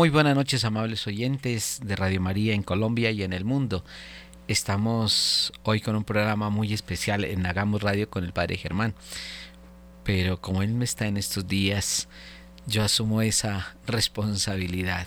Muy 0.00 0.08
buenas 0.08 0.34
noches, 0.34 0.64
amables 0.64 1.06
oyentes 1.06 1.78
de 1.84 1.94
Radio 1.94 2.22
María 2.22 2.54
en 2.54 2.62
Colombia 2.62 3.10
y 3.10 3.22
en 3.22 3.34
el 3.34 3.44
mundo. 3.44 3.84
Estamos 4.48 5.52
hoy 5.62 5.82
con 5.82 5.94
un 5.94 6.04
programa 6.04 6.48
muy 6.48 6.72
especial 6.72 7.22
en 7.22 7.44
Hagamos 7.44 7.82
Radio 7.82 8.08
con 8.08 8.24
el 8.24 8.32
Padre 8.32 8.56
Germán. 8.56 8.94
Pero 10.02 10.40
como 10.40 10.62
él 10.62 10.78
no 10.78 10.84
está 10.84 11.06
en 11.06 11.18
estos 11.18 11.46
días, 11.46 12.08
yo 12.66 12.82
asumo 12.82 13.20
esa 13.20 13.76
responsabilidad. 13.86 15.06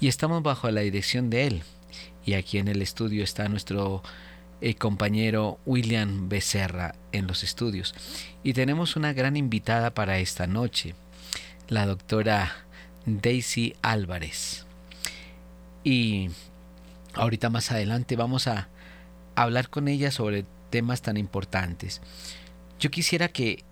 Y 0.00 0.06
estamos 0.06 0.44
bajo 0.44 0.70
la 0.70 0.82
dirección 0.82 1.28
de 1.28 1.48
él. 1.48 1.62
Y 2.24 2.34
aquí 2.34 2.58
en 2.58 2.68
el 2.68 2.82
estudio 2.82 3.24
está 3.24 3.48
nuestro 3.48 4.00
eh, 4.60 4.76
compañero 4.76 5.58
William 5.66 6.28
Becerra 6.28 6.94
en 7.10 7.26
los 7.26 7.42
estudios. 7.42 7.96
Y 8.44 8.52
tenemos 8.52 8.94
una 8.94 9.12
gran 9.12 9.36
invitada 9.36 9.92
para 9.92 10.20
esta 10.20 10.46
noche, 10.46 10.94
la 11.66 11.84
doctora 11.84 12.69
Daisy 13.06 13.74
Álvarez. 13.82 14.66
Y 15.84 16.30
ahorita 17.14 17.50
más 17.50 17.70
adelante 17.70 18.16
vamos 18.16 18.46
a 18.46 18.68
hablar 19.34 19.70
con 19.70 19.88
ella 19.88 20.10
sobre 20.10 20.44
temas 20.70 21.02
tan 21.02 21.16
importantes. 21.16 22.00
Yo 22.78 22.90
quisiera 22.90 23.28
que 23.28 23.64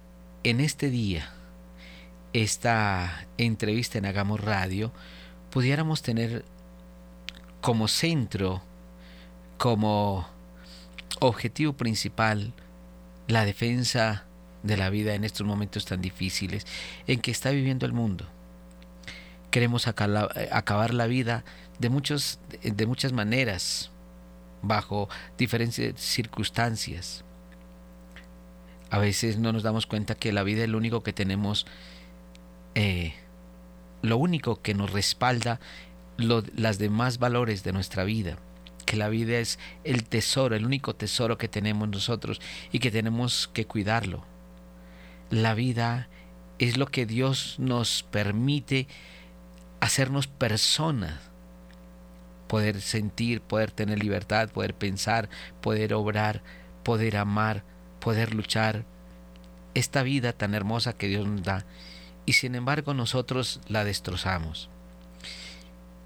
en 0.45 0.61
este 0.61 0.91
día, 0.91 1.31
esta 2.33 3.27
entrevista 3.37 3.99
en 3.99 4.07
Hagamos 4.07 4.41
Radio, 4.41 4.93
pudiéramos 5.51 6.03
tener 6.03 6.45
como 7.61 7.89
centro, 7.89 8.63
como 9.57 10.29
objetivo 11.21 11.73
principal, 11.73 12.53
la 13.27 13.45
defensa 13.45 14.25
de 14.63 14.77
la 14.77 14.91
vida 14.91 15.15
en 15.15 15.25
estos 15.25 15.47
momentos 15.47 15.85
tan 15.85 16.01
difíciles 16.01 16.67
en 17.07 17.21
que 17.21 17.31
está 17.31 17.51
viviendo 17.51 17.87
el 17.87 17.93
mundo 17.93 18.27
queremos 19.51 19.87
eh, 19.87 19.93
acabar 20.53 20.95
la 20.95 21.07
vida 21.07 21.45
de, 21.79 21.89
muchos, 21.89 22.39
de 22.63 22.87
muchas 22.87 23.13
maneras, 23.13 23.91
bajo 24.63 25.09
diferentes 25.37 26.01
circunstancias. 26.01 27.25
A 28.91 28.99
veces 28.99 29.39
no 29.39 29.53
nos 29.53 29.63
damos 29.63 29.87
cuenta 29.87 30.15
que 30.15 30.33
la 30.33 30.43
vida 30.43 30.65
es 30.65 30.69
lo 30.69 30.79
único 30.79 31.03
que 31.03 31.13
tenemos, 31.13 31.67
eh, 32.75 33.15
lo 34.03 34.17
único 34.17 34.61
que 34.63 34.75
nos 34.75 34.93
respalda 34.93 35.61
las 36.17 36.79
demás 36.79 37.19
valores 37.19 37.63
de 37.63 37.73
nuestra 37.73 38.05
vida. 38.05 38.39
Que 38.87 38.97
la 38.97 39.09
vida 39.09 39.39
es 39.39 39.59
el 39.85 40.05
tesoro, 40.05 40.57
el 40.57 40.65
único 40.65 40.95
tesoro 40.95 41.37
que 41.37 41.49
tenemos 41.49 41.89
nosotros 41.89 42.41
y 42.73 42.79
que 42.79 42.91
tenemos 42.91 43.49
que 43.53 43.67
cuidarlo. 43.67 44.25
La 45.31 45.53
vida 45.53 46.09
es 46.59 46.79
lo 46.79 46.87
que 46.87 47.05
Dios 47.05 47.57
nos 47.59 48.03
permite 48.03 48.89
hacernos 49.81 50.27
personas, 50.27 51.21
poder 52.49 52.81
sentir, 52.81 53.41
poder 53.41 53.71
tener 53.71 54.03
libertad, 54.03 54.49
poder 54.51 54.75
pensar, 54.75 55.29
poder 55.61 55.95
obrar, 55.95 56.43
poder 56.83 57.17
amar, 57.17 57.63
poder 58.01 58.35
luchar. 58.35 58.85
Esta 59.75 60.03
vida 60.03 60.33
tan 60.33 60.55
hermosa 60.55 60.95
que 60.95 61.09
Dios 61.09 61.27
nos 61.27 61.43
da 61.43 61.65
y 62.27 62.35
sin 62.35 62.55
embargo 62.55 62.95
nosotros 62.95 63.61
la 63.69 63.85
destrozamos. 63.85 64.69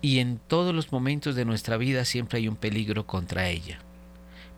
Y 0.03 0.19
en 0.19 0.39
todos 0.39 0.75
los 0.75 0.93
momentos 0.93 1.35
de 1.35 1.45
nuestra 1.45 1.77
vida 1.77 2.05
siempre 2.05 2.39
hay 2.39 2.49
un 2.49 2.57
peligro 2.57 3.07
contra 3.07 3.49
ella. 3.49 3.81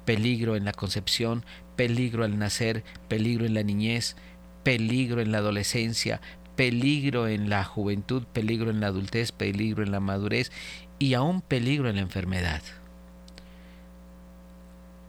Peligro 0.04 0.56
en 0.56 0.64
la 0.64 0.72
concepción, 0.72 1.44
peligro 1.76 2.24
al 2.24 2.38
nacer, 2.38 2.82
peligro 3.08 3.46
en 3.46 3.54
la 3.54 3.62
niñez, 3.62 4.16
peligro 4.62 5.20
en 5.20 5.32
la 5.32 5.38
adolescencia, 5.38 6.20
peligro 6.56 7.28
en 7.28 7.48
la 7.48 7.64
juventud, 7.64 8.24
peligro 8.32 8.70
en 8.70 8.80
la 8.80 8.88
adultez, 8.88 9.32
peligro 9.32 9.82
en 9.82 9.90
la 9.90 10.00
madurez 10.00 10.52
y 10.98 11.14
aún 11.14 11.40
peligro 11.40 11.88
en 11.88 11.96
la 11.96 12.02
enfermedad. 12.02 12.62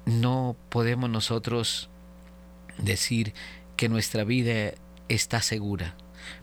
No 0.06 0.56
podemos 0.70 1.10
nosotros 1.10 1.90
decir 2.78 3.34
que 3.76 3.90
nuestra 3.90 4.24
vida 4.24 4.74
está 5.10 5.42
segura, 5.42 5.96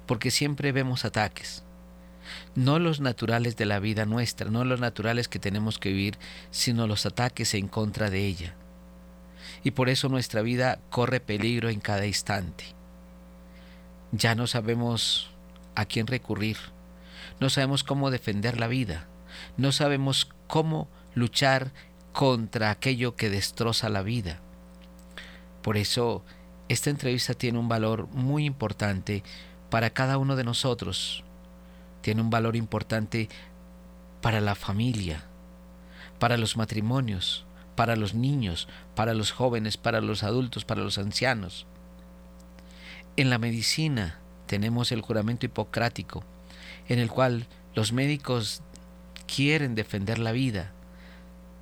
porque 0.06 0.30
siempre 0.30 0.72
vemos 0.72 1.04
ataques. 1.04 1.64
No 2.54 2.78
los 2.78 3.00
naturales 3.00 3.56
de 3.56 3.66
la 3.66 3.80
vida 3.80 4.06
nuestra, 4.06 4.50
no 4.50 4.64
los 4.64 4.80
naturales 4.80 5.28
que 5.28 5.38
tenemos 5.38 5.78
que 5.78 5.90
vivir, 5.90 6.18
sino 6.50 6.86
los 6.86 7.06
ataques 7.06 7.54
en 7.54 7.68
contra 7.68 8.10
de 8.10 8.26
ella. 8.26 8.54
Y 9.64 9.72
por 9.72 9.88
eso 9.88 10.08
nuestra 10.08 10.42
vida 10.42 10.80
corre 10.90 11.20
peligro 11.20 11.68
en 11.68 11.80
cada 11.80 12.06
instante 12.06 12.81
ya 14.12 14.34
no 14.34 14.46
sabemos 14.46 15.30
a 15.74 15.86
quién 15.86 16.06
recurrir, 16.06 16.58
no 17.40 17.50
sabemos 17.50 17.82
cómo 17.82 18.10
defender 18.10 18.60
la 18.60 18.68
vida, 18.68 19.08
no 19.56 19.72
sabemos 19.72 20.30
cómo 20.46 20.88
luchar 21.14 21.72
contra 22.12 22.70
aquello 22.70 23.16
que 23.16 23.30
destroza 23.30 23.88
la 23.88 24.02
vida. 24.02 24.40
Por 25.62 25.76
eso, 25.76 26.24
esta 26.68 26.90
entrevista 26.90 27.34
tiene 27.34 27.58
un 27.58 27.68
valor 27.68 28.08
muy 28.08 28.44
importante 28.44 29.22
para 29.70 29.90
cada 29.90 30.18
uno 30.18 30.36
de 30.36 30.44
nosotros. 30.44 31.24
Tiene 32.02 32.20
un 32.20 32.30
valor 32.30 32.56
importante 32.56 33.28
para 34.20 34.40
la 34.40 34.54
familia, 34.54 35.24
para 36.18 36.36
los 36.36 36.56
matrimonios, 36.56 37.46
para 37.74 37.96
los 37.96 38.14
niños, 38.14 38.68
para 38.94 39.14
los 39.14 39.32
jóvenes, 39.32 39.76
para 39.76 40.00
los 40.00 40.22
adultos, 40.22 40.64
para 40.64 40.82
los 40.82 40.98
ancianos. 40.98 41.66
En 43.16 43.28
la 43.28 43.38
medicina 43.38 44.18
tenemos 44.46 44.90
el 44.90 45.02
juramento 45.02 45.44
hipocrático, 45.44 46.24
en 46.88 46.98
el 46.98 47.10
cual 47.10 47.46
los 47.74 47.92
médicos 47.92 48.62
quieren 49.26 49.74
defender 49.74 50.18
la 50.18 50.32
vida, 50.32 50.72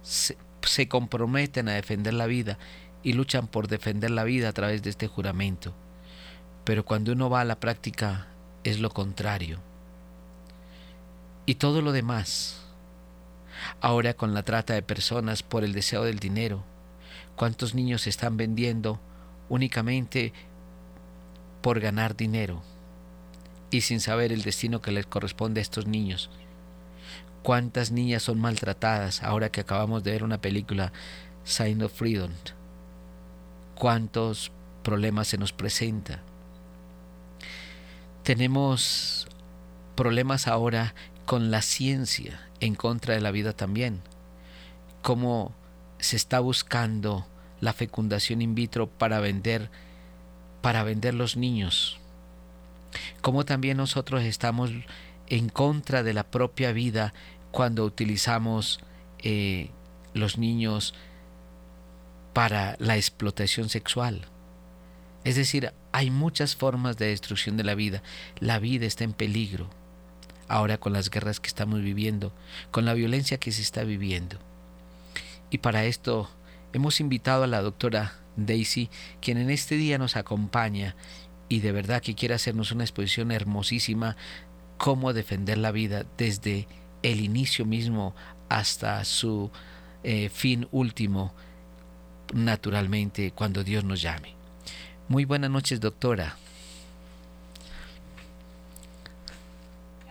se, 0.02 0.36
comprometen 0.88 1.68
a 1.68 1.74
defender 1.74 2.14
la 2.14 2.26
vida 2.26 2.58
y 3.02 3.14
luchan 3.14 3.48
por 3.48 3.66
defender 3.66 4.10
la 4.10 4.24
vida 4.24 4.48
a 4.48 4.52
través 4.52 4.82
de 4.82 4.90
este 4.90 5.08
juramento. 5.08 5.74
Pero 6.64 6.84
cuando 6.84 7.12
uno 7.12 7.28
va 7.28 7.40
a 7.40 7.44
la 7.44 7.58
práctica 7.58 8.28
es 8.62 8.78
lo 8.78 8.90
contrario. 8.90 9.58
Y 11.46 11.56
todo 11.56 11.82
lo 11.82 11.90
demás. 11.92 12.62
Ahora 13.80 14.14
con 14.14 14.34
la 14.34 14.42
trata 14.44 14.74
de 14.74 14.82
personas 14.82 15.42
por 15.42 15.64
el 15.64 15.72
deseo 15.72 16.04
del 16.04 16.18
dinero, 16.18 16.64
¿cuántos 17.34 17.74
niños 17.74 18.02
se 18.02 18.10
están 18.10 18.36
vendiendo 18.36 19.00
únicamente 19.48 20.32
por 21.60 21.80
ganar 21.80 22.16
dinero 22.16 22.62
y 23.70 23.82
sin 23.82 24.00
saber 24.00 24.32
el 24.32 24.42
destino 24.42 24.80
que 24.80 24.92
les 24.92 25.06
corresponde 25.06 25.60
a 25.60 25.62
estos 25.62 25.86
niños. 25.86 26.30
¿Cuántas 27.42 27.90
niñas 27.90 28.22
son 28.22 28.38
maltratadas 28.38 29.22
ahora 29.22 29.50
que 29.50 29.60
acabamos 29.60 30.04
de 30.04 30.12
ver 30.12 30.24
una 30.24 30.40
película 30.40 30.92
Sign 31.44 31.82
of 31.82 31.92
Freedom? 31.92 32.32
¿Cuántos 33.74 34.52
problemas 34.82 35.28
se 35.28 35.38
nos 35.38 35.52
presenta? 35.52 36.20
Tenemos 38.24 39.26
problemas 39.94 40.46
ahora 40.46 40.94
con 41.24 41.50
la 41.50 41.62
ciencia 41.62 42.40
en 42.60 42.74
contra 42.74 43.14
de 43.14 43.20
la 43.20 43.30
vida 43.30 43.54
también. 43.54 44.02
Cómo 45.00 45.54
se 45.98 46.16
está 46.16 46.40
buscando 46.40 47.26
la 47.60 47.72
fecundación 47.72 48.42
in 48.42 48.54
vitro 48.54 48.88
para 48.88 49.20
vender 49.20 49.70
para 50.60 50.82
vender 50.82 51.14
los 51.14 51.36
niños. 51.36 51.98
Como 53.20 53.44
también 53.44 53.76
nosotros 53.76 54.22
estamos 54.22 54.70
en 55.28 55.48
contra 55.48 56.02
de 56.02 56.12
la 56.12 56.24
propia 56.24 56.72
vida 56.72 57.14
cuando 57.50 57.84
utilizamos 57.84 58.80
eh, 59.18 59.70
los 60.14 60.38
niños 60.38 60.94
para 62.32 62.76
la 62.78 62.96
explotación 62.96 63.68
sexual. 63.68 64.26
Es 65.24 65.36
decir, 65.36 65.72
hay 65.92 66.10
muchas 66.10 66.56
formas 66.56 66.96
de 66.96 67.08
destrucción 67.08 67.56
de 67.56 67.64
la 67.64 67.74
vida. 67.74 68.02
La 68.38 68.58
vida 68.58 68.86
está 68.86 69.04
en 69.04 69.12
peligro. 69.12 69.68
Ahora 70.48 70.78
con 70.78 70.92
las 70.92 71.10
guerras 71.10 71.38
que 71.38 71.48
estamos 71.48 71.80
viviendo, 71.80 72.32
con 72.70 72.84
la 72.84 72.94
violencia 72.94 73.38
que 73.38 73.52
se 73.52 73.62
está 73.62 73.84
viviendo. 73.84 74.38
Y 75.50 75.58
para 75.58 75.84
esto 75.84 76.28
hemos 76.72 77.00
invitado 77.00 77.44
a 77.44 77.48
la 77.48 77.60
doctora 77.60 78.19
Daisy, 78.36 78.90
quien 79.20 79.38
en 79.38 79.50
este 79.50 79.76
día 79.76 79.98
nos 79.98 80.16
acompaña 80.16 80.96
y 81.48 81.60
de 81.60 81.72
verdad 81.72 82.00
que 82.02 82.14
quiere 82.14 82.34
hacernos 82.34 82.70
una 82.72 82.84
exposición 82.84 83.32
hermosísima, 83.32 84.16
cómo 84.78 85.12
defender 85.12 85.58
la 85.58 85.72
vida 85.72 86.06
desde 86.16 86.66
el 87.02 87.20
inicio 87.20 87.64
mismo 87.66 88.14
hasta 88.48 89.04
su 89.04 89.50
eh, 90.02 90.28
fin 90.28 90.68
último, 90.70 91.34
naturalmente, 92.32 93.32
cuando 93.32 93.64
Dios 93.64 93.84
nos 93.84 94.00
llame. 94.00 94.34
Muy 95.08 95.24
buenas 95.24 95.50
noches, 95.50 95.80
doctora. 95.80 96.36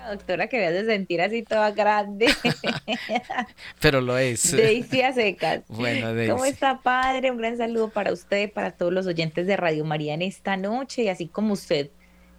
Doctora 0.10 0.48
que 0.48 0.58
me 0.58 0.68
hace 0.68 0.86
sentir 0.86 1.22
así 1.22 1.44
toda 1.44 1.72
grande. 1.72 2.28
Pero 3.82 4.02
lo 4.02 4.18
es. 4.18 4.56
Daisy 4.56 5.02
secas. 5.14 5.64
Bueno, 5.68 6.14
Daisy. 6.14 6.32
¿Cómo 6.32 6.46
está, 6.46 6.80
padre? 6.82 7.32
Un 7.32 7.38
gran 7.38 7.58
saludo 7.58 7.90
para 7.90 8.12
usted, 8.12 8.52
para 8.52 8.72
todos 8.72 8.94
los 8.94 9.08
oyentes 9.08 9.48
de 9.48 9.58
Radio 9.58 9.86
María 9.86 10.14
en 10.14 10.22
esta 10.22 10.58
noche. 10.58 11.04
Y 11.04 11.10
así 11.10 11.28
como 11.28 11.54
usted, 11.54 11.90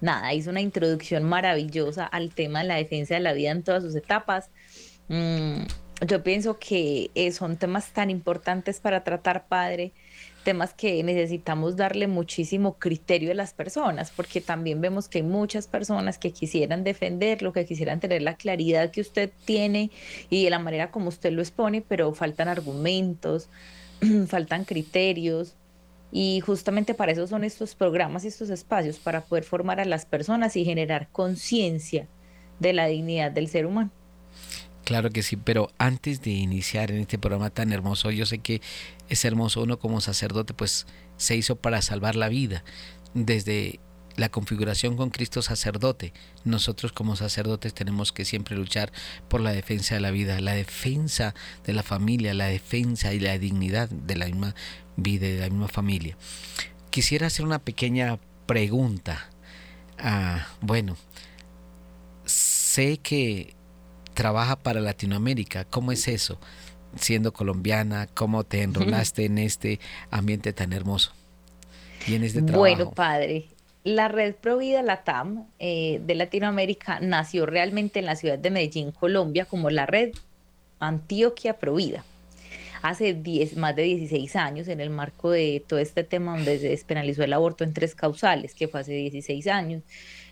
nada, 0.00 0.32
hizo 0.34 0.50
una 0.50 0.60
introducción 0.60 1.24
maravillosa 1.24 2.04
al 2.06 2.34
tema 2.34 2.60
de 2.62 2.68
la 2.68 2.76
defensa 2.76 3.14
de 3.14 3.20
la 3.20 3.32
vida 3.32 3.50
en 3.50 3.62
todas 3.62 3.82
sus 3.82 3.94
etapas. 3.94 4.50
Mm, 5.08 5.62
yo 6.06 6.22
pienso 6.22 6.58
que 6.58 7.10
eh, 7.14 7.32
son 7.32 7.56
temas 7.56 7.92
tan 7.92 8.10
importantes 8.10 8.80
para 8.80 9.04
tratar, 9.04 9.46
padre 9.48 9.92
temas 10.44 10.74
que 10.74 11.02
necesitamos 11.02 11.76
darle 11.76 12.06
muchísimo 12.06 12.78
criterio 12.78 13.30
a 13.30 13.34
las 13.34 13.54
personas, 13.54 14.12
porque 14.14 14.40
también 14.40 14.80
vemos 14.80 15.08
que 15.08 15.18
hay 15.18 15.24
muchas 15.24 15.66
personas 15.66 16.18
que 16.18 16.32
quisieran 16.32 16.84
defenderlo, 16.84 17.52
que 17.52 17.66
quisieran 17.66 18.00
tener 18.00 18.22
la 18.22 18.34
claridad 18.34 18.90
que 18.90 19.00
usted 19.00 19.30
tiene 19.44 19.90
y 20.28 20.44
de 20.44 20.50
la 20.50 20.58
manera 20.58 20.90
como 20.90 21.08
usted 21.08 21.32
lo 21.32 21.42
expone, 21.42 21.82
pero 21.82 22.12
faltan 22.14 22.48
argumentos, 22.48 23.48
faltan 24.26 24.64
criterios. 24.64 25.54
Y 26.12 26.40
justamente 26.40 26.94
para 26.94 27.12
eso 27.12 27.26
son 27.28 27.44
estos 27.44 27.76
programas 27.76 28.24
y 28.24 28.28
estos 28.28 28.50
espacios, 28.50 28.98
para 28.98 29.20
poder 29.22 29.44
formar 29.44 29.78
a 29.78 29.84
las 29.84 30.06
personas 30.06 30.56
y 30.56 30.64
generar 30.64 31.08
conciencia 31.12 32.08
de 32.58 32.72
la 32.72 32.86
dignidad 32.86 33.30
del 33.30 33.46
ser 33.46 33.66
humano. 33.66 33.92
Claro 34.84 35.10
que 35.10 35.22
sí, 35.22 35.36
pero 35.36 35.70
antes 35.78 36.22
de 36.22 36.30
iniciar 36.30 36.90
en 36.90 36.98
este 36.98 37.18
programa 37.18 37.50
tan 37.50 37.72
hermoso, 37.72 38.10
yo 38.10 38.26
sé 38.26 38.38
que 38.38 38.60
es 39.08 39.24
hermoso 39.24 39.62
uno 39.62 39.78
como 39.78 40.00
sacerdote, 40.00 40.54
pues 40.54 40.86
se 41.16 41.36
hizo 41.36 41.56
para 41.56 41.82
salvar 41.82 42.16
la 42.16 42.28
vida. 42.28 42.64
Desde 43.14 43.80
la 44.16 44.28
configuración 44.28 44.96
con 44.96 45.10
Cristo 45.10 45.42
sacerdote, 45.42 46.12
nosotros 46.44 46.92
como 46.92 47.16
sacerdotes 47.16 47.74
tenemos 47.74 48.12
que 48.12 48.24
siempre 48.24 48.56
luchar 48.56 48.92
por 49.28 49.40
la 49.40 49.52
defensa 49.52 49.94
de 49.94 50.00
la 50.00 50.10
vida, 50.10 50.40
la 50.40 50.52
defensa 50.52 51.34
de 51.64 51.72
la 51.72 51.82
familia, 51.82 52.34
la 52.34 52.46
defensa 52.46 53.12
y 53.12 53.20
la 53.20 53.38
dignidad 53.38 53.88
de 53.88 54.16
la 54.16 54.26
misma 54.26 54.54
vida 54.96 55.26
y 55.26 55.32
de 55.32 55.40
la 55.40 55.50
misma 55.50 55.68
familia. 55.68 56.16
Quisiera 56.90 57.28
hacer 57.28 57.44
una 57.44 57.60
pequeña 57.60 58.18
pregunta. 58.46 59.30
Ah, 59.98 60.48
bueno, 60.60 60.96
sé 62.24 62.98
que 62.98 63.54
trabaja 64.20 64.56
para 64.56 64.82
Latinoamérica. 64.82 65.64
¿Cómo 65.64 65.92
es 65.92 66.06
eso? 66.06 66.38
Siendo 66.94 67.32
colombiana, 67.32 68.06
¿cómo 68.12 68.44
te 68.44 68.60
enrolaste 68.60 69.24
en 69.24 69.38
este 69.38 69.80
ambiente 70.10 70.52
tan 70.52 70.74
hermoso? 70.74 71.12
Este 72.06 72.42
bueno, 72.42 72.90
padre, 72.90 73.46
la 73.82 74.08
red 74.08 74.34
Provida 74.34 74.82
Latam 74.82 75.46
eh, 75.58 76.02
de 76.04 76.14
Latinoamérica 76.14 77.00
nació 77.00 77.46
realmente 77.46 78.00
en 78.00 78.04
la 78.04 78.14
ciudad 78.14 78.38
de 78.38 78.50
Medellín, 78.50 78.92
Colombia, 78.92 79.46
como 79.46 79.70
la 79.70 79.86
red 79.86 80.12
Antioquia 80.80 81.54
Provida. 81.54 82.04
Hace 82.82 83.14
10, 83.14 83.56
más 83.56 83.74
de 83.74 83.84
16 83.84 84.36
años, 84.36 84.68
en 84.68 84.82
el 84.82 84.90
marco 84.90 85.30
de 85.30 85.64
todo 85.66 85.78
este 85.78 86.04
tema 86.04 86.36
donde 86.36 86.58
se 86.58 86.68
despenalizó 86.68 87.24
el 87.24 87.32
aborto 87.32 87.64
en 87.64 87.72
tres 87.72 87.94
causales, 87.94 88.54
que 88.54 88.68
fue 88.68 88.80
hace 88.80 88.92
16 88.92 89.46
años, 89.46 89.82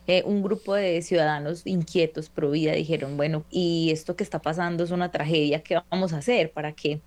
eh, 0.08 0.22
un 0.24 0.42
grupo 0.42 0.74
de 0.74 1.02
ciudadanos 1.02 1.66
inquietos 1.66 2.30
pro 2.30 2.50
vida 2.50 2.72
dijeron, 2.72 3.18
bueno, 3.18 3.44
y 3.50 3.90
esto 3.92 4.16
que 4.16 4.24
está 4.24 4.40
pasando 4.40 4.82
es 4.82 4.90
una 4.90 5.10
tragedia, 5.10 5.62
¿qué 5.62 5.78
vamos 5.90 6.14
a 6.14 6.18
hacer 6.18 6.50
para 6.50 6.72
que 6.72 7.02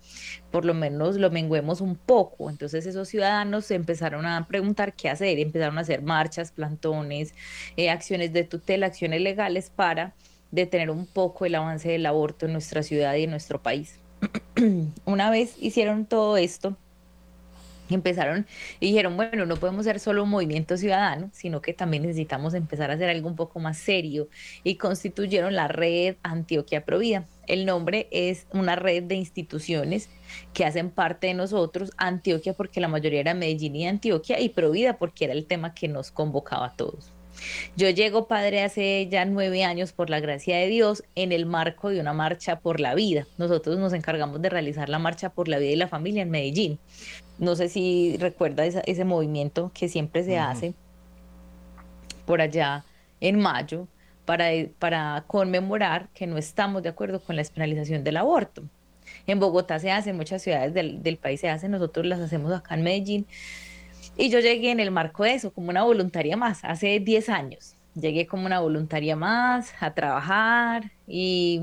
por 0.52 0.64
lo 0.64 0.72
menos 0.72 1.16
lo 1.16 1.28
menguemos 1.28 1.80
un 1.80 1.96
poco? 1.96 2.48
Entonces 2.48 2.86
esos 2.86 3.08
ciudadanos 3.08 3.68
empezaron 3.72 4.24
a 4.24 4.46
preguntar 4.46 4.94
qué 4.94 5.08
hacer, 5.08 5.40
empezaron 5.40 5.78
a 5.78 5.80
hacer 5.80 6.00
marchas, 6.00 6.52
plantones, 6.52 7.34
eh, 7.76 7.90
acciones 7.90 8.32
de 8.32 8.44
tutela, 8.44 8.86
acciones 8.86 9.20
legales 9.20 9.68
para 9.74 10.14
detener 10.52 10.88
un 10.88 11.06
poco 11.06 11.44
el 11.44 11.56
avance 11.56 11.88
del 11.88 12.06
aborto 12.06 12.46
en 12.46 12.52
nuestra 12.52 12.84
ciudad 12.84 13.16
y 13.16 13.24
en 13.24 13.30
nuestro 13.30 13.60
país. 13.60 13.98
Una 15.04 15.28
vez 15.28 15.56
hicieron 15.58 16.06
todo 16.06 16.36
esto, 16.36 16.76
empezaron 17.94 18.46
y 18.80 18.88
dijeron, 18.88 19.16
bueno, 19.16 19.46
no 19.46 19.56
podemos 19.56 19.84
ser 19.84 20.00
solo 20.00 20.24
un 20.24 20.30
movimiento 20.30 20.76
ciudadano, 20.76 21.30
sino 21.32 21.60
que 21.60 21.72
también 21.72 22.02
necesitamos 22.02 22.54
empezar 22.54 22.90
a 22.90 22.94
hacer 22.94 23.08
algo 23.08 23.28
un 23.28 23.36
poco 23.36 23.60
más 23.60 23.78
serio 23.78 24.28
y 24.64 24.76
constituyeron 24.76 25.54
la 25.54 25.68
red 25.68 26.16
Antioquia 26.22 26.84
Provida. 26.84 27.26
El 27.46 27.66
nombre 27.66 28.08
es 28.10 28.46
una 28.52 28.76
red 28.76 29.02
de 29.04 29.16
instituciones 29.16 30.08
que 30.52 30.64
hacen 30.64 30.90
parte 30.90 31.26
de 31.26 31.34
nosotros, 31.34 31.90
Antioquia 31.96 32.54
porque 32.54 32.80
la 32.80 32.88
mayoría 32.88 33.20
era 33.20 33.34
Medellín 33.34 33.76
y 33.76 33.86
Antioquia 33.86 34.40
y 34.40 34.50
Provida 34.50 34.98
porque 34.98 35.24
era 35.24 35.34
el 35.34 35.46
tema 35.46 35.74
que 35.74 35.88
nos 35.88 36.10
convocaba 36.10 36.66
a 36.66 36.76
todos. 36.76 37.12
Yo 37.76 37.90
llego, 37.90 38.26
padre, 38.26 38.62
hace 38.62 39.08
ya 39.10 39.24
nueve 39.24 39.64
años, 39.64 39.92
por 39.92 40.10
la 40.10 40.20
gracia 40.20 40.56
de 40.56 40.66
Dios, 40.68 41.04
en 41.14 41.32
el 41.32 41.46
marco 41.46 41.90
de 41.90 42.00
una 42.00 42.12
marcha 42.12 42.60
por 42.60 42.80
la 42.80 42.94
vida. 42.94 43.26
Nosotros 43.38 43.78
nos 43.78 43.92
encargamos 43.92 44.40
de 44.42 44.48
realizar 44.48 44.88
la 44.88 44.98
marcha 44.98 45.30
por 45.30 45.48
la 45.48 45.58
vida 45.58 45.70
y 45.70 45.76
la 45.76 45.88
familia 45.88 46.22
en 46.22 46.30
Medellín. 46.30 46.78
No 47.38 47.56
sé 47.56 47.68
si 47.68 48.16
recuerda 48.18 48.64
ese 48.64 49.04
movimiento 49.04 49.70
que 49.74 49.88
siempre 49.88 50.22
se 50.24 50.38
hace 50.38 50.74
por 52.26 52.40
allá 52.40 52.84
en 53.20 53.38
mayo 53.38 53.88
para, 54.24 54.50
para 54.78 55.24
conmemorar 55.26 56.08
que 56.14 56.26
no 56.26 56.38
estamos 56.38 56.82
de 56.82 56.88
acuerdo 56.88 57.20
con 57.20 57.36
la 57.36 57.40
despenalización 57.40 58.04
del 58.04 58.16
aborto. 58.16 58.62
En 59.26 59.40
Bogotá 59.40 59.78
se 59.78 59.90
hace, 59.90 60.10
en 60.10 60.16
muchas 60.16 60.42
ciudades 60.42 60.74
del, 60.74 61.02
del 61.02 61.16
país 61.16 61.40
se 61.40 61.48
hace, 61.48 61.68
nosotros 61.68 62.06
las 62.06 62.20
hacemos 62.20 62.52
acá 62.52 62.74
en 62.74 62.82
Medellín. 62.82 63.26
Y 64.16 64.28
yo 64.28 64.40
llegué 64.40 64.70
en 64.70 64.80
el 64.80 64.90
marco 64.90 65.24
de 65.24 65.34
eso, 65.34 65.52
como 65.52 65.70
una 65.70 65.84
voluntaria 65.84 66.36
más, 66.36 66.60
hace 66.64 67.00
10 67.00 67.28
años. 67.30 67.76
Llegué 67.94 68.26
como 68.26 68.46
una 68.46 68.60
voluntaria 68.60 69.16
más 69.16 69.72
a 69.80 69.92
trabajar 69.94 70.92
y 71.06 71.60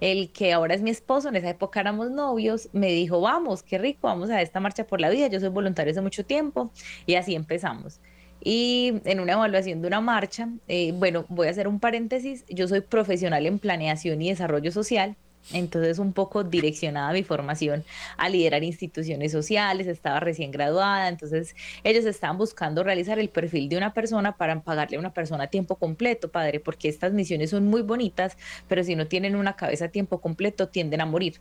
el 0.00 0.30
que 0.32 0.52
ahora 0.52 0.74
es 0.74 0.82
mi 0.82 0.90
esposo, 0.90 1.28
en 1.28 1.36
esa 1.36 1.50
época 1.50 1.80
éramos 1.80 2.10
novios, 2.10 2.68
me 2.72 2.88
dijo, 2.88 3.20
vamos, 3.20 3.62
qué 3.62 3.78
rico, 3.78 4.00
vamos 4.02 4.30
a 4.30 4.42
esta 4.42 4.60
marcha 4.60 4.84
por 4.86 5.00
la 5.00 5.08
vida, 5.08 5.28
yo 5.28 5.40
soy 5.40 5.48
voluntaria 5.48 5.92
hace 5.92 6.02
mucho 6.02 6.24
tiempo 6.26 6.70
y 7.06 7.14
así 7.14 7.34
empezamos. 7.34 8.00
Y 8.44 9.00
en 9.04 9.20
una 9.20 9.34
evaluación 9.34 9.80
de 9.80 9.88
una 9.88 10.00
marcha, 10.00 10.48
eh, 10.68 10.92
bueno, 10.92 11.24
voy 11.28 11.46
a 11.46 11.50
hacer 11.50 11.68
un 11.68 11.80
paréntesis, 11.80 12.44
yo 12.48 12.68
soy 12.68 12.80
profesional 12.80 13.46
en 13.46 13.58
planeación 13.58 14.20
y 14.20 14.30
desarrollo 14.30 14.72
social 14.72 15.16
entonces, 15.50 15.98
un 15.98 16.12
poco 16.12 16.44
direccionada 16.44 17.12
mi 17.12 17.24
formación 17.24 17.84
a 18.16 18.28
liderar 18.28 18.62
instituciones 18.62 19.32
sociales, 19.32 19.86
estaba 19.86 20.20
recién 20.20 20.50
graduada, 20.50 21.08
entonces 21.08 21.54
ellos 21.84 22.04
estaban 22.04 22.38
buscando 22.38 22.82
realizar 22.84 23.18
el 23.18 23.28
perfil 23.28 23.68
de 23.68 23.76
una 23.76 23.92
persona 23.92 24.36
para 24.36 24.60
pagarle 24.60 24.96
a 24.96 25.00
una 25.00 25.12
persona 25.12 25.44
a 25.44 25.46
tiempo 25.48 25.76
completo, 25.76 26.30
padre, 26.30 26.60
porque 26.60 26.88
estas 26.88 27.12
misiones 27.12 27.50
son 27.50 27.66
muy 27.66 27.82
bonitas, 27.82 28.36
pero 28.68 28.84
si 28.84 28.94
no 28.96 29.06
tienen 29.06 29.36
una 29.36 29.56
cabeza 29.56 29.86
a 29.86 29.88
tiempo 29.88 30.20
completo, 30.20 30.68
tienden 30.68 31.00
a 31.00 31.06
morir. 31.06 31.40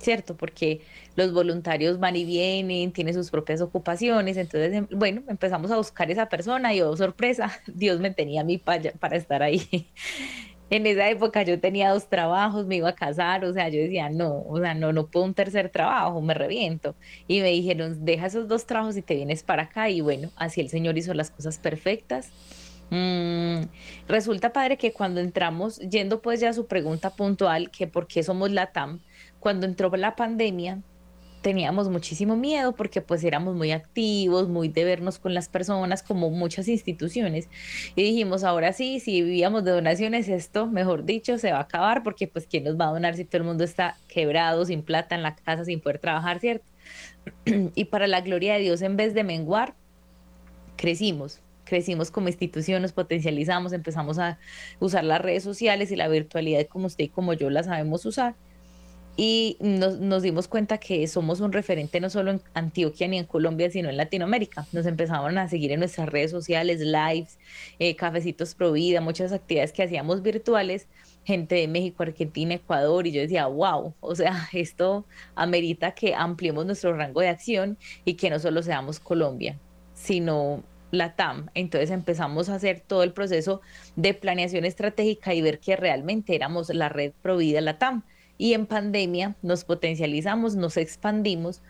¿Cierto? 0.00 0.36
Porque 0.36 0.82
los 1.16 1.32
voluntarios 1.32 1.98
van 1.98 2.14
y 2.16 2.26
vienen, 2.26 2.92
tienen 2.92 3.14
sus 3.14 3.30
propias 3.30 3.62
ocupaciones. 3.62 4.36
Entonces, 4.36 4.74
em, 4.74 4.86
bueno, 4.90 5.22
empezamos 5.28 5.70
a 5.70 5.78
buscar 5.78 6.10
esa 6.10 6.26
persona 6.28 6.74
y, 6.74 6.82
oh 6.82 6.94
sorpresa, 6.94 7.50
Dios 7.66 8.00
me 8.00 8.10
tenía 8.10 8.42
a 8.42 8.44
mí 8.44 8.58
para, 8.58 8.92
para 8.92 9.16
estar 9.16 9.42
ahí. 9.42 9.88
En 10.70 10.86
esa 10.86 11.08
época 11.10 11.42
yo 11.42 11.60
tenía 11.60 11.90
dos 11.90 12.08
trabajos, 12.08 12.66
me 12.66 12.76
iba 12.76 12.88
a 12.88 12.94
casar, 12.94 13.44
o 13.44 13.52
sea, 13.52 13.68
yo 13.68 13.80
decía, 13.80 14.08
no, 14.08 14.42
o 14.48 14.58
sea, 14.60 14.74
no, 14.74 14.92
no 14.92 15.06
puedo 15.06 15.26
un 15.26 15.34
tercer 15.34 15.68
trabajo, 15.68 16.20
me 16.20 16.34
reviento. 16.34 16.94
Y 17.28 17.40
me 17.40 17.50
dijeron, 17.50 18.04
deja 18.04 18.26
esos 18.26 18.48
dos 18.48 18.66
trabajos 18.66 18.96
y 18.96 19.02
te 19.02 19.14
vienes 19.14 19.42
para 19.42 19.64
acá. 19.64 19.90
Y 19.90 20.00
bueno, 20.00 20.30
así 20.36 20.60
el 20.60 20.68
Señor 20.70 20.96
hizo 20.98 21.14
las 21.14 21.30
cosas 21.30 21.58
perfectas. 21.58 22.30
Mm, 22.90 23.64
resulta, 24.08 24.52
padre, 24.52 24.76
que 24.76 24.92
cuando 24.92 25.20
entramos, 25.20 25.78
yendo 25.78 26.22
pues 26.22 26.40
ya 26.40 26.50
a 26.50 26.52
su 26.52 26.66
pregunta 26.66 27.10
puntual, 27.10 27.70
que 27.70 27.86
por 27.86 28.06
qué 28.06 28.22
somos 28.22 28.50
la 28.50 28.72
TAM, 28.72 29.00
cuando 29.40 29.66
entró 29.66 29.94
la 29.96 30.16
pandemia, 30.16 30.80
teníamos 31.44 31.90
muchísimo 31.90 32.36
miedo 32.36 32.74
porque 32.74 33.02
pues 33.02 33.22
éramos 33.22 33.54
muy 33.54 33.70
activos, 33.70 34.48
muy 34.48 34.68
de 34.68 34.82
vernos 34.84 35.18
con 35.18 35.34
las 35.34 35.50
personas, 35.50 36.02
como 36.02 36.30
muchas 36.30 36.68
instituciones. 36.68 37.50
Y 37.94 38.02
dijimos, 38.02 38.44
ahora 38.44 38.72
sí, 38.72 38.98
si 38.98 39.20
vivíamos 39.20 39.62
de 39.62 39.72
donaciones, 39.72 40.30
esto, 40.30 40.66
mejor 40.66 41.04
dicho, 41.04 41.36
se 41.36 41.52
va 41.52 41.58
a 41.58 41.62
acabar 41.62 42.02
porque 42.02 42.26
pues 42.26 42.46
¿quién 42.46 42.64
nos 42.64 42.80
va 42.80 42.88
a 42.88 42.92
donar 42.92 43.14
si 43.14 43.26
todo 43.26 43.42
el 43.42 43.44
mundo 43.44 43.62
está 43.62 43.98
quebrado, 44.08 44.64
sin 44.64 44.82
plata 44.82 45.14
en 45.14 45.22
la 45.22 45.36
casa, 45.36 45.66
sin 45.66 45.80
poder 45.80 45.98
trabajar, 45.98 46.40
¿cierto? 46.40 46.64
y 47.74 47.84
para 47.84 48.06
la 48.06 48.22
gloria 48.22 48.54
de 48.54 48.60
Dios, 48.60 48.80
en 48.80 48.96
vez 48.96 49.12
de 49.12 49.22
menguar, 49.22 49.74
crecimos, 50.76 51.40
crecimos 51.64 52.10
como 52.10 52.28
institución, 52.28 52.80
nos 52.80 52.92
potencializamos, 52.92 53.74
empezamos 53.74 54.18
a 54.18 54.38
usar 54.80 55.04
las 55.04 55.20
redes 55.20 55.42
sociales 55.42 55.92
y 55.92 55.96
la 55.96 56.08
virtualidad 56.08 56.66
como 56.68 56.86
usted 56.86 57.04
y 57.04 57.08
como 57.08 57.34
yo 57.34 57.50
la 57.50 57.62
sabemos 57.62 58.06
usar. 58.06 58.34
Y 59.16 59.56
nos, 59.60 60.22
dimos 60.22 60.48
cuenta 60.48 60.78
que 60.78 61.06
somos 61.06 61.40
un 61.40 61.52
referente 61.52 62.00
no 62.00 62.10
solo 62.10 62.32
en 62.32 62.42
Antioquia 62.52 63.06
ni 63.06 63.18
en 63.18 63.26
Colombia, 63.26 63.70
sino 63.70 63.88
en 63.88 63.96
Latinoamérica. 63.96 64.66
Nos 64.72 64.86
empezaron 64.86 65.38
a 65.38 65.48
seguir 65.48 65.70
en 65.70 65.80
nuestras 65.80 66.08
redes 66.08 66.32
sociales, 66.32 66.80
lives, 66.80 67.38
eh, 67.78 67.94
cafecitos 67.94 68.56
pro 68.56 68.72
vida, 68.72 69.00
muchas 69.00 69.32
actividades 69.32 69.72
que 69.72 69.84
hacíamos 69.84 70.22
virtuales, 70.22 70.88
gente 71.24 71.54
de 71.54 71.68
México, 71.68 72.02
Argentina, 72.02 72.54
Ecuador, 72.54 73.06
y 73.06 73.12
yo 73.12 73.20
decía, 73.20 73.46
wow, 73.46 73.94
o 74.00 74.14
sea, 74.16 74.48
esto 74.52 75.06
amerita 75.36 75.92
que 75.92 76.14
ampliemos 76.14 76.66
nuestro 76.66 76.92
rango 76.96 77.20
de 77.20 77.28
acción 77.28 77.78
y 78.04 78.14
que 78.14 78.30
no 78.30 78.40
solo 78.40 78.62
seamos 78.62 78.98
Colombia, 78.98 79.60
sino 79.94 80.64
la 80.90 81.14
TAM. 81.14 81.50
Entonces 81.54 81.90
empezamos 81.90 82.48
a 82.48 82.56
hacer 82.56 82.80
todo 82.80 83.02
el 83.04 83.12
proceso 83.12 83.60
de 83.96 84.14
planeación 84.14 84.64
estratégica 84.64 85.34
y 85.34 85.42
ver 85.42 85.60
que 85.60 85.76
realmente 85.76 86.34
éramos 86.34 86.68
la 86.70 86.88
red 86.88 87.12
provida 87.22 87.60
la 87.60 87.78
TAM. 87.78 88.04
Y 88.36 88.54
en 88.54 88.66
pandemia 88.66 89.36
nos 89.42 89.64
potencializamos, 89.64 90.56
nos 90.56 90.76
expandimos 90.76 91.62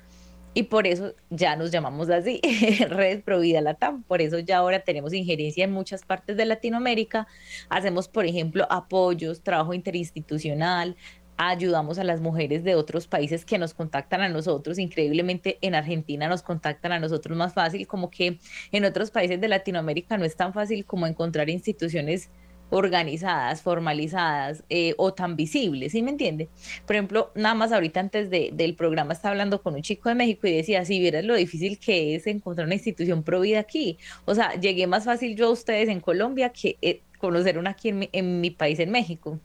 y 0.54 0.64
por 0.64 0.86
eso 0.86 1.14
ya 1.30 1.56
nos 1.56 1.72
llamamos 1.72 2.08
así, 2.10 2.40
Red 2.88 3.22
Provida 3.24 3.60
Latam. 3.60 4.04
Por 4.04 4.22
eso 4.22 4.38
ya 4.38 4.58
ahora 4.58 4.80
tenemos 4.80 5.12
injerencia 5.12 5.64
en 5.64 5.72
muchas 5.72 6.04
partes 6.04 6.36
de 6.36 6.44
Latinoamérica. 6.44 7.26
Hacemos, 7.68 8.06
por 8.06 8.24
ejemplo, 8.24 8.64
apoyos, 8.70 9.42
trabajo 9.42 9.74
interinstitucional, 9.74 10.96
ayudamos 11.36 11.98
a 11.98 12.04
las 12.04 12.20
mujeres 12.20 12.62
de 12.62 12.76
otros 12.76 13.08
países 13.08 13.44
que 13.44 13.58
nos 13.58 13.74
contactan 13.74 14.20
a 14.20 14.28
nosotros. 14.28 14.78
Increíblemente 14.78 15.58
en 15.60 15.74
Argentina 15.74 16.28
nos 16.28 16.42
contactan 16.42 16.92
a 16.92 17.00
nosotros 17.00 17.36
más 17.36 17.52
fácil, 17.52 17.88
como 17.88 18.08
que 18.08 18.38
en 18.70 18.84
otros 18.84 19.10
países 19.10 19.40
de 19.40 19.48
Latinoamérica 19.48 20.16
no 20.16 20.24
es 20.24 20.36
tan 20.36 20.52
fácil 20.52 20.84
como 20.84 21.08
encontrar 21.08 21.50
instituciones 21.50 22.30
organizadas, 22.70 23.62
formalizadas 23.62 24.64
eh, 24.68 24.94
o 24.96 25.12
tan 25.14 25.36
visibles, 25.36 25.92
¿sí 25.92 26.02
me 26.02 26.10
entiende? 26.10 26.48
Por 26.86 26.96
ejemplo, 26.96 27.30
nada 27.34 27.54
más 27.54 27.72
ahorita 27.72 28.00
antes 28.00 28.30
de, 28.30 28.50
del 28.52 28.74
programa 28.74 29.12
estaba 29.12 29.32
hablando 29.32 29.62
con 29.62 29.74
un 29.74 29.82
chico 29.82 30.08
de 30.08 30.14
México 30.14 30.46
y 30.46 30.52
decía, 30.52 30.84
si 30.84 30.98
vieras 30.98 31.24
lo 31.24 31.34
difícil 31.34 31.78
que 31.78 32.14
es 32.14 32.26
encontrar 32.26 32.66
una 32.66 32.74
institución 32.74 33.22
provida 33.22 33.60
aquí, 33.60 33.98
o 34.24 34.34
sea, 34.34 34.54
llegué 34.58 34.86
más 34.86 35.04
fácil 35.04 35.36
yo 35.36 35.48
a 35.48 35.50
ustedes 35.50 35.88
en 35.88 36.00
Colombia 36.00 36.50
que 36.50 36.76
eh, 36.82 37.00
conocer 37.18 37.58
una 37.58 37.70
aquí 37.70 37.88
en 37.88 38.08
en 38.12 38.40
mi 38.40 38.50
país, 38.50 38.78
en 38.80 38.90
México. 38.90 39.38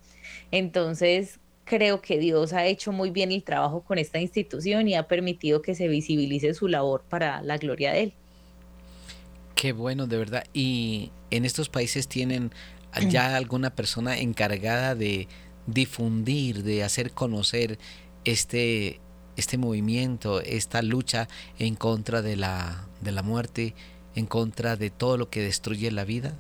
Entonces, 0.52 1.40
creo 1.70 2.02
que 2.02 2.18
Dios 2.18 2.52
ha 2.54 2.66
hecho 2.66 2.92
muy 2.92 3.12
bien 3.12 3.32
el 3.32 3.44
trabajo 3.44 3.82
con 3.82 4.00
esta 4.00 4.20
institución 4.20 4.88
y 4.88 4.96
ha 4.96 5.08
permitido 5.08 5.62
que 5.62 5.76
se 5.76 5.88
visibilice 5.88 6.54
su 6.56 6.68
labor 6.68 7.04
para 7.08 7.44
la 7.44 7.58
gloria 7.58 7.94
de 7.94 8.04
Él. 8.04 8.14
Qué 9.56 9.72
bueno, 9.72 10.08
de 10.08 10.18
verdad. 10.18 10.44
¿Y 10.52 11.12
en 11.30 11.46
estos 11.46 11.70
países 11.70 12.08
tienen 12.08 12.52
ya 13.10 13.36
alguna 13.36 13.70
persona 13.76 14.18
encargada 14.18 14.96
de 14.96 15.28
difundir, 15.68 16.64
de 16.64 16.84
hacer 16.84 17.12
conocer 17.12 17.78
este, 18.26 19.00
este 19.38 19.58
movimiento, 19.58 20.42
esta 20.42 20.82
lucha 20.82 21.28
en 21.58 21.76
contra 21.76 22.22
de 22.22 22.36
la, 22.36 22.88
de 23.02 23.12
la 23.12 23.24
muerte, 23.24 23.76
en 24.16 24.26
contra 24.26 24.76
de 24.76 24.90
todo 24.90 25.18
lo 25.18 25.30
que 25.30 25.42
destruye 25.42 25.92
la 25.92 26.06
vida? 26.06 26.36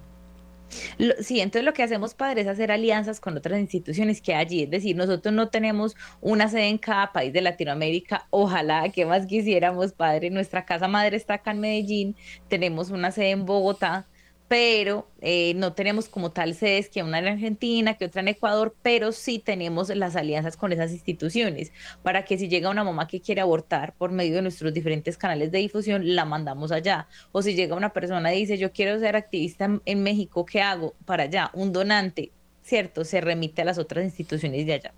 sí, 1.21 1.39
entonces 1.39 1.63
lo 1.63 1.73
que 1.73 1.83
hacemos, 1.83 2.13
padre, 2.13 2.41
es 2.41 2.47
hacer 2.47 2.71
alianzas 2.71 3.19
con 3.19 3.35
otras 3.37 3.59
instituciones 3.59 4.21
que 4.21 4.35
allí, 4.35 4.63
es 4.63 4.69
decir, 4.69 4.95
nosotros 4.95 5.33
no 5.33 5.49
tenemos 5.49 5.95
una 6.21 6.47
sede 6.47 6.67
en 6.67 6.77
cada 6.77 7.11
país 7.11 7.33
de 7.33 7.41
Latinoamérica, 7.41 8.27
ojalá, 8.29 8.89
que 8.89 9.05
más 9.05 9.25
quisiéramos, 9.25 9.93
padre, 9.93 10.29
nuestra 10.29 10.65
casa 10.65 10.87
madre 10.87 11.17
está 11.17 11.35
acá 11.35 11.51
en 11.51 11.59
Medellín, 11.59 12.15
tenemos 12.47 12.91
una 12.91 13.11
sede 13.11 13.31
en 13.31 13.45
Bogotá, 13.45 14.07
pero 14.49 15.07
eh, 15.21 15.53
no 15.55 15.73
tenemos 15.73 16.09
como 16.09 16.31
tal 16.31 16.55
sedes 16.55 16.89
que 16.89 17.03
una 17.03 17.19
en 17.19 17.27
Argentina, 17.27 17.93
que 17.93 18.05
otra 18.05 18.21
en 18.21 18.29
Ecuador, 18.29 18.75
pero 18.81 19.11
sí 19.11 19.37
tenemos 19.37 19.89
las 19.89 20.15
alianzas 20.15 20.57
con 20.57 20.73
esas 20.73 20.91
instituciones 20.91 21.71
para 22.01 22.25
que 22.25 22.35
si 22.39 22.49
llega 22.49 22.71
una 22.71 22.83
mamá 22.83 23.07
que 23.07 23.21
quiere 23.21 23.41
abortar 23.41 23.93
por 23.93 24.11
medio 24.11 24.37
de 24.37 24.41
nuestros 24.41 24.73
diferentes 24.73 25.17
canales 25.17 25.51
de 25.51 25.59
difusión, 25.59 26.15
la 26.15 26.25
mandamos 26.25 26.71
allá. 26.71 27.07
O 27.31 27.43
si 27.43 27.53
llega 27.53 27.75
una 27.75 27.93
persona 27.93 28.33
y 28.33 28.39
dice, 28.39 28.57
yo 28.57 28.73
quiero 28.73 28.99
ser 28.99 29.15
activista 29.15 29.69
en, 29.85 30.03
México, 30.03 30.43
¿qué 30.47 30.61
hago? 30.61 30.95
Para 31.05 31.23
allá, 31.23 31.51
un 31.53 31.71
donante, 31.71 32.31
¿cierto? 32.63 33.05
Se 33.05 33.21
remite 33.21 33.61
a 33.61 33.65
las 33.65 33.77
otras 33.77 34.03
instituciones 34.03 34.65
de 34.65 34.73
allá. 34.73 34.93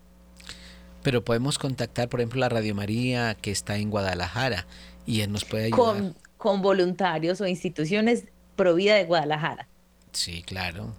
Pero 1.04 1.26
podemos 1.26 1.60
contactar, 1.60 2.08
por 2.08 2.22
ejemplo, 2.22 2.40
la 2.40 2.48
Radio 2.48 2.74
María 2.74 3.36
que 3.36 3.52
está 3.52 3.76
en 3.76 3.90
Guadalajara 3.90 4.66
y 5.06 5.22
él 5.22 5.32
nos 5.34 5.44
puede 5.44 5.66
ayudar. 5.66 5.78
Con, 5.78 6.16
con 6.38 6.62
voluntarios 6.62 7.42
o 7.42 7.48
instituciones 7.48 8.24
Provida 8.62 8.94
de 8.94 9.06
Guadalajara. 9.06 9.68
Sí, 10.12 10.44
claro. 10.44 10.94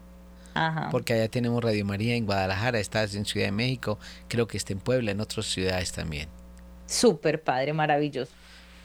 Porque 0.90 1.12
allá 1.12 1.28
tenemos 1.28 1.62
Radio 1.62 1.84
María 1.84 2.16
en 2.16 2.26
Guadalajara, 2.26 2.80
estás 2.80 3.14
en 3.14 3.24
Ciudad 3.24 3.46
de 3.46 3.52
México, 3.52 4.00
creo 4.26 4.48
que 4.48 4.56
está 4.56 4.72
en 4.72 4.80
Puebla, 4.80 5.12
en 5.12 5.20
otras 5.20 5.46
ciudades 5.46 5.92
también. 5.92 6.28
Súper 6.86 7.40
padre, 7.40 7.72
maravilloso. 7.72 8.32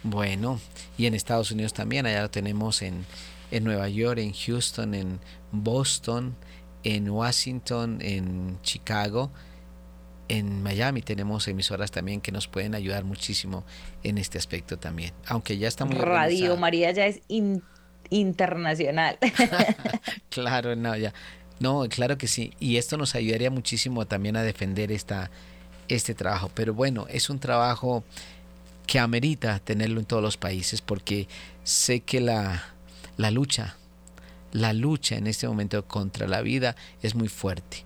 Bueno, 0.04 0.60
y 0.96 1.08
en 1.08 1.16
Estados 1.16 1.50
Unidos 1.50 1.74
también, 1.74 2.06
allá 2.06 2.22
lo 2.22 2.30
tenemos 2.30 2.84
en, 2.84 3.04
en 3.50 3.64
Nueva 3.64 3.90
York, 3.90 4.20
en 4.20 4.32
Houston, 4.32 4.94
en 4.94 5.20
Boston, 5.52 6.36
en 6.84 7.10
Washington, 7.10 7.98
en 8.02 8.62
Chicago, 8.62 9.32
en 10.28 10.62
Miami 10.62 11.02
tenemos 11.02 11.48
emisoras 11.48 11.90
también 11.90 12.22
que 12.22 12.32
nos 12.32 12.48
pueden 12.48 12.76
ayudar 12.76 13.04
muchísimo 13.06 13.66
en 14.04 14.18
este 14.20 14.38
aspecto 14.38 14.78
también, 14.78 15.14
aunque 15.26 15.58
ya 15.58 15.68
está 15.68 15.86
muy 15.86 15.96
Radio 15.96 16.56
María 16.58 16.92
ya 16.92 17.08
es 17.08 17.22
internacional. 18.10 19.18
claro, 20.30 20.76
no, 20.76 20.96
ya. 20.96 21.14
No, 21.60 21.86
claro 21.90 22.18
que 22.18 22.28
sí. 22.28 22.54
Y 22.60 22.78
esto 22.78 22.98
nos 22.98 23.16
ayudaría 23.16 23.50
muchísimo 23.50 24.06
también 24.06 24.38
a 24.38 24.44
defender 24.44 24.92
esta, 24.92 25.32
este 25.88 26.14
trabajo. 26.14 26.52
Pero 26.54 26.74
bueno, 26.74 27.08
es 27.10 27.30
un 27.30 27.40
trabajo 27.40 28.04
que 28.86 29.00
amerita 29.00 29.60
tenerlo 29.60 30.00
en 30.00 30.06
todos 30.06 30.24
los 30.24 30.38
países 30.38 30.82
porque 30.82 31.28
sé 31.64 32.02
que 32.02 32.22
la, 32.22 32.64
la 33.18 33.32
lucha, 33.32 33.76
la 34.52 34.74
lucha 34.74 35.16
en 35.16 35.28
este 35.28 35.48
momento 35.48 35.86
contra 35.86 36.28
la 36.28 36.42
vida 36.42 36.76
es 37.02 37.16
muy 37.16 37.28
fuerte. 37.28 37.86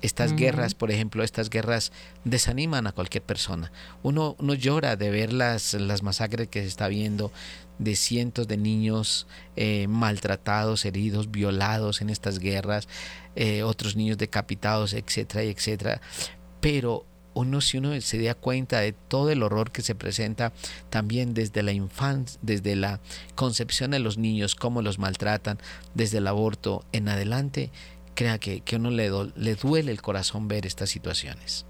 Estas 0.00 0.36
guerras, 0.36 0.74
por 0.74 0.92
ejemplo, 0.92 1.24
estas 1.24 1.50
guerras 1.50 1.90
desaniman 2.22 2.86
a 2.86 2.92
cualquier 2.92 3.24
persona. 3.24 3.72
Uno, 4.04 4.36
uno 4.38 4.54
llora 4.54 4.94
de 4.94 5.10
ver 5.10 5.32
las, 5.32 5.74
las 5.74 6.04
masacres 6.04 6.46
que 6.46 6.60
se 6.60 6.68
está 6.68 6.86
viendo, 6.86 7.32
de 7.78 7.96
cientos 7.96 8.48
de 8.48 8.56
niños 8.56 9.26
eh, 9.56 9.86
maltratados, 9.88 10.84
heridos, 10.84 11.30
violados 11.30 12.00
en 12.00 12.10
estas 12.10 12.38
guerras, 12.38 12.88
eh, 13.36 13.62
otros 13.62 13.96
niños 13.96 14.18
decapitados, 14.18 14.92
etcétera, 14.92 15.42
etcétera. 15.42 16.00
Pero 16.60 17.06
uno, 17.34 17.60
si 17.60 17.78
uno 17.78 18.00
se 18.00 18.20
da 18.20 18.34
cuenta 18.34 18.80
de 18.80 18.92
todo 18.92 19.30
el 19.30 19.42
horror 19.42 19.70
que 19.70 19.82
se 19.82 19.94
presenta 19.94 20.52
también 20.90 21.34
desde 21.34 21.62
la 21.62 21.72
infancia, 21.72 22.38
desde 22.42 22.74
la 22.74 23.00
concepción 23.36 23.92
de 23.92 24.00
los 24.00 24.18
niños, 24.18 24.56
cómo 24.56 24.82
los 24.82 24.98
maltratan, 24.98 25.58
desde 25.94 26.18
el 26.18 26.26
aborto 26.26 26.84
en 26.92 27.08
adelante, 27.08 27.70
crea 28.14 28.38
que, 28.38 28.60
que 28.62 28.76
uno 28.76 28.90
le, 28.90 29.10
le 29.36 29.54
duele 29.54 29.92
el 29.92 30.02
corazón 30.02 30.48
ver 30.48 30.66
estas 30.66 30.90
situaciones. 30.90 31.64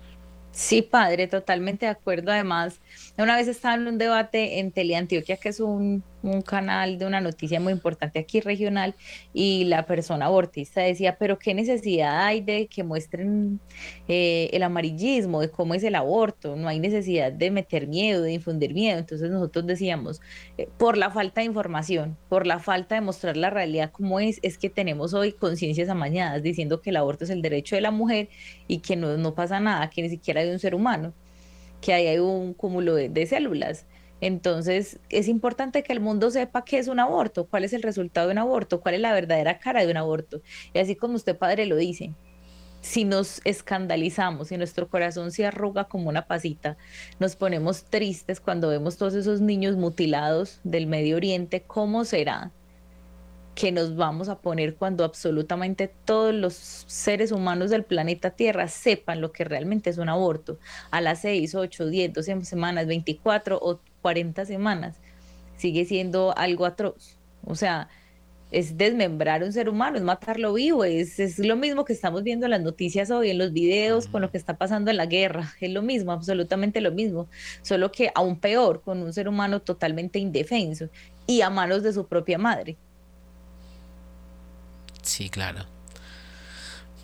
Sí, 0.59 0.83
padre, 0.83 1.29
totalmente 1.29 1.87
de 1.87 1.93
acuerdo. 1.93 2.33
Además, 2.33 2.81
una 3.17 3.37
vez 3.37 3.47
estaba 3.47 3.77
en 3.77 3.87
un 3.87 3.97
debate 3.97 4.59
en 4.59 4.73
Teleantioquia, 4.73 5.37
que 5.37 5.51
es 5.51 5.61
un, 5.61 6.03
un, 6.23 6.43
canal 6.43 6.99
de 6.99 7.07
una 7.07 7.21
noticia 7.21 7.61
muy 7.61 7.73
importante 7.73 8.19
aquí 8.19 8.41
regional, 8.41 8.95
y 9.33 9.65
la 9.65 9.87
persona 9.87 10.27
abortista 10.27 10.83
decía, 10.83 11.17
pero 11.19 11.39
qué 11.39 11.55
necesidad 11.55 12.25
hay 12.25 12.41
de 12.41 12.67
que 12.67 12.85
muestren 12.85 13.61
eh, 14.09 14.51
el 14.53 14.63
amarillismo, 14.63 15.41
de 15.41 15.51
cómo 15.51 15.75
es 15.75 15.83
el 15.83 15.95
aborto, 15.95 16.57
no 16.57 16.69
hay 16.69 16.81
necesidad 16.81 17.33
de 17.33 17.51
meter 17.51 17.87
miedo, 17.87 18.23
de 18.23 18.33
infundir 18.33 18.75
miedo. 18.75 18.99
Entonces 18.99 19.31
nosotros 19.31 19.67
decíamos, 19.67 20.21
eh, 20.57 20.69
por 20.79 20.97
la 20.97 21.11
falta 21.11 21.41
de 21.41 21.47
información, 21.47 22.17
por 22.29 22.47
la 22.47 22.59
falta 22.59 22.95
de 22.95 23.01
mostrar 23.01 23.37
la 23.37 23.51
realidad 23.51 23.91
como 23.93 24.21
es, 24.21 24.39
es 24.43 24.59
que 24.59 24.71
tenemos 24.71 25.15
hoy 25.15 25.33
conciencias 25.33 25.89
amañadas 25.89 26.43
diciendo 26.43 26.81
que 26.81 26.91
el 26.91 26.97
aborto 26.97 27.25
es 27.25 27.31
el 27.31 27.43
derecho 27.43 27.77
de 27.77 27.83
la 27.83 27.91
mujer 27.91 28.29
y 28.67 28.79
que 28.79 28.97
no, 28.97 29.17
no 29.17 29.35
pasa 29.35 29.61
nada, 29.61 29.91
que 29.91 30.03
ni 30.03 30.11
siquiera 30.11 30.41
hay 30.41 30.51
un 30.51 30.59
ser 30.59 30.75
humano 30.75 31.13
que 31.81 31.93
ahí 31.93 32.07
hay 32.07 32.19
un 32.19 32.55
cúmulo 32.55 32.95
de, 32.95 33.27
células. 33.27 33.87
Entonces, 34.21 34.99
es 35.11 35.29
importante 35.29 35.83
que 35.83 35.93
el 35.93 36.01
mundo 36.01 36.31
sepa 36.31 36.65
qué 36.65 36.79
es 36.79 36.89
un 36.89 37.01
aborto, 37.01 37.47
cuál 37.47 37.65
es 37.65 37.73
el 37.73 37.83
resultado 37.83 38.29
de 38.29 38.33
un 38.33 38.39
aborto, 38.39 38.81
cuál 38.81 38.97
es 38.97 39.01
la 39.01 39.13
verdadera 39.13 39.59
cara 39.59 39.85
de 39.85 39.91
un 39.91 39.97
aborto. 39.97 40.43
Y 40.75 40.79
así 40.79 40.97
como 40.97 41.15
usted, 41.15 41.37
padre, 41.37 41.67
lo 41.67 41.77
dice, 41.77 42.15
si 42.81 43.05
nos 43.05 43.41
escandalizamos, 43.45 44.49
si 44.49 44.57
nuestro 44.57 44.89
corazón 44.89 45.31
se 45.31 45.47
arruga 45.47 45.85
como 45.85 46.09
una 46.09 46.27
pasita, 46.27 46.77
nos 47.19 47.37
ponemos 47.37 47.85
tristes 47.85 48.41
cuando 48.41 48.69
vemos 48.69 48.97
todos 48.97 49.15
esos 49.15 49.41
niños 49.41 49.77
mutilados 49.77 50.61
del 50.65 50.87
Medio 50.87 51.17
Oriente, 51.17 51.63
¿cómo 51.63 52.05
será 52.05 52.53
que 53.59 53.73
nos 53.73 53.97
vamos 53.97 54.29
a 54.29 54.39
poner 54.39 54.77
cuando 54.77 55.03
absolutamente 55.03 55.93
todos 56.05 56.33
los 56.33 56.55
seres 56.87 57.33
humanos 57.33 57.71
del 57.71 57.83
planeta 57.83 58.31
Tierra 58.31 58.69
sepan 58.69 59.21
lo 59.21 59.33
que 59.33 59.43
realmente 59.43 59.91
es 59.91 59.99
un 59.99 60.09
aborto 60.09 60.61
a 60.93 61.01
las 61.01 61.23
6, 61.23 61.57
8, 61.57 61.87
10, 61.87 62.13
12 62.13 62.45
semanas, 62.45 62.87
24 62.87 63.59
o 63.61 63.81
40 64.01 64.47
semanas. 64.47 64.95
Sigue 65.57 65.85
siendo 65.87 66.39
algo 66.39 66.67
atroz. 66.67 67.19
O 67.45 67.57
sea, 67.57 67.89
es 68.53 68.79
desmembrar 68.79 69.43
un 69.43 69.53
ser 69.53 69.69
humano, 69.69 69.97
es 69.97 70.05
matarlo 70.05 70.53
vivo, 70.53 70.85
es, 70.85 71.19
es 71.19 71.41
lo 71.41 71.57
mismo 71.57 71.85
que 71.85 71.95
estamos 71.95 72.23
viendo 72.23 72.47
en 72.47 72.51
las 72.51 72.63
noticias 72.63 73.11
hoy, 73.11 73.31
en 73.31 73.39
los 73.39 73.53
videos, 73.53 74.07
con 74.07 74.23
lo 74.23 74.31
que 74.31 74.39
está 74.39 74.57
pasando 74.57 74.93
en 74.93 74.99
la 74.99 75.07
guerra, 75.07 75.53
es 75.61 75.73
lo 75.73 75.83
mismo, 75.83 76.13
absolutamente 76.13 76.81
lo 76.81 76.93
mismo, 76.93 77.27
solo 77.63 77.91
que 77.91 78.13
aún 78.15 78.39
peor, 78.39 78.83
con 78.83 79.03
un 79.03 79.13
ser 79.13 79.29
humano 79.29 79.61
totalmente 79.63 80.21
indefenso 80.21 80.91
y 81.27 81.41
a 81.41 81.51
manos 81.51 81.83
de 81.83 81.93
su 81.93 82.07
propia 82.07 82.39
madre. 82.39 82.77
Sí, 85.09 85.31
claro. 85.31 85.65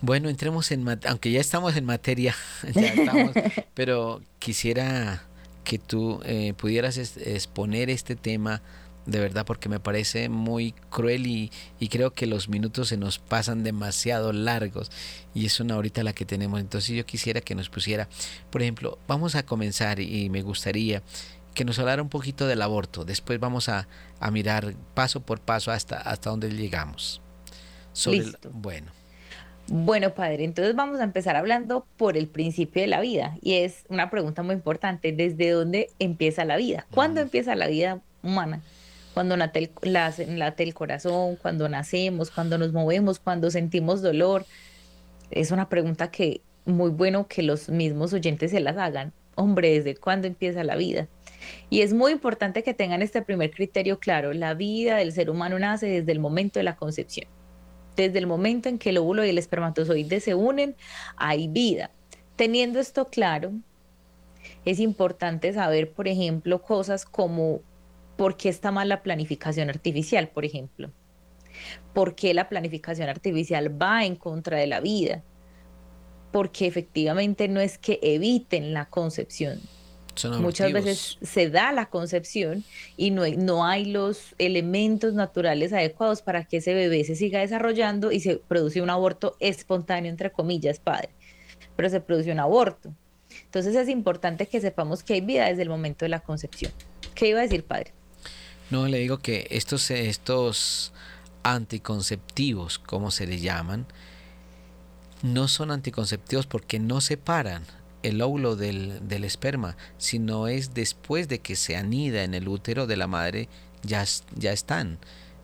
Bueno, 0.01 0.29
entremos 0.29 0.71
en 0.71 0.87
aunque 1.07 1.31
ya 1.31 1.41
estamos 1.41 1.75
en 1.75 1.85
materia, 1.85 2.35
pero 3.73 4.21
quisiera 4.37 5.23
que 5.63 5.79
tú 5.79 6.21
eh, 6.23 6.53
pudieras 6.55 6.97
exponer 6.97 7.89
este 7.89 8.15
tema 8.15 8.61
de 9.07 9.19
verdad 9.19 9.45
porque 9.45 9.69
me 9.69 9.79
parece 9.79 10.29
muy 10.29 10.73
cruel 10.91 11.25
y, 11.25 11.51
creo 11.89 12.13
que 12.13 12.27
los 12.27 12.47
minutos 12.47 12.89
se 12.89 12.97
nos 12.97 13.17
pasan 13.17 13.63
demasiado 13.63 14.33
largos 14.33 14.91
y 15.33 15.47
es 15.47 15.59
una 15.59 15.77
horita 15.77 16.03
la 16.03 16.13
que 16.13 16.25
tenemos. 16.25 16.59
Entonces 16.59 16.95
yo 16.95 17.05
quisiera 17.07 17.41
que 17.41 17.55
nos 17.55 17.69
pusiera, 17.69 18.07
por 18.51 18.61
ejemplo, 18.61 18.99
vamos 19.07 19.33
a 19.33 19.43
comenzar 19.43 19.99
y 19.99 20.29
me 20.29 20.43
gustaría 20.43 21.01
que 21.55 21.65
nos 21.65 21.79
hablara 21.79 22.03
un 22.03 22.09
poquito 22.09 22.45
del 22.45 22.61
aborto. 22.61 23.03
Después 23.03 23.39
vamos 23.39 23.69
a, 23.69 23.87
mirar 24.31 24.75
paso 24.93 25.21
por 25.21 25.39
paso 25.39 25.71
hasta, 25.71 25.97
hasta 25.97 26.29
donde 26.29 26.51
llegamos. 26.51 27.21
Listo. 28.07 28.51
bueno. 28.53 28.91
Bueno, 29.67 30.13
padre, 30.13 30.43
entonces 30.43 30.75
vamos 30.75 30.99
a 30.99 31.03
empezar 31.03 31.35
hablando 31.35 31.87
por 31.97 32.17
el 32.17 32.27
principio 32.27 32.83
de 32.83 32.87
la 32.87 33.01
vida 33.01 33.35
y 33.41 33.53
es 33.55 33.83
una 33.89 34.11
pregunta 34.11 34.43
muy 34.43 34.53
importante, 34.53 35.11
¿desde 35.11 35.49
dónde 35.49 35.89
empieza 35.97 36.45
la 36.45 36.55
vida? 36.55 36.85
¿Cuándo 36.91 37.19
empieza 37.21 37.55
la 37.55 37.65
vida 37.65 37.99
humana? 38.21 38.61
cuando 39.15 39.37
late 39.37 39.71
el, 39.81 40.39
late 40.39 40.63
el 40.63 40.73
corazón, 40.73 41.37
cuando 41.37 41.69
nacemos, 41.69 42.29
cuando 42.31 42.57
nos 42.57 42.73
movemos, 42.73 43.17
cuando 43.17 43.49
sentimos 43.49 44.01
dolor. 44.01 44.45
Es 45.31 45.51
una 45.51 45.69
pregunta 45.69 46.11
que 46.11 46.41
muy 46.65 46.89
bueno 46.89 47.25
que 47.25 47.41
los 47.41 47.69
mismos 47.69 48.11
oyentes 48.11 48.51
se 48.51 48.59
las 48.59 48.75
hagan. 48.75 49.13
Hombre, 49.35 49.71
¿desde 49.71 49.95
cuándo 49.95 50.27
empieza 50.27 50.65
la 50.65 50.75
vida? 50.75 51.07
Y 51.69 51.79
es 51.79 51.93
muy 51.93 52.11
importante 52.11 52.61
que 52.61 52.73
tengan 52.73 53.01
este 53.01 53.21
primer 53.21 53.51
criterio 53.51 53.99
claro. 53.99 54.33
La 54.33 54.53
vida 54.53 54.97
del 54.97 55.13
ser 55.13 55.29
humano 55.29 55.57
nace 55.59 55.85
desde 55.85 56.11
el 56.11 56.19
momento 56.19 56.59
de 56.59 56.63
la 56.63 56.75
concepción. 56.75 57.29
Desde 57.95 58.19
el 58.19 58.27
momento 58.27 58.69
en 58.69 58.77
que 58.77 58.89
el 58.89 58.97
óvulo 58.97 59.25
y 59.25 59.29
el 59.29 59.37
espermatozoide 59.37 60.19
se 60.19 60.35
unen, 60.35 60.75
hay 61.15 61.47
vida. 61.47 61.91
Teniendo 62.35 62.79
esto 62.79 63.05
claro, 63.05 63.51
es 64.65 64.79
importante 64.79 65.53
saber, 65.53 65.91
por 65.91 66.07
ejemplo, 66.07 66.61
cosas 66.61 67.05
como 67.05 67.61
¿Por 68.17 68.37
qué 68.37 68.49
está 68.49 68.71
mal 68.71 68.87
la 68.87 69.03
planificación 69.03 69.69
artificial, 69.69 70.29
por 70.29 70.45
ejemplo? 70.45 70.89
¿Por 71.93 72.15
qué 72.15 72.33
la 72.33 72.47
planificación 72.47 73.09
artificial 73.09 73.81
va 73.81 74.05
en 74.05 74.15
contra 74.15 74.57
de 74.57 74.67
la 74.67 74.79
vida? 74.79 75.23
Porque 76.31 76.65
efectivamente 76.65 77.47
no 77.47 77.59
es 77.59 77.77
que 77.77 77.99
eviten 78.01 78.73
la 78.73 78.85
concepción. 78.85 79.59
Muchas 80.39 80.71
veces 80.71 81.17
se 81.21 81.49
da 81.49 81.71
la 81.71 81.87
concepción 81.87 82.63
y 82.95 83.11
no 83.11 83.23
hay, 83.23 83.35
no 83.35 83.65
hay 83.65 83.85
los 83.85 84.33
elementos 84.37 85.13
naturales 85.13 85.73
adecuados 85.73 86.21
para 86.21 86.45
que 86.45 86.57
ese 86.57 86.73
bebé 86.73 87.03
se 87.03 87.15
siga 87.15 87.39
desarrollando 87.39 88.11
y 88.11 88.19
se 88.21 88.37
produce 88.37 88.81
un 88.81 88.89
aborto 88.89 89.35
espontáneo, 89.39 90.09
entre 90.09 90.31
comillas, 90.31 90.79
padre. 90.79 91.09
Pero 91.75 91.89
se 91.89 91.99
produce 91.99 92.31
un 92.31 92.39
aborto. 92.39 92.93
Entonces 93.43 93.75
es 93.75 93.89
importante 93.89 94.47
que 94.47 94.61
sepamos 94.61 95.03
que 95.03 95.15
hay 95.15 95.21
vida 95.21 95.47
desde 95.47 95.63
el 95.63 95.69
momento 95.69 96.05
de 96.05 96.09
la 96.09 96.21
concepción. 96.21 96.71
¿Qué 97.13 97.29
iba 97.29 97.39
a 97.39 97.43
decir, 97.43 97.63
padre? 97.63 97.91
No, 98.69 98.87
le 98.87 98.99
digo 98.99 99.19
que 99.19 99.47
estos, 99.51 99.91
estos 99.91 100.93
anticonceptivos, 101.43 102.79
como 102.79 103.11
se 103.11 103.27
les 103.27 103.41
llaman, 103.41 103.85
no 105.21 105.47
son 105.47 105.71
anticonceptivos 105.71 106.47
porque 106.47 106.79
no 106.79 107.01
separan 107.01 107.63
el 108.07 108.21
óvulo 108.21 108.55
del, 108.55 109.07
del, 109.07 109.23
esperma, 109.23 109.77
sino 109.97 110.47
es 110.47 110.73
después 110.73 111.27
de 111.27 111.39
que 111.39 111.55
se 111.55 111.75
anida 111.75 112.23
en 112.23 112.33
el 112.33 112.47
útero 112.47 112.87
de 112.87 112.97
la 112.97 113.07
madre, 113.07 113.49
ya, 113.83 114.05
ya 114.35 114.51
están, 114.51 114.99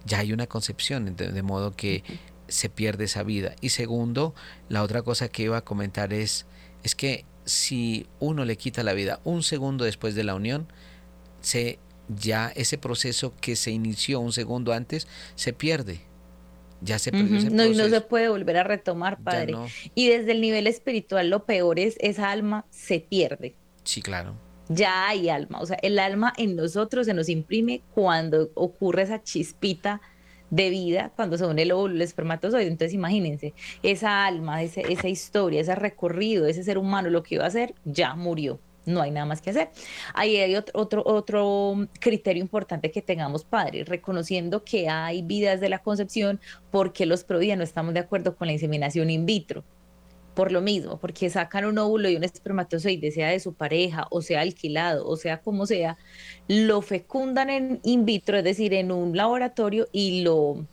ya 0.05 0.19
hay 0.19 0.33
una 0.33 0.47
concepción, 0.47 1.15
de, 1.15 1.31
de 1.31 1.41
modo 1.43 1.75
que 1.75 2.03
se 2.47 2.69
pierde 2.69 3.05
esa 3.05 3.23
vida. 3.23 3.55
Y 3.61 3.69
segundo, 3.69 4.35
la 4.69 4.83
otra 4.83 5.01
cosa 5.01 5.29
que 5.29 5.43
iba 5.43 5.57
a 5.57 5.65
comentar 5.65 6.13
es, 6.13 6.45
es 6.83 6.95
que 6.95 7.25
si 7.45 8.07
uno 8.19 8.45
le 8.45 8.57
quita 8.57 8.83
la 8.83 8.93
vida 8.93 9.19
un 9.23 9.43
segundo 9.43 9.85
después 9.85 10.15
de 10.15 10.23
la 10.23 10.35
unión, 10.35 10.67
se 11.41 11.79
ya 12.07 12.51
ese 12.55 12.77
proceso 12.77 13.33
que 13.39 13.55
se 13.55 13.71
inició 13.71 14.19
un 14.19 14.33
segundo 14.33 14.73
antes 14.73 15.07
se 15.35 15.53
pierde. 15.53 16.01
Ya 16.81 16.99
se 16.99 17.11
perdió 17.11 17.37
ese 17.37 17.49
no, 17.51 17.65
y 17.65 17.75
no 17.75 17.87
se 17.87 18.01
puede 18.01 18.27
volver 18.27 18.57
a 18.57 18.63
retomar, 18.63 19.21
padre. 19.21 19.53
Y 19.95 20.09
desde 20.09 20.31
el 20.31 20.41
nivel 20.41 20.67
espiritual 20.67 21.29
lo 21.29 21.45
peor 21.45 21.79
es 21.79 21.95
esa 21.99 22.31
alma 22.31 22.65
se 22.69 22.99
pierde. 22.99 23.55
Sí, 23.83 24.01
claro. 24.01 24.35
Ya 24.67 25.07
hay 25.07 25.29
alma, 25.29 25.59
o 25.59 25.65
sea, 25.65 25.77
el 25.81 25.99
alma 25.99 26.33
en 26.37 26.55
nosotros 26.55 27.05
se 27.05 27.13
nos 27.13 27.29
imprime 27.29 27.81
cuando 27.93 28.51
ocurre 28.55 29.03
esa 29.03 29.21
chispita 29.21 30.01
de 30.49 30.69
vida 30.69 31.11
cuando 31.15 31.37
se 31.37 31.45
une 31.45 31.61
el 31.61 31.71
óvulo, 31.71 31.95
el 31.95 32.01
espermatozoide. 32.01 32.67
Entonces 32.67 32.93
imagínense, 32.93 33.53
esa 33.83 34.25
alma, 34.25 34.63
esa 34.63 35.07
historia, 35.07 35.61
ese 35.61 35.75
recorrido, 35.75 36.45
ese 36.45 36.63
ser 36.63 36.77
humano, 36.77 37.09
lo 37.09 37.23
que 37.23 37.35
iba 37.35 37.43
a 37.43 37.47
hacer, 37.47 37.73
ya 37.85 38.15
murió 38.15 38.59
no 38.85 39.01
hay 39.01 39.11
nada 39.11 39.25
más 39.25 39.41
que 39.41 39.51
hacer. 39.51 39.69
Ahí 40.13 40.37
hay 40.37 40.55
otro, 40.55 41.03
otro, 41.05 41.87
criterio 41.99 42.41
importante 42.41 42.91
que 42.91 43.01
tengamos 43.01 43.43
padres, 43.43 43.87
reconociendo 43.87 44.63
que 44.63 44.89
hay 44.89 45.21
vidas 45.21 45.59
de 45.59 45.69
la 45.69 45.79
concepción 45.79 46.39
porque 46.71 47.05
los 47.05 47.23
pro 47.23 47.39
no 47.41 47.63
estamos 47.63 47.93
de 47.93 48.01
acuerdo 48.01 48.35
con 48.35 48.47
la 48.47 48.53
inseminación 48.53 49.09
in 49.09 49.25
vitro. 49.25 49.63
Por 50.33 50.53
lo 50.53 50.61
mismo, 50.61 50.97
porque 50.97 51.29
sacan 51.29 51.65
un 51.65 51.77
óvulo 51.77 52.09
y 52.09 52.15
un 52.15 52.23
espermatozoide, 52.23 53.11
sea 53.11 53.29
de 53.29 53.41
su 53.41 53.53
pareja, 53.53 54.07
o 54.11 54.21
sea 54.21 54.41
alquilado, 54.41 55.05
o 55.05 55.17
sea 55.17 55.41
como 55.41 55.65
sea, 55.65 55.97
lo 56.47 56.81
fecundan 56.81 57.49
en 57.49 57.81
in 57.83 58.05
vitro, 58.05 58.37
es 58.37 58.43
decir, 58.45 58.73
en 58.73 58.93
un 58.93 59.17
laboratorio 59.17 59.89
y 59.91 60.21
lo 60.21 60.65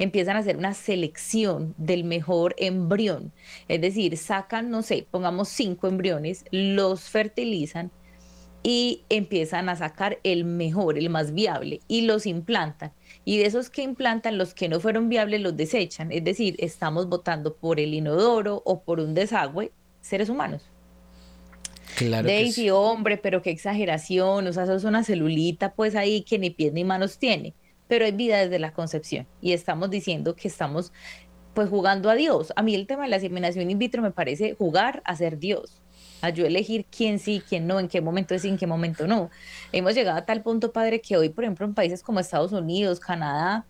empiezan 0.00 0.36
a 0.36 0.40
hacer 0.40 0.56
una 0.56 0.72
selección 0.72 1.74
del 1.76 2.04
mejor 2.04 2.54
embrión. 2.58 3.32
Es 3.68 3.82
decir, 3.82 4.16
sacan, 4.16 4.70
no 4.70 4.82
sé, 4.82 5.06
pongamos 5.10 5.50
cinco 5.50 5.88
embriones, 5.88 6.44
los 6.50 7.02
fertilizan 7.02 7.92
y 8.62 9.04
empiezan 9.10 9.68
a 9.68 9.76
sacar 9.76 10.18
el 10.24 10.44
mejor, 10.44 10.98
el 10.98 11.10
más 11.10 11.34
viable, 11.34 11.80
y 11.86 12.02
los 12.02 12.26
implantan. 12.26 12.92
Y 13.26 13.38
de 13.38 13.46
esos 13.46 13.68
que 13.68 13.82
implantan, 13.82 14.38
los 14.38 14.54
que 14.54 14.70
no 14.70 14.80
fueron 14.80 15.10
viables 15.10 15.42
los 15.42 15.56
desechan. 15.56 16.10
Es 16.12 16.24
decir, 16.24 16.56
estamos 16.58 17.06
votando 17.06 17.54
por 17.54 17.78
el 17.78 17.92
inodoro 17.92 18.62
o 18.64 18.82
por 18.82 19.00
un 19.00 19.12
desagüe 19.12 19.70
seres 20.00 20.30
humanos. 20.30 20.62
Claro 21.96 22.26
Daisy, 22.26 22.70
hombre, 22.70 23.18
pero 23.18 23.42
qué 23.42 23.50
exageración, 23.50 24.46
o 24.46 24.52
sea, 24.52 24.62
eso 24.62 24.76
es 24.76 24.84
una 24.84 25.04
celulita 25.04 25.74
pues 25.74 25.96
ahí 25.96 26.22
que 26.22 26.38
ni 26.38 26.48
pies 26.48 26.72
ni 26.72 26.84
manos 26.84 27.18
tiene 27.18 27.52
pero 27.90 28.04
hay 28.04 28.12
vida 28.12 28.38
desde 28.38 28.60
la 28.60 28.72
concepción 28.72 29.26
y 29.40 29.52
estamos 29.52 29.90
diciendo 29.90 30.36
que 30.36 30.46
estamos 30.46 30.92
pues 31.54 31.68
jugando 31.68 32.08
a 32.08 32.14
Dios. 32.14 32.52
A 32.54 32.62
mí 32.62 32.72
el 32.76 32.86
tema 32.86 33.02
de 33.02 33.08
la 33.08 33.16
inseminación 33.16 33.68
in 33.68 33.80
vitro 33.80 34.00
me 34.00 34.12
parece 34.12 34.54
jugar 34.54 35.02
a 35.04 35.16
ser 35.16 35.40
Dios, 35.40 35.82
a 36.22 36.30
yo 36.30 36.46
elegir 36.46 36.86
quién 36.86 37.18
sí, 37.18 37.42
quién 37.48 37.66
no, 37.66 37.80
en 37.80 37.88
qué 37.88 38.00
momento 38.00 38.38
sí, 38.38 38.48
en 38.48 38.58
qué 38.58 38.68
momento 38.68 39.08
no. 39.08 39.28
Hemos 39.72 39.96
llegado 39.96 40.18
a 40.18 40.24
tal 40.24 40.40
punto, 40.40 40.72
padre, 40.72 41.00
que 41.00 41.16
hoy, 41.16 41.30
por 41.30 41.42
ejemplo, 41.42 41.66
en 41.66 41.74
países 41.74 42.04
como 42.04 42.20
Estados 42.20 42.52
Unidos, 42.52 43.00
Canadá, 43.00 43.66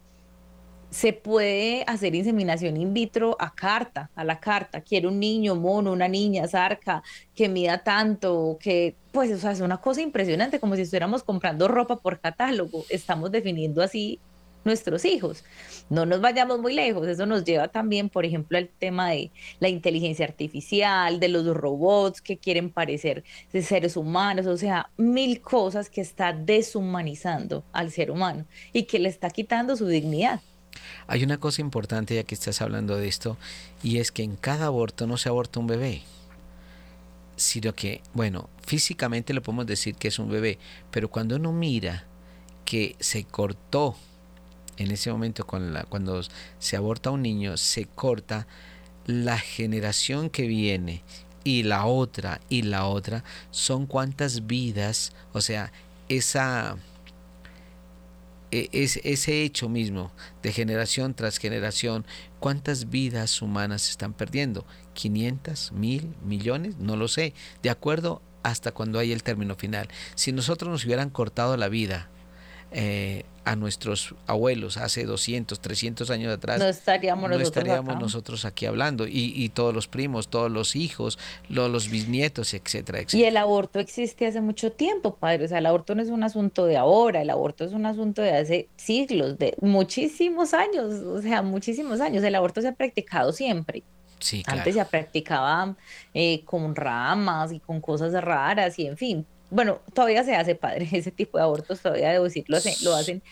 se 0.90 1.12
puede 1.12 1.84
hacer 1.86 2.14
inseminación 2.14 2.76
in 2.76 2.92
vitro 2.92 3.36
a 3.38 3.54
carta, 3.54 4.10
a 4.14 4.24
la 4.24 4.40
carta. 4.40 4.80
Quiero 4.80 5.08
un 5.08 5.20
niño 5.20 5.54
mono, 5.54 5.92
una 5.92 6.08
niña 6.08 6.46
zarca, 6.48 7.02
que 7.34 7.48
mida 7.48 7.82
tanto, 7.82 8.58
que 8.60 8.96
pues 9.12 9.32
o 9.32 9.38
sea, 9.38 9.52
es 9.52 9.60
una 9.60 9.80
cosa 9.80 10.02
impresionante, 10.02 10.60
como 10.60 10.76
si 10.76 10.82
estuviéramos 10.82 11.22
comprando 11.22 11.68
ropa 11.68 11.96
por 11.96 12.20
catálogo. 12.20 12.84
Estamos 12.88 13.30
definiendo 13.30 13.82
así 13.82 14.20
nuestros 14.64 15.04
hijos. 15.04 15.44
No 15.88 16.06
nos 16.06 16.20
vayamos 16.20 16.60
muy 16.60 16.74
lejos, 16.74 17.06
eso 17.08 17.26
nos 17.26 17.44
lleva 17.44 17.68
también, 17.68 18.08
por 18.08 18.24
ejemplo, 18.24 18.58
al 18.58 18.68
tema 18.68 19.10
de 19.10 19.30
la 19.58 19.68
inteligencia 19.68 20.26
artificial, 20.26 21.18
de 21.18 21.28
los 21.28 21.46
robots 21.56 22.20
que 22.20 22.38
quieren 22.38 22.70
parecer 22.70 23.24
seres 23.62 23.96
humanos, 23.96 24.46
o 24.46 24.56
sea, 24.56 24.90
mil 24.96 25.40
cosas 25.40 25.88
que 25.90 26.00
está 26.00 26.32
deshumanizando 26.32 27.64
al 27.72 27.90
ser 27.90 28.10
humano 28.10 28.46
y 28.72 28.84
que 28.84 28.98
le 28.98 29.08
está 29.08 29.30
quitando 29.30 29.76
su 29.76 29.86
dignidad. 29.86 30.40
Hay 31.06 31.24
una 31.24 31.38
cosa 31.38 31.60
importante 31.60 32.14
ya 32.14 32.24
que 32.24 32.34
estás 32.34 32.60
hablando 32.62 32.96
de 32.96 33.08
esto 33.08 33.36
y 33.82 33.98
es 33.98 34.12
que 34.12 34.22
en 34.22 34.36
cada 34.36 34.66
aborto 34.66 35.06
no 35.06 35.16
se 35.16 35.28
aborta 35.28 35.60
un 35.60 35.66
bebé, 35.66 36.02
sino 37.36 37.74
que, 37.74 38.02
bueno, 38.14 38.48
físicamente 38.64 39.34
le 39.34 39.40
podemos 39.40 39.66
decir 39.66 39.94
que 39.94 40.08
es 40.08 40.18
un 40.18 40.30
bebé, 40.30 40.58
pero 40.90 41.10
cuando 41.10 41.36
uno 41.36 41.52
mira 41.52 42.04
que 42.64 42.96
se 43.00 43.24
cortó 43.24 43.96
en 44.76 44.90
ese 44.90 45.12
momento 45.12 45.46
cuando 45.46 46.22
se 46.58 46.76
aborta 46.76 47.10
un 47.10 47.22
niño, 47.22 47.56
se 47.56 47.84
corta 47.84 48.46
la 49.06 49.38
generación 49.38 50.30
que 50.30 50.46
viene 50.46 51.02
y 51.44 51.64
la 51.64 51.86
otra 51.86 52.40
y 52.48 52.62
la 52.62 52.86
otra 52.86 53.24
son 53.50 53.86
cuántas 53.86 54.46
vidas, 54.46 55.12
o 55.32 55.40
sea, 55.40 55.72
esa 56.08 56.76
es, 58.50 59.00
ese 59.04 59.42
hecho 59.42 59.68
mismo 59.68 60.12
de 60.42 60.52
generación 60.52 61.14
tras 61.14 61.38
generación, 61.38 62.04
¿cuántas 62.38 62.90
vidas 62.90 63.42
humanas 63.42 63.82
se 63.82 63.92
están 63.92 64.12
perdiendo? 64.12 64.66
¿500? 64.94 65.72
¿1000? 65.72 66.14
¿Millones? 66.24 66.76
No 66.78 66.96
lo 66.96 67.08
sé. 67.08 67.34
De 67.62 67.70
acuerdo 67.70 68.22
hasta 68.42 68.72
cuando 68.72 68.98
hay 68.98 69.12
el 69.12 69.22
término 69.22 69.54
final. 69.56 69.88
Si 70.14 70.32
nosotros 70.32 70.70
nos 70.70 70.84
hubieran 70.84 71.10
cortado 71.10 71.56
la 71.56 71.68
vida 71.68 72.10
eh, 72.72 73.24
a 73.44 73.56
nuestros 73.56 74.14
abuelos 74.26 74.76
hace 74.76 75.04
200, 75.04 75.60
300 75.60 76.10
años 76.10 76.32
atrás, 76.32 76.58
no 76.60 76.66
estaríamos, 76.66 77.30
nosotros, 77.98 78.44
aquí 78.44 78.66
hablando. 78.66 79.06
Y, 79.08 79.48
todos 79.48 79.74
los 79.74 79.88
primos, 79.88 80.28
todos 80.28 80.50
los 80.50 80.76
hijos, 80.76 81.18
los, 81.48 81.88
bisnietos, 81.88 82.54
etcétera, 82.54 82.98
etcétera. 82.98 83.20
Y 83.20 83.24
el 83.24 83.36
aborto 83.36 83.80
existe 83.80 84.26
hace 84.26 84.40
mucho 84.40 84.72
tiempo, 84.72 85.16
padre. 85.16 85.46
O 85.46 85.48
sea, 85.48 85.58
el 85.58 85.66
aborto 85.66 85.94
no 85.94 86.02
es 86.02 86.10
un 86.10 86.22
asunto 86.22 86.66
de 86.66 86.76
ahora, 86.76 87.22
el 87.22 87.30
aborto 87.30 87.64
es 87.64 87.72
un 87.72 87.86
asunto 87.86 88.22
de 88.22 88.36
hace 88.36 88.68
siglos, 88.76 89.38
de 89.38 89.56
muchísimos 89.60 90.54
años, 90.54 90.92
o 91.02 91.20
sea, 91.20 91.42
muchísimos 91.42 92.00
años. 92.00 92.22
El 92.22 92.34
aborto 92.34 92.60
se 92.60 92.68
ha 92.68 92.74
practicado 92.74 93.32
siempre. 93.32 93.82
Sí, 94.20 94.42
Antes 94.46 94.74
se 94.74 94.84
practicaba 94.84 95.74
eh, 96.12 96.44
con 96.44 96.76
ramas 96.76 97.52
y 97.52 97.58
con 97.58 97.80
cosas 97.80 98.12
raras 98.22 98.78
y 98.78 98.86
en 98.86 98.98
fin, 98.98 99.26
bueno, 99.50 99.80
todavía 99.94 100.24
se 100.24 100.34
hace 100.34 100.54
padre, 100.54 100.88
ese 100.92 101.10
tipo 101.10 101.38
de 101.38 101.44
abortos 101.44 101.80
todavía 101.80 102.10
debo 102.10 102.24
decirlo, 102.24 102.58
lo 102.82 102.94
hacen, 102.94 103.22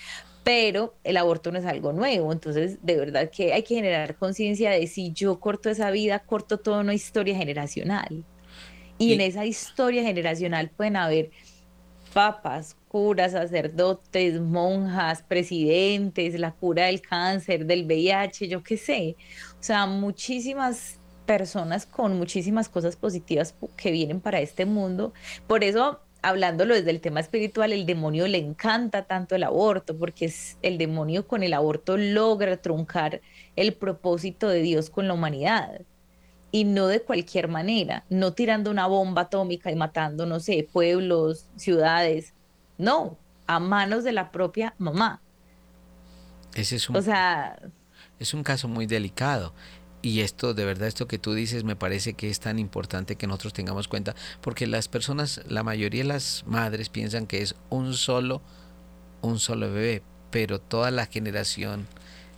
pero 0.45 0.95
el 1.05 1.17
aborto 1.17 1.53
no 1.53 1.59
es 1.59 1.67
algo 1.67 1.93
nuevo, 1.93 2.33
entonces 2.33 2.79
de 2.83 2.97
verdad 2.97 3.31
que 3.31 3.53
hay 3.53 3.63
que 3.63 3.75
generar 3.75 4.17
conciencia 4.17 4.71
de 4.71 4.87
si 4.87 5.13
yo 5.13 5.41
corto 5.41 5.71
esa 5.71 5.91
vida, 5.91 6.21
corto 6.21 6.59
toda 6.59 6.81
una 6.81 6.95
historia 6.95 7.37
generacional. 7.37 8.25
Y, 9.01 9.13
en 9.13 9.21
esa 9.21 9.47
historia 9.47 10.03
generacional 10.03 10.71
pueden 10.71 10.97
haber 10.97 11.31
papas, 12.13 12.77
curas, 12.89 13.33
sacerdotes, 13.33 14.41
monjas, 14.41 15.23
presidentes, 15.23 16.39
la 16.41 16.51
cura 16.51 16.87
del 16.87 17.01
cáncer, 17.01 17.65
del 17.65 17.85
VIH, 17.85 18.49
yo 18.49 18.63
qué 18.63 18.77
sé. 18.77 19.17
O 19.53 19.63
sea, 19.63 19.87
muchísimas 19.87 20.99
personas 21.27 21.85
con 21.85 22.17
muchísimas 22.17 22.69
cosas 22.69 22.97
positivas 22.97 23.55
que 23.77 23.93
vienen 23.93 24.21
para 24.21 24.41
este 24.41 24.65
mundo. 24.65 25.13
Por 25.47 25.63
eso 25.63 26.01
hablándolo 26.23 26.75
desde 26.75 26.91
el 26.91 27.01
tema 27.01 27.21
espiritual, 27.21 27.73
el 27.73 27.87
demonio 27.87 28.27
le 28.27 28.39
encanta 28.39 29.05
tanto 29.05 29.35
el 29.35 29.45
aborto, 29.45 29.97
porque 29.97 30.27
es, 30.27 30.59
el 30.63 30.79
demonio 30.79 31.27
con 31.27 31.43
el 31.43 31.55
aborto 31.55 31.97
logra 31.97 32.57
truncar 32.57 33.21
el 33.57 33.75
propósito 33.75 34.49
de 34.49 34.61
Dios 34.61 34.91
con 34.91 35.09
la 35.09 35.15
humanidad. 35.15 35.83
Y 36.51 36.65
no 36.65 36.87
de 36.87 37.03
cualquier 37.03 37.49
manera, 37.49 38.05
no 38.09 38.33
tirando 38.33 38.71
una 38.71 38.87
bomba 38.87 39.23
atómica 39.23 39.71
y 39.71 39.77
matando, 39.77 40.25
no 40.25 40.41
sé, 40.41 40.67
pueblos, 40.73 41.47
ciudades, 41.57 42.33
no, 42.79 43.19
a 43.47 43.61
manos 43.61 44.03
de 44.03 44.13
la 44.13 44.31
propia 44.31 44.75
mamá. 44.79 45.21
Ese 46.55 46.77
es 46.77 46.89
un, 46.89 46.97
o 46.97 47.03
sea, 47.03 47.59
es 48.19 48.35
un 48.35 48.43
caso 48.43 48.67
muy 48.67 48.87
delicado 48.87 49.53
y 50.01 50.21
esto, 50.21 50.55
de 50.55 50.65
verdad, 50.65 50.89
esto 50.89 51.09
que 51.09 51.19
tú 51.19 51.35
dices 51.35 51.65
me 51.65 51.77
parece 51.77 52.15
que 52.15 52.31
es 52.31 52.41
tan 52.41 52.59
importante 52.59 53.17
que 53.17 53.27
nosotros 53.27 53.53
tengamos 53.53 53.89
cuenta, 53.89 54.15
porque 54.41 54.67
las 54.67 54.89
personas, 54.89 55.41
la 55.49 55.63
mayoría 55.63 56.03
de 56.03 56.09
las 56.09 56.45
madres 56.47 56.89
piensan 56.89 57.27
que 57.27 57.43
es 57.43 57.55
un 57.71 57.95
solo, 57.95 58.41
un 59.23 59.39
solo 59.39 59.73
bebé, 59.73 60.03
pero 60.31 60.61
toda 60.61 60.91
la 60.91 61.07
generación 61.07 61.87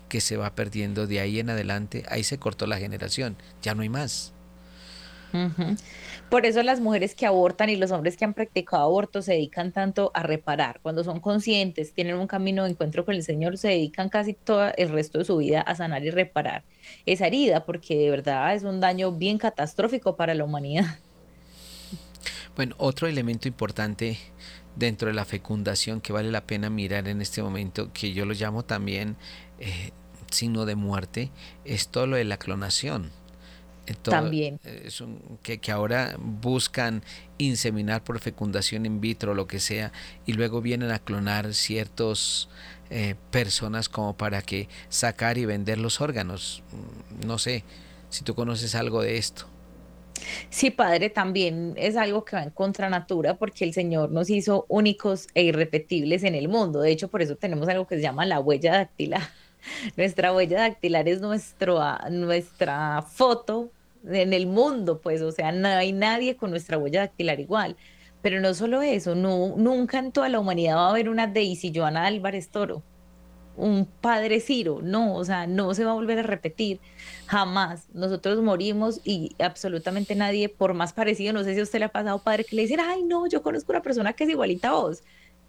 que 0.09 0.21
se 0.21 0.37
va 0.37 0.55
perdiendo 0.55 1.07
de 1.07 1.21
ahí 1.21 1.39
en 1.39 1.51
adelante, 1.51 2.05
ahí 2.09 2.25
se 2.25 2.39
cortó 2.39 2.67
la 2.67 2.79
generación, 2.79 3.37
ya 3.63 3.75
no 3.75 3.83
hay 3.83 3.89
más. 3.89 4.33
Por 6.31 6.47
eso 6.47 6.63
las 6.63 6.81
mujeres 6.81 7.17
que 7.17 7.27
abortan 7.27 7.71
y 7.71 7.77
los 7.77 7.91
hombres 7.91 8.17
que 8.17 8.25
han 8.25 8.35
practicado 8.35 8.85
aborto 8.85 9.21
se 9.21 9.33
dedican 9.33 9.73
tanto 9.73 10.13
a 10.15 10.23
reparar. 10.23 10.79
Cuando 10.81 11.03
son 11.03 11.19
conscientes, 11.19 11.93
tienen 11.93 12.15
un 12.15 12.29
camino 12.29 12.63
de 12.63 12.71
encuentro 12.71 13.05
con 13.05 13.17
el 13.17 13.25
Señor, 13.25 13.59
se 13.59 13.67
dedican 13.67 14.09
casi 14.09 14.35
todo 14.35 14.71
el 14.77 14.91
resto 14.91 15.19
de 15.19 15.25
su 15.25 15.39
vida 15.39 15.61
a 15.61 15.75
sanar 15.75 16.05
y 16.05 16.11
reparar 16.11 16.63
esa 17.05 17.27
herida, 17.27 17.67
porque 17.67 17.99
de 17.99 18.11
verdad 18.11 18.55
es 18.55 18.63
un 18.63 18.79
daño 18.79 19.11
bien 19.11 19.39
catastrófico 19.39 20.15
para 20.15 20.35
la 20.35 20.45
humanidad. 20.45 21.01
Bueno, 22.55 22.77
otro 22.79 23.09
elemento 23.09 23.49
importante 23.49 24.17
dentro 24.77 25.09
de 25.09 25.15
la 25.15 25.25
fecundación 25.25 26.01
que 26.01 26.13
vale 26.13 26.31
la 26.31 26.47
pena 26.47 26.71
mirar 26.71 27.09
en 27.09 27.21
este 27.23 27.43
momento, 27.43 27.93
que 27.93 28.13
yo 28.13 28.25
lo 28.25 28.35
llamo 28.35 28.65
también 28.65 29.17
eh, 29.59 29.91
signo 30.31 30.65
de 30.65 30.77
muerte, 30.77 31.33
es 31.65 31.89
todo 31.89 32.07
lo 32.07 32.17
de 32.17 32.25
la 32.25 32.39
clonación. 32.39 33.11
También. 34.03 34.61
Es 34.65 35.03
que, 35.43 35.59
que, 35.59 35.73
ahora 35.73 36.15
buscan 36.19 37.03
inseminar 37.39 38.05
por 38.05 38.21
fecundación 38.21 38.87
in 38.87 39.01
vitro, 39.01 39.35
lo 39.35 39.47
que 39.47 39.61
sea, 39.61 39.93
y 40.27 40.35
luego 40.35 40.61
vienen 40.61 40.91
a 40.91 40.99
clonar 40.99 41.55
ciertos 41.55 42.49
eh, 42.91 43.15
personas 43.31 43.89
como 43.89 44.17
para 44.17 44.43
que 44.43 44.69
sacar 44.89 45.39
y 45.39 45.45
vender 45.45 45.79
los 45.79 46.01
órganos. 46.01 46.63
Mm, 46.73 47.27
no 47.27 47.39
sé 47.39 47.65
si 48.09 48.25
tú 48.25 48.35
conoces 48.35 48.75
algo 48.75 49.03
de 49.03 49.17
esto. 49.17 49.47
Sí, 50.51 50.71
padre, 50.71 51.11
también 51.11 51.75
es 51.77 51.97
algo 51.97 52.25
que 52.25 52.37
va 52.37 52.43
en 52.43 52.51
contra 52.51 52.91
natura 52.91 53.35
porque 53.39 53.65
el 53.65 53.73
Señor 53.73 54.11
nos 54.11 54.29
hizo 54.29 54.67
únicos 54.69 55.29
e 55.35 55.45
irrepetibles 55.45 56.25
en 56.25 56.35
el 56.35 56.49
mundo. 56.49 56.81
De 56.81 56.91
hecho, 56.91 57.09
por 57.09 57.23
eso 57.23 57.37
tenemos 57.37 57.69
algo 57.69 57.87
que 57.87 57.97
se 57.97 58.03
llama 58.03 58.27
la 58.27 58.41
huella 58.41 58.73
dactilar. 58.73 59.23
Nuestra 59.97 60.33
huella 60.33 60.61
dactilar 60.61 61.09
es 61.09 61.21
nuestro, 61.21 61.81
ah, 61.81 62.09
nuestra 62.11 63.03
foto 63.03 63.71
en 64.05 64.33
el 64.33 64.47
mundo, 64.47 65.01
pues, 65.01 65.21
o 65.23 65.33
sea, 65.33 65.53
no 65.53 65.69
hay 65.69 65.93
nadie 65.93 66.37
con 66.37 66.51
nuestra 66.51 66.79
huella 66.79 67.01
dactilar 67.01 67.41
igual. 67.41 67.77
Pero 68.23 68.41
no 68.41 68.53
solo 68.55 68.83
eso, 68.83 69.15
no, 69.15 69.55
nunca 69.57 69.99
en 69.99 70.13
toda 70.13 70.29
la 70.29 70.41
humanidad 70.41 70.77
va 70.77 70.89
a 70.89 70.91
haber 70.91 71.09
una 71.09 71.27
Daisy 71.27 71.73
Joana 71.75 72.07
Álvarez 72.07 72.51
Toro, 72.51 72.83
un 73.57 73.87
padre 73.87 74.41
Ciro, 74.41 74.81
no, 74.83 75.15
o 75.17 75.25
sea, 75.25 75.47
no 75.47 75.75
se 75.75 75.85
va 75.85 75.93
a 75.93 75.95
volver 75.95 76.19
a 76.19 76.23
repetir, 76.23 76.81
jamás. 77.27 77.89
Nosotros 77.93 78.43
morimos 78.43 79.01
y 79.05 79.37
absolutamente 79.39 80.15
nadie, 80.15 80.49
por 80.49 80.75
más 80.75 80.93
parecido, 80.93 81.33
no 81.33 81.45
sé 81.45 81.55
si 81.55 81.61
a 81.61 81.63
usted 81.63 81.79
le 81.81 81.87
ha 81.87 81.89
pasado, 81.93 82.23
padre, 82.23 82.45
que 82.45 82.57
le 82.57 82.63
dicen, 82.63 82.81
ay, 82.81 83.03
no, 83.05 83.27
yo 83.27 83.43
conozco 83.43 83.73
una 83.73 83.83
persona 83.83 84.13
que 84.13 84.25
es 84.25 84.31
igualita 84.31 84.69
a 84.71 84.73
vos. 84.73 85.03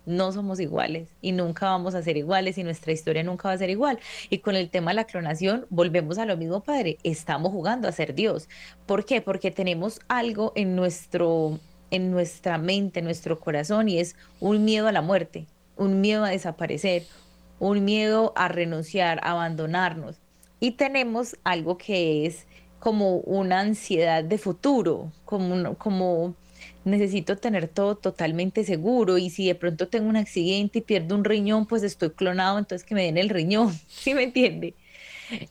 No 0.06 0.32
somos 0.32 0.60
iguales 0.60 1.10
y 1.22 1.32
nunca 1.32 1.68
vamos 1.68 1.94
a 1.96 2.02
ser 2.02 2.18
iguales 2.18 2.58
y 2.58 2.64
nuestra 2.64 2.92
historia 2.92 3.24
nunca 3.24 3.50
va 3.50 3.54
a 3.54 3.58
ser 3.58 3.70
igual. 3.70 4.00
Y 4.30 4.40
con 4.40 4.56
el 4.56 4.70
tema 4.70 4.92
de 4.92 4.96
la 4.96 5.06
clonación, 5.06 5.66
volvemos 5.70 6.18
a 6.18 6.26
lo 6.26 6.38
mismo, 6.38 6.62
padre, 6.62 6.98
estamos 7.04 7.52
jugando 7.52 7.88
a 7.88 7.92
ser 7.92 8.16
Dios. 8.16 8.50
¿Por 8.86 9.06
qué? 9.06 9.22
Porque 9.22 9.52
tenemos 9.52 10.00
algo 10.08 10.54
en 10.56 10.76
nuestro 10.76 11.60
en 11.92 12.10
nuestra 12.10 12.58
mente, 12.58 13.00
en 13.00 13.06
nuestro 13.06 13.40
corazón, 13.40 13.90
y 13.90 14.00
es 14.00 14.16
un 14.40 14.64
miedo 14.64 14.88
a 14.88 14.94
la 14.94 15.02
muerte, 15.02 15.46
un 15.76 16.02
miedo 16.02 16.24
a 16.24 16.30
desaparecer, 16.30 17.04
un 17.60 17.84
miedo 17.84 18.34
a 18.36 18.48
renunciar, 18.48 19.20
a 19.24 19.32
abandonarnos. 19.32 20.16
Y 20.60 20.72
tenemos 20.72 21.36
algo 21.44 21.78
que 21.78 22.26
es 22.26 22.48
como 22.80 23.18
una 23.18 23.60
ansiedad 23.60 24.24
de 24.24 24.38
futuro, 24.38 25.12
como, 25.26 25.76
como 25.76 26.34
necesito 26.84 27.38
tener 27.38 27.68
todo 27.68 27.96
totalmente 27.96 28.64
seguro 28.64 29.18
y 29.18 29.30
si 29.30 29.48
de 29.48 29.56
pronto 29.56 29.88
tengo 29.88 30.10
un 30.10 30.18
accidente 30.18 30.80
y 30.80 30.82
pierdo 30.82 31.16
un 31.16 31.24
riñón, 31.24 31.66
pues 31.66 31.84
estoy 31.84 32.12
clonado, 32.12 32.58
entonces 32.58 32.86
que 32.86 32.96
me 32.96 33.04
den 33.04 33.18
el 33.18 33.30
riñón, 33.30 33.74
¿sí 33.88 34.14
me 34.14 34.24
entiende? 34.24 34.76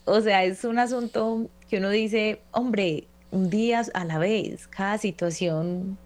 O 0.05 0.21
sea, 0.21 0.45
es 0.45 0.65
un 0.65 0.79
asunto 0.79 1.49
que 1.69 1.79
uno 1.79 1.91
dice, 1.91 2.41
hombre, 2.51 3.07
un 3.31 3.49
día 3.49 3.83
a 3.95 4.05
la 4.05 4.19
vez, 4.19 4.67
cada 4.67 4.99
situación 4.99 5.97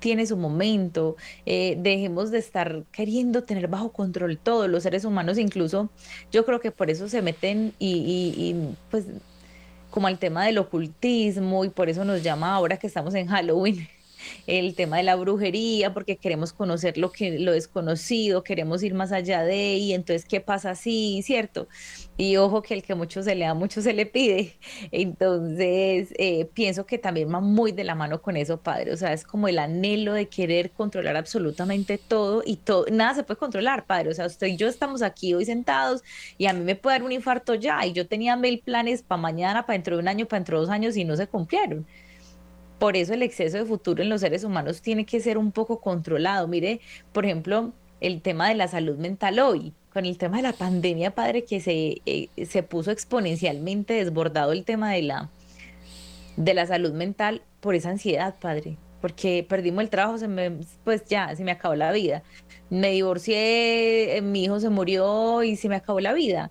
tiene 0.00 0.26
su 0.26 0.36
momento, 0.36 1.16
eh, 1.46 1.76
dejemos 1.78 2.30
de 2.30 2.38
estar 2.38 2.84
queriendo 2.92 3.44
tener 3.44 3.66
bajo 3.68 3.92
control 3.92 4.38
todos 4.38 4.68
los 4.68 4.82
seres 4.82 5.04
humanos, 5.04 5.38
incluso 5.38 5.90
yo 6.30 6.44
creo 6.44 6.60
que 6.60 6.70
por 6.70 6.90
eso 6.90 7.08
se 7.08 7.22
meten 7.22 7.72
y, 7.78 8.34
y 8.36 8.76
pues 8.90 9.06
como 9.90 10.06
al 10.06 10.18
tema 10.18 10.44
del 10.44 10.58
ocultismo 10.58 11.64
y 11.64 11.70
por 11.70 11.88
eso 11.88 12.04
nos 12.04 12.22
llama 12.22 12.54
ahora 12.54 12.76
que 12.76 12.86
estamos 12.86 13.14
en 13.14 13.26
Halloween 13.26 13.88
el 14.46 14.74
tema 14.74 14.98
de 14.98 15.02
la 15.02 15.16
brujería, 15.16 15.92
porque 15.94 16.16
queremos 16.16 16.52
conocer 16.52 16.98
lo 16.98 17.12
que 17.12 17.38
lo 17.38 17.52
desconocido, 17.52 18.42
queremos 18.42 18.82
ir 18.82 18.94
más 18.94 19.12
allá 19.12 19.42
de, 19.42 19.74
y 19.76 19.92
entonces, 19.92 20.24
¿qué 20.26 20.40
pasa 20.40 20.70
así? 20.70 21.22
¿Cierto? 21.22 21.68
Y 22.16 22.36
ojo 22.36 22.62
que 22.62 22.74
el 22.74 22.82
que 22.82 22.94
mucho 22.94 23.22
se 23.22 23.34
le 23.34 23.44
da, 23.44 23.54
mucho 23.54 23.80
se 23.80 23.92
le 23.92 24.06
pide. 24.06 24.56
Entonces, 24.90 26.12
eh, 26.18 26.46
pienso 26.52 26.86
que 26.86 26.98
también 26.98 27.32
va 27.32 27.40
muy 27.40 27.72
de 27.72 27.84
la 27.84 27.94
mano 27.94 28.20
con 28.22 28.36
eso, 28.36 28.60
padre. 28.60 28.92
O 28.92 28.96
sea, 28.96 29.12
es 29.12 29.24
como 29.24 29.48
el 29.48 29.58
anhelo 29.58 30.14
de 30.14 30.28
querer 30.28 30.70
controlar 30.72 31.16
absolutamente 31.16 31.98
todo 31.98 32.42
y 32.44 32.56
todo, 32.56 32.86
nada 32.90 33.14
se 33.14 33.22
puede 33.22 33.38
controlar, 33.38 33.86
padre. 33.86 34.10
O 34.10 34.14
sea, 34.14 34.26
usted 34.26 34.48
y 34.48 34.56
yo 34.56 34.68
estamos 34.68 35.02
aquí 35.02 35.34
hoy 35.34 35.44
sentados 35.44 36.02
y 36.38 36.46
a 36.46 36.52
mí 36.52 36.64
me 36.64 36.76
puede 36.76 36.98
dar 36.98 37.04
un 37.04 37.12
infarto 37.12 37.54
ya. 37.54 37.84
Y 37.86 37.92
yo 37.92 38.06
tenía 38.06 38.36
mil 38.36 38.60
planes 38.60 39.02
para 39.02 39.20
mañana, 39.20 39.66
para 39.66 39.74
dentro 39.74 39.96
de 39.96 40.02
un 40.02 40.08
año, 40.08 40.26
para 40.26 40.40
dentro 40.40 40.58
de 40.58 40.66
dos 40.66 40.70
años 40.70 40.96
y 40.96 41.04
no 41.04 41.16
se 41.16 41.26
cumplieron. 41.28 41.86
Por 42.78 42.96
eso 42.96 43.14
el 43.14 43.22
exceso 43.22 43.58
de 43.58 43.64
futuro 43.64 44.02
en 44.02 44.08
los 44.08 44.20
seres 44.20 44.44
humanos 44.44 44.82
tiene 44.82 45.04
que 45.04 45.20
ser 45.20 45.36
un 45.38 45.52
poco 45.52 45.80
controlado. 45.80 46.46
Mire, 46.46 46.80
por 47.12 47.24
ejemplo, 47.24 47.72
el 48.00 48.22
tema 48.22 48.48
de 48.48 48.54
la 48.54 48.68
salud 48.68 48.96
mental 48.96 49.40
hoy, 49.40 49.72
con 49.92 50.04
el 50.06 50.18
tema 50.18 50.36
de 50.36 50.44
la 50.44 50.52
pandemia, 50.52 51.14
padre, 51.14 51.44
que 51.44 51.60
se, 51.60 52.02
eh, 52.06 52.28
se 52.46 52.62
puso 52.62 52.90
exponencialmente 52.90 53.94
desbordado 53.94 54.52
el 54.52 54.64
tema 54.64 54.92
de 54.92 55.02
la, 55.02 55.30
de 56.36 56.54
la 56.54 56.66
salud 56.66 56.92
mental 56.92 57.42
por 57.60 57.74
esa 57.74 57.90
ansiedad, 57.90 58.36
padre. 58.40 58.78
porque 59.00 59.44
perdimos 59.48 59.82
el 59.82 59.90
trabajo, 59.90 60.18
se 60.18 60.28
me, 60.28 60.52
pues 60.84 61.04
ya, 61.06 61.34
se 61.36 61.44
me 61.44 61.52
acabó 61.52 61.74
la 61.74 61.92
vida. 61.92 62.22
Me 62.70 62.90
divorcié, 62.90 64.16
eh, 64.16 64.22
mi 64.22 64.44
hijo 64.44 64.60
se 64.60 64.68
murió 64.70 65.42
y 65.42 65.56
se 65.56 65.68
me 65.68 65.76
acabó 65.76 66.00
la 66.00 66.12
vida. 66.12 66.50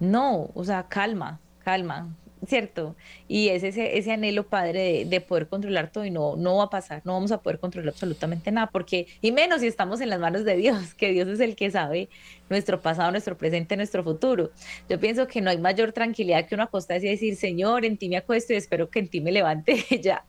No, 0.00 0.50
o 0.54 0.64
sea, 0.64 0.88
calma, 0.88 1.40
calma, 1.60 2.14
¿cierto? 2.46 2.96
Y 3.28 3.48
es 3.48 3.62
ese, 3.62 3.96
ese 3.98 4.12
anhelo, 4.12 4.46
Padre, 4.46 5.04
de, 5.04 5.20
poder 5.20 5.48
controlar 5.48 5.90
todo 5.90 6.04
y 6.04 6.10
no, 6.10 6.36
no 6.36 6.56
va 6.56 6.64
a 6.64 6.70
pasar, 6.70 7.02
no 7.04 7.12
vamos 7.12 7.32
a 7.32 7.40
poder 7.40 7.58
controlar 7.60 7.90
absolutamente 7.90 8.50
nada, 8.50 8.68
porque, 8.68 9.06
y 9.20 9.32
menos 9.32 9.60
si 9.60 9.66
estamos 9.66 10.00
en 10.00 10.10
las 10.10 10.18
manos 10.18 10.44
de 10.44 10.56
Dios, 10.56 10.94
que 10.96 11.12
Dios 11.12 11.28
es 11.28 11.40
el 11.40 11.56
que 11.56 11.70
sabe 11.70 12.08
nuestro 12.50 12.80
pasado, 12.80 13.10
nuestro 13.10 13.36
presente, 13.36 13.76
nuestro 13.76 14.02
futuro. 14.02 14.50
Yo 14.88 14.98
pienso 14.98 15.26
que 15.26 15.40
no 15.40 15.50
hay 15.50 15.58
mayor 15.58 15.92
tranquilidad 15.92 16.46
que 16.46 16.54
uno 16.54 16.64
acostarse 16.64 17.06
y 17.06 17.10
decir, 17.10 17.36
Señor, 17.36 17.84
en 17.84 17.96
ti 17.96 18.08
me 18.08 18.16
acuesto 18.16 18.52
y 18.52 18.56
espero 18.56 18.90
que 18.90 18.98
en 18.98 19.08
ti 19.08 19.20
me 19.20 19.32
levante 19.32 19.84
ya. 20.02 20.24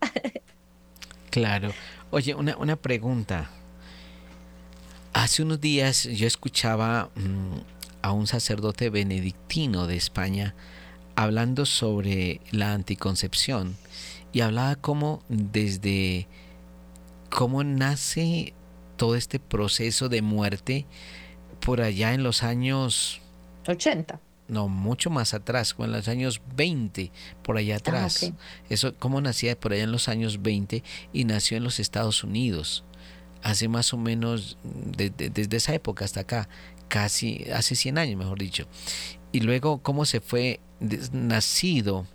Claro. 1.29 1.71
Oye, 2.11 2.35
una, 2.35 2.55
una 2.57 2.75
pregunta. 2.75 3.49
Hace 5.13 5.43
unos 5.43 5.59
días 5.59 6.03
yo 6.03 6.27
escuchaba 6.27 7.09
mm, 7.15 7.57
a 8.03 8.11
un 8.11 8.27
sacerdote 8.27 8.89
benedictino 8.89 9.87
de 9.87 9.95
España, 9.95 10.55
hablando 11.15 11.65
sobre 11.65 12.41
la 12.51 12.73
anticoncepción 12.73 13.75
y 14.31 14.41
hablaba 14.41 14.75
cómo 14.75 15.23
desde 15.29 16.27
cómo 17.29 17.63
nace 17.63 18.53
todo 18.97 19.15
este 19.15 19.39
proceso 19.39 20.09
de 20.09 20.21
muerte 20.21 20.85
por 21.59 21.81
allá 21.81 22.13
en 22.13 22.23
los 22.23 22.43
años 22.43 23.21
80. 23.67 24.19
No, 24.47 24.67
mucho 24.67 25.09
más 25.09 25.33
atrás, 25.33 25.75
en 25.79 25.91
los 25.91 26.07
años 26.07 26.41
20, 26.55 27.11
por 27.41 27.57
allá 27.57 27.75
ah, 27.75 27.77
atrás. 27.77 28.31
Eso, 28.69 28.93
cómo 28.99 29.21
nacía 29.21 29.57
por 29.57 29.73
allá 29.73 29.83
en 29.83 29.91
los 29.91 30.09
años 30.09 30.41
20 30.41 30.83
y 31.13 31.23
nació 31.25 31.57
en 31.57 31.63
los 31.63 31.79
Estados 31.79 32.23
Unidos. 32.23 32.83
Hace 33.41 33.67
más 33.67 33.93
o 33.93 33.97
menos, 33.97 34.57
desde 34.63 35.57
esa 35.57 35.73
época 35.73 36.05
hasta 36.05 36.21
acá, 36.21 36.49
casi, 36.87 37.45
hace 37.53 37.75
100 37.75 37.97
años, 37.97 38.17
mejor 38.17 38.37
dicho. 38.37 38.67
Y 39.31 39.39
luego 39.39 39.81
cómo 39.81 40.05
se 40.05 40.21
fue 40.21 40.59
nacido 41.11 42.05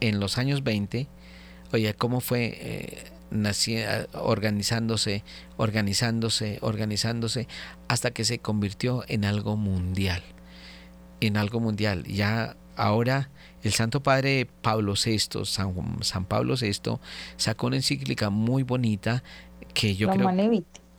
en 0.00 0.20
los 0.20 0.38
años 0.38 0.62
20, 0.62 1.08
oye, 1.72 1.94
cómo 1.94 2.20
fue 2.20 2.58
eh, 2.60 3.04
organizándose, 4.14 5.24
organizándose, 5.56 6.58
organizándose, 6.62 7.48
hasta 7.88 8.10
que 8.10 8.24
se 8.24 8.38
convirtió 8.38 9.04
en 9.08 9.24
algo 9.24 9.56
mundial, 9.56 10.22
en 11.20 11.36
algo 11.36 11.60
mundial. 11.60 12.04
Ya 12.04 12.56
ahora 12.76 13.30
el 13.62 13.72
Santo 13.72 14.02
Padre 14.02 14.46
Pablo 14.62 14.94
VI, 14.94 15.44
San, 15.44 15.74
San 16.02 16.24
Pablo 16.24 16.54
VI, 16.60 16.98
sacó 17.36 17.66
una 17.66 17.76
encíclica 17.76 18.30
muy 18.30 18.62
bonita 18.62 19.22
que 19.74 19.96
yo 19.96 20.08
creo... 20.08 20.30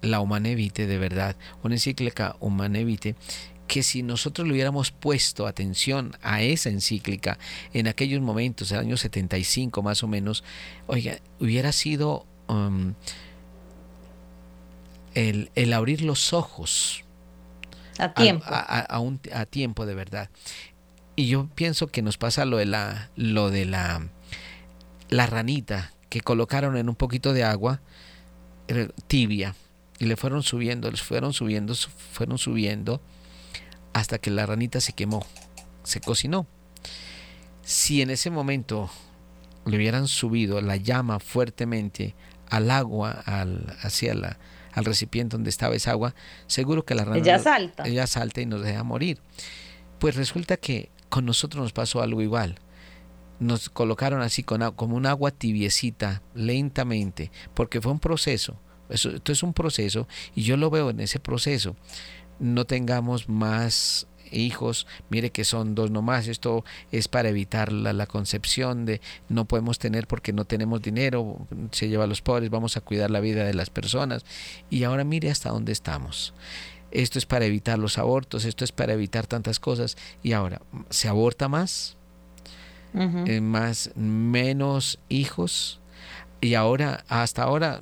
La 0.01 0.21
Humanevite, 0.21 0.87
de 0.87 0.97
verdad, 0.97 1.35
una 1.61 1.75
encíclica 1.75 2.37
Humanevite 2.39 3.15
que 3.69 3.83
si 3.83 4.01
nosotros 4.01 4.47
le 4.47 4.53
hubiéramos 4.53 4.91
puesto 4.91 5.45
atención 5.45 6.17
a 6.23 6.41
esa 6.41 6.69
encíclica 6.69 7.37
en 7.71 7.87
aquellos 7.87 8.19
momentos, 8.19 8.71
el 8.71 8.79
año 8.79 8.97
75 8.97 9.83
más 9.83 10.03
o 10.03 10.07
menos, 10.07 10.43
oiga, 10.87 11.19
hubiera 11.39 11.71
sido 11.71 12.25
um, 12.47 12.95
el, 15.13 15.71
abrir 15.71 16.01
los 16.01 16.33
ojos. 16.33 17.03
A 17.99 18.11
tiempo. 18.13 18.45
A, 18.49 18.99
un, 18.99 19.19
a, 19.31 19.45
tiempo, 19.45 19.85
de 19.85 19.93
verdad. 19.93 20.29
Y 21.15 21.27
yo 21.27 21.47
pienso 21.53 21.87
que 21.87 22.01
nos 22.01 22.17
pasa 22.17 22.45
lo 22.45 22.57
de 22.57 22.65
la, 22.65 23.11
lo 23.15 23.51
de 23.51 23.65
la, 23.65 24.09
la 25.09 25.27
ranita 25.27 25.93
que 26.09 26.21
colocaron 26.21 26.75
en 26.75 26.89
un 26.89 26.95
poquito 26.95 27.33
de 27.33 27.43
agua 27.43 27.81
eh, 28.67 28.89
tibia 29.05 29.53
y 29.99 30.05
le 30.05 30.17
fueron 30.17 30.41
subiendo, 30.41 30.89
les 30.89 31.03
fueron 31.03 31.33
subiendo, 31.33 31.75
fueron 31.75 32.39
subiendo 32.39 32.99
hasta 33.93 34.19
que 34.19 34.29
la 34.31 34.45
ranita 34.45 34.81
se 34.81 34.93
quemó, 34.93 35.25
se 35.83 36.01
cocinó. 36.01 36.47
Si 37.63 38.01
en 38.01 38.09
ese 38.09 38.29
momento 38.29 38.89
le 39.65 39.77
hubieran 39.77 40.07
subido 40.07 40.61
la 40.61 40.77
llama 40.77 41.19
fuertemente 41.19 42.15
al 42.49 42.71
agua, 42.71 43.11
al, 43.25 43.77
hacia 43.81 44.13
la, 44.15 44.39
al 44.73 44.85
recipiente 44.85 45.35
donde 45.35 45.49
estaba 45.49 45.75
esa 45.75 45.91
agua, 45.91 46.15
seguro 46.47 46.85
que 46.85 46.95
la 46.95 47.05
rana 47.05 47.17
ella 47.17 47.39
salta. 47.39 47.83
ella 47.87 48.07
salta 48.07 48.41
y 48.41 48.45
nos 48.45 48.61
deja 48.61 48.83
morir. 48.83 49.21
Pues 49.99 50.15
resulta 50.15 50.57
que 50.57 50.89
con 51.09 51.25
nosotros 51.25 51.61
nos 51.61 51.73
pasó 51.73 52.01
algo 52.01 52.21
igual. 52.21 52.55
Nos 53.39 53.69
colocaron 53.69 54.21
así 54.21 54.43
con, 54.43 54.71
como 54.73 54.95
un 54.95 55.05
agua 55.05 55.31
tibiecita, 55.31 56.21
lentamente, 56.33 57.31
porque 57.53 57.81
fue 57.81 57.91
un 57.91 57.99
proceso. 57.99 58.59
Eso, 58.89 59.11
esto 59.11 59.31
es 59.31 59.43
un 59.43 59.53
proceso 59.53 60.07
y 60.33 60.41
yo 60.41 60.57
lo 60.57 60.71
veo 60.71 60.89
en 60.89 60.99
ese 60.99 61.19
proceso 61.19 61.75
no 62.39 62.65
tengamos 62.65 63.29
más 63.29 64.07
hijos, 64.31 64.87
mire 65.09 65.31
que 65.31 65.43
son 65.43 65.75
dos 65.75 65.91
nomás, 65.91 66.27
esto 66.27 66.63
es 66.91 67.07
para 67.07 67.29
evitar 67.29 67.71
la, 67.71 68.05
concepción 68.05 68.85
de 68.85 69.01
no 69.27 69.45
podemos 69.45 69.79
tener 69.79 70.07
porque 70.07 70.33
no 70.33 70.45
tenemos 70.45 70.81
dinero, 70.81 71.47
se 71.71 71.89
lleva 71.89 72.05
a 72.05 72.07
los 72.07 72.21
pobres, 72.21 72.49
vamos 72.49 72.77
a 72.77 72.81
cuidar 72.81 73.11
la 73.11 73.19
vida 73.19 73.43
de 73.43 73.53
las 73.53 73.69
personas. 73.69 74.25
Y 74.69 74.83
ahora 74.83 75.03
mire 75.03 75.29
hasta 75.29 75.49
dónde 75.49 75.71
estamos. 75.71 76.33
Esto 76.91 77.19
es 77.19 77.25
para 77.25 77.45
evitar 77.45 77.77
los 77.77 77.97
abortos, 77.97 78.45
esto 78.45 78.63
es 78.63 78.71
para 78.71 78.93
evitar 78.93 79.27
tantas 79.27 79.59
cosas. 79.59 79.95
Y 80.23 80.33
ahora 80.33 80.61
se 80.89 81.07
aborta 81.07 81.47
más, 81.47 81.97
eh, 82.95 83.41
más 83.41 83.91
menos 83.95 84.99
hijos. 85.07 85.79
Y 86.41 86.55
ahora 86.55 87.03
hasta 87.07 87.43
ahora 87.43 87.81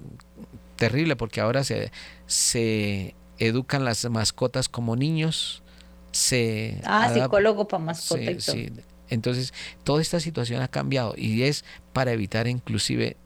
terrible 0.75 1.15
porque 1.15 1.41
ahora 1.41 1.63
se 1.63 1.91
se 2.25 3.15
educan 3.39 3.85
las 3.85 4.09
mascotas 4.09 4.69
como 4.69 4.95
niños, 4.95 5.63
se... 6.11 6.81
Ah, 6.85 7.11
psicólogo 7.13 7.67
para 7.67 7.83
mascotas. 7.83 8.43
Sí, 8.43 8.71
Entonces, 9.09 9.53
toda 9.83 10.01
esta 10.01 10.19
situación 10.19 10.61
ha 10.61 10.67
cambiado 10.67 11.13
y 11.17 11.43
es 11.43 11.65
para 11.93 12.11
evitar 12.11 12.47
inclusive 12.47 13.17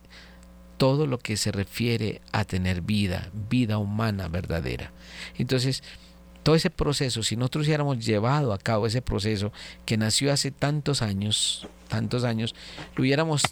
todo 0.78 1.06
lo 1.06 1.20
que 1.20 1.38
se 1.38 1.52
refiere 1.52 2.22
a 2.32 2.44
tener 2.44 2.82
vida, 2.82 3.30
vida 3.50 3.78
humana 3.78 4.28
verdadera. 4.28 4.92
Entonces, 5.38 5.84
todo 6.44 6.56
ese 6.56 6.72
proceso, 6.72 7.22
si 7.22 7.36
nosotros 7.36 7.68
hubiéramos 7.68 8.04
llevado 8.04 8.52
a 8.52 8.58
cabo 8.58 8.88
ese 8.88 9.02
proceso 9.02 9.52
que 9.86 9.98
nació 9.98 10.34
hace 10.34 10.50
tantos 10.50 11.04
años, 11.04 11.68
tantos 11.88 12.24
años, 12.24 12.56
lo 12.96 13.04
hubiéramos 13.04 13.44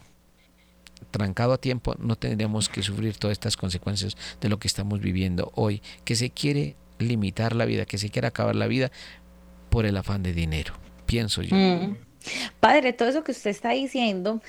trancado 1.12 1.54
a 1.54 1.58
tiempo, 1.58 1.96
no 2.00 2.16
tendríamos 2.16 2.70
que 2.70 2.84
sufrir 2.84 3.18
todas 3.18 3.34
estas 3.34 3.58
consecuencias 3.58 4.16
de 4.42 4.50
lo 4.50 4.60
que 4.60 4.68
estamos 4.68 5.00
viviendo 5.00 5.52
hoy, 5.56 5.82
que 6.06 6.16
se 6.16 6.30
quiere 6.30 6.76
limitar 7.00 7.56
la 7.56 7.66
vida, 7.66 7.86
que 7.86 7.98
se 7.98 8.10
quiere 8.10 8.28
acabar 8.28 8.56
la 8.56 8.68
vida 8.68 8.92
por 9.70 9.86
el 9.86 9.98
afán 9.98 10.24
de 10.24 10.34
dinero, 10.34 10.74
pienso 11.06 11.42
yo. 11.42 11.56
Mm. 11.56 11.98
Padre, 12.60 12.94
todo 12.94 13.10
eso 13.10 13.24
que 13.24 13.32
usted 13.32 13.50
está 13.50 13.72
diciendo 13.72 14.42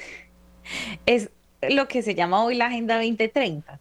es 1.07 1.31
lo 1.69 1.89
que 1.89 2.03
se 2.03 2.15
llama 2.15 2.43
hoy 2.43 2.57
la 2.57 2.67
Agenda 2.67 2.97
2030, 2.97 3.81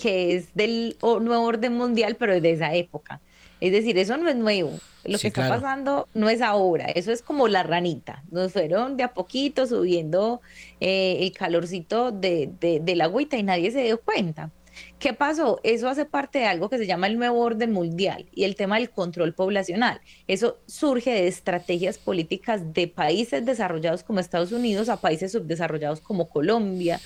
que 0.00 0.36
es 0.36 0.54
del 0.54 0.96
nuevo 1.00 1.44
orden 1.44 1.74
mundial, 1.74 2.16
pero 2.18 2.34
es 2.34 2.42
de 2.42 2.52
esa 2.52 2.74
época. 2.74 3.20
Es 3.62 3.70
decir, 3.70 3.96
eso 3.96 4.16
no 4.16 4.28
es 4.28 4.34
nuevo. 4.34 4.72
Lo 5.04 5.20
que 5.20 5.28
está 5.28 5.48
pasando 5.48 6.08
no 6.14 6.28
es 6.28 6.42
ahora, 6.42 6.86
eso 6.86 7.12
es 7.12 7.22
como 7.22 7.46
la 7.46 7.62
ranita. 7.62 8.24
Nos 8.32 8.52
fueron 8.52 8.96
de 8.96 9.04
a 9.04 9.14
poquito 9.14 9.68
subiendo 9.68 10.40
eh, 10.80 11.18
el 11.20 11.32
calorcito 11.32 12.10
de, 12.10 12.50
de, 12.60 12.96
la 12.96 13.04
agüita 13.04 13.36
y 13.36 13.44
nadie 13.44 13.70
se 13.70 13.84
dio 13.84 14.00
cuenta. 14.00 14.50
¿Qué 14.98 15.12
pasó? 15.12 15.60
Eso 15.62 15.88
hace 15.88 16.04
parte 16.04 16.40
de 16.40 16.46
algo 16.46 16.68
que 16.68 16.78
se 16.78 16.88
llama 16.88 17.06
el 17.06 17.16
nuevo 17.16 17.38
orden 17.38 17.70
mundial 17.70 18.26
y 18.32 18.42
el 18.42 18.56
tema 18.56 18.80
del 18.80 18.90
control 18.90 19.32
poblacional. 19.32 20.00
Eso 20.26 20.58
surge 20.66 21.10
de 21.10 21.28
estrategias 21.28 21.98
políticas 21.98 22.72
de 22.72 22.88
países 22.88 23.46
desarrollados 23.46 24.02
como 24.02 24.18
Estados 24.18 24.50
Unidos 24.50 24.88
a 24.88 25.00
países 25.00 25.30
subdesarrollados 25.30 26.00
como 26.00 26.28
Colombia. 26.28 27.00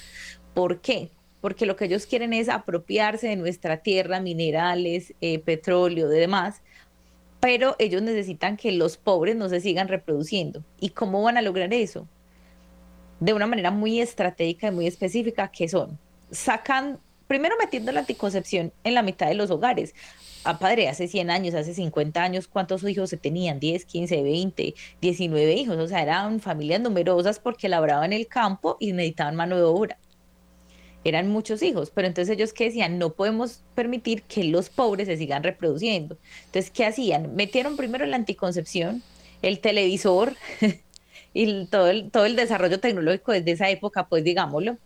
¿Por 0.54 0.80
qué? 0.80 1.10
Porque 1.40 1.66
lo 1.66 1.76
que 1.76 1.86
ellos 1.86 2.06
quieren 2.06 2.32
es 2.32 2.48
apropiarse 2.48 3.28
de 3.28 3.36
nuestra 3.36 3.78
tierra, 3.78 4.20
minerales, 4.20 5.14
eh, 5.20 5.38
petróleo, 5.38 6.08
de 6.08 6.20
demás, 6.20 6.62
pero 7.40 7.76
ellos 7.78 8.02
necesitan 8.02 8.56
que 8.56 8.72
los 8.72 8.96
pobres 8.96 9.36
no 9.36 9.48
se 9.48 9.60
sigan 9.60 9.88
reproduciendo. 9.88 10.64
¿Y 10.80 10.90
cómo 10.90 11.22
van 11.22 11.36
a 11.36 11.42
lograr 11.42 11.72
eso? 11.72 12.08
De 13.20 13.32
una 13.32 13.46
manera 13.46 13.70
muy 13.70 14.00
estratégica 14.00 14.68
y 14.68 14.70
muy 14.70 14.86
específica, 14.86 15.48
que 15.48 15.68
son, 15.68 15.98
sacan, 16.30 16.98
primero 17.28 17.54
metiendo 17.58 17.92
la 17.92 18.00
anticoncepción 18.00 18.72
en 18.84 18.94
la 18.94 19.02
mitad 19.02 19.28
de 19.28 19.34
los 19.34 19.50
hogares. 19.50 19.94
Ah, 20.44 20.58
padre, 20.58 20.88
hace 20.88 21.08
100 21.08 21.30
años, 21.30 21.54
hace 21.54 21.74
50 21.74 22.22
años, 22.22 22.46
¿cuántos 22.46 22.84
hijos 22.84 23.10
se 23.10 23.16
tenían? 23.16 23.58
10, 23.58 23.84
15, 23.84 24.22
20, 24.22 24.74
19 25.00 25.52
hijos. 25.54 25.76
O 25.76 25.88
sea, 25.88 26.02
eran 26.02 26.40
familias 26.40 26.80
numerosas 26.80 27.38
porque 27.38 27.68
labraban 27.68 28.12
el 28.12 28.28
campo 28.28 28.76
y 28.78 28.92
necesitaban 28.92 29.36
mano 29.36 29.56
de 29.56 29.62
obra 29.62 29.98
eran 31.08 31.28
muchos 31.28 31.62
hijos, 31.62 31.90
pero 31.94 32.08
entonces 32.08 32.34
ellos 32.34 32.52
que 32.52 32.64
decían, 32.64 32.98
no 32.98 33.10
podemos 33.10 33.62
permitir 33.74 34.22
que 34.22 34.44
los 34.44 34.70
pobres 34.70 35.06
se 35.06 35.16
sigan 35.16 35.42
reproduciendo. 35.42 36.18
Entonces, 36.46 36.70
¿qué 36.70 36.84
hacían? 36.84 37.34
Metieron 37.36 37.76
primero 37.76 38.06
la 38.06 38.16
anticoncepción, 38.16 39.02
el 39.42 39.60
televisor 39.60 40.34
y 41.34 41.66
todo 41.66 41.88
el, 41.88 42.10
todo 42.10 42.26
el 42.26 42.36
desarrollo 42.36 42.80
tecnológico 42.80 43.32
desde 43.32 43.52
esa 43.52 43.70
época, 43.70 44.08
pues 44.08 44.24
digámoslo. 44.24 44.78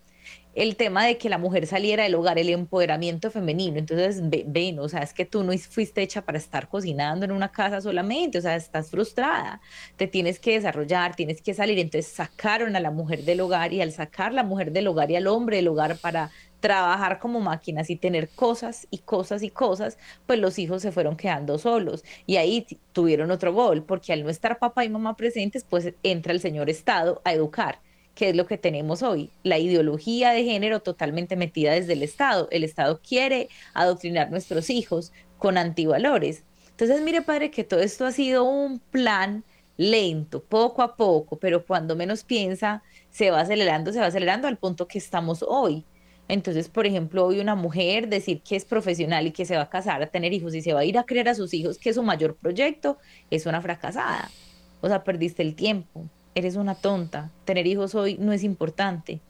El 0.54 0.76
tema 0.76 1.04
de 1.06 1.16
que 1.16 1.28
la 1.28 1.38
mujer 1.38 1.66
saliera 1.66 2.02
del 2.02 2.14
hogar, 2.14 2.38
el 2.38 2.48
empoderamiento 2.48 3.30
femenino. 3.30 3.78
Entonces, 3.78 4.20
ven, 4.46 4.78
o 4.78 4.88
sea, 4.88 5.00
es 5.00 5.14
que 5.14 5.24
tú 5.24 5.44
no 5.44 5.52
fuiste 5.58 6.02
hecha 6.02 6.22
para 6.22 6.38
estar 6.38 6.68
cocinando 6.68 7.24
en 7.24 7.32
una 7.32 7.50
casa 7.52 7.80
solamente, 7.80 8.38
o 8.38 8.40
sea, 8.40 8.56
estás 8.56 8.90
frustrada, 8.90 9.60
te 9.96 10.06
tienes 10.06 10.40
que 10.40 10.52
desarrollar, 10.52 11.14
tienes 11.14 11.40
que 11.40 11.54
salir. 11.54 11.78
Entonces, 11.78 12.12
sacaron 12.12 12.74
a 12.76 12.80
la 12.80 12.90
mujer 12.90 13.24
del 13.24 13.40
hogar 13.40 13.72
y 13.72 13.80
al 13.80 13.92
sacar 13.92 14.32
la 14.32 14.42
mujer 14.42 14.72
del 14.72 14.88
hogar 14.88 15.10
y 15.10 15.16
al 15.16 15.26
hombre 15.26 15.56
del 15.56 15.68
hogar 15.68 15.96
para 15.96 16.30
trabajar 16.60 17.18
como 17.18 17.40
máquinas 17.40 17.88
y 17.88 17.96
tener 17.96 18.28
cosas 18.28 18.86
y 18.90 18.98
cosas 18.98 19.42
y 19.42 19.50
cosas, 19.50 19.98
pues 20.26 20.38
los 20.38 20.58
hijos 20.58 20.82
se 20.82 20.92
fueron 20.92 21.16
quedando 21.16 21.58
solos 21.58 22.04
y 22.26 22.36
ahí 22.36 22.66
tuvieron 22.92 23.30
otro 23.30 23.52
gol, 23.52 23.82
porque 23.84 24.12
al 24.12 24.24
no 24.24 24.30
estar 24.30 24.58
papá 24.58 24.84
y 24.84 24.90
mamá 24.90 25.16
presentes, 25.16 25.64
pues 25.64 25.94
entra 26.02 26.32
el 26.32 26.40
señor 26.40 26.68
Estado 26.68 27.22
a 27.24 27.32
educar 27.32 27.80
que 28.20 28.28
es 28.28 28.36
lo 28.36 28.46
que 28.46 28.58
tenemos 28.58 29.02
hoy, 29.02 29.30
la 29.44 29.58
ideología 29.58 30.32
de 30.32 30.44
género 30.44 30.80
totalmente 30.80 31.36
metida 31.36 31.72
desde 31.72 31.94
el 31.94 32.02
Estado. 32.02 32.48
El 32.50 32.64
Estado 32.64 33.00
quiere 33.00 33.48
adoctrinar 33.72 34.30
nuestros 34.30 34.68
hijos 34.68 35.10
con 35.38 35.56
antivalores. 35.56 36.42
Entonces, 36.68 37.00
mire, 37.00 37.22
padre, 37.22 37.50
que 37.50 37.64
todo 37.64 37.80
esto 37.80 38.04
ha 38.04 38.12
sido 38.12 38.44
un 38.44 38.78
plan 38.78 39.42
lento, 39.78 40.42
poco 40.42 40.82
a 40.82 40.96
poco, 40.96 41.38
pero 41.38 41.64
cuando 41.64 41.96
menos 41.96 42.22
piensa, 42.22 42.82
se 43.08 43.30
va 43.30 43.40
acelerando, 43.40 43.90
se 43.90 44.00
va 44.00 44.06
acelerando 44.08 44.48
al 44.48 44.58
punto 44.58 44.86
que 44.86 44.98
estamos 44.98 45.42
hoy. 45.42 45.86
Entonces, 46.28 46.68
por 46.68 46.84
ejemplo, 46.84 47.24
hoy 47.24 47.40
una 47.40 47.54
mujer 47.54 48.06
decir 48.10 48.42
que 48.42 48.54
es 48.54 48.66
profesional 48.66 49.28
y 49.28 49.32
que 49.32 49.46
se 49.46 49.56
va 49.56 49.62
a 49.62 49.70
casar, 49.70 50.02
a 50.02 50.08
tener 50.08 50.34
hijos 50.34 50.54
y 50.54 50.60
se 50.60 50.74
va 50.74 50.80
a 50.80 50.84
ir 50.84 50.98
a 50.98 51.04
creer 51.04 51.30
a 51.30 51.34
sus 51.34 51.54
hijos 51.54 51.78
que 51.78 51.88
es 51.88 51.96
su 51.96 52.02
mayor 52.02 52.36
proyecto, 52.36 52.98
es 53.30 53.46
una 53.46 53.62
fracasada. 53.62 54.30
O 54.82 54.88
sea, 54.88 55.04
perdiste 55.04 55.40
el 55.40 55.54
tiempo 55.54 56.04
eres 56.34 56.56
una 56.56 56.74
tonta, 56.74 57.30
tener 57.44 57.66
hijos 57.66 57.94
hoy 57.94 58.16
no 58.18 58.32
es 58.32 58.44
importante. 58.44 59.20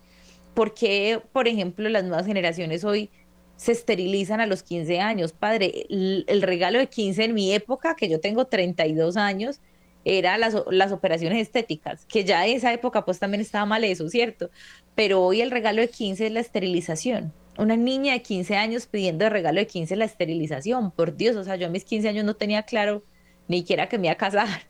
¿Por 0.55 0.75
qué, 0.75 1.21
por 1.33 1.49
ejemplo, 1.49 1.89
las 1.89 2.05
nuevas 2.05 2.27
generaciones 2.27 2.85
hoy 2.85 3.11
se 3.57 3.73
esterilizan 3.73 4.41
a 4.41 4.47
los 4.47 4.63
15 4.63 5.01
años? 5.01 5.33
Padre, 5.33 5.87
el, 5.89 6.43
regalo 6.43 6.79
de 6.79 6.89
15 6.89 7.25
en 7.25 7.35
mi 7.35 7.53
época, 7.53 7.95
que 7.95 8.09
yo 8.09 8.21
tengo 8.21 8.47
32 8.47 9.17
años, 9.17 9.61
era 10.05 10.39
las, 10.39 10.57
las, 10.71 10.93
operaciones 10.93 11.43
estéticas, 11.43 12.07
que 12.07 12.25
ya 12.25 12.47
en 12.47 12.57
esa 12.57 12.73
época 12.73 13.05
pues 13.05 13.19
también 13.19 13.43
estaba 13.43 13.67
mal 13.67 13.85
eso, 13.85 14.09
¿cierto? 14.09 14.51
Pero 14.95 15.23
hoy 15.23 15.43
el 15.43 15.51
regalo 15.51 15.83
de 15.83 15.89
15 15.89 16.27
es 16.27 16.33
la 16.33 16.41
esterilización. 16.41 17.33
Una 17.59 17.77
niña 17.77 18.15
de 18.15 18.23
15 18.23 18.57
años 18.57 18.87
pidiendo 18.87 19.27
el 19.27 19.31
regalo 19.31 19.61
de 19.61 19.67
15 19.67 19.97
la 19.97 20.07
esterilización, 20.07 20.91
por 20.91 21.17
Dios, 21.17 21.37
o 21.37 21.45
sea, 21.45 21.57
yo 21.57 21.67
a 21.67 21.71
mis 21.71 21.85
15 21.85 22.09
años 22.09 22.25
no 22.25 22.35
tenía 22.35 22.63
claro 22.63 23.05
ni 23.47 23.59
siquiera 23.59 23.89
que 23.89 23.99
me 23.99 24.07
iba 24.07 24.15
a 24.15 24.17
casar 24.17 24.70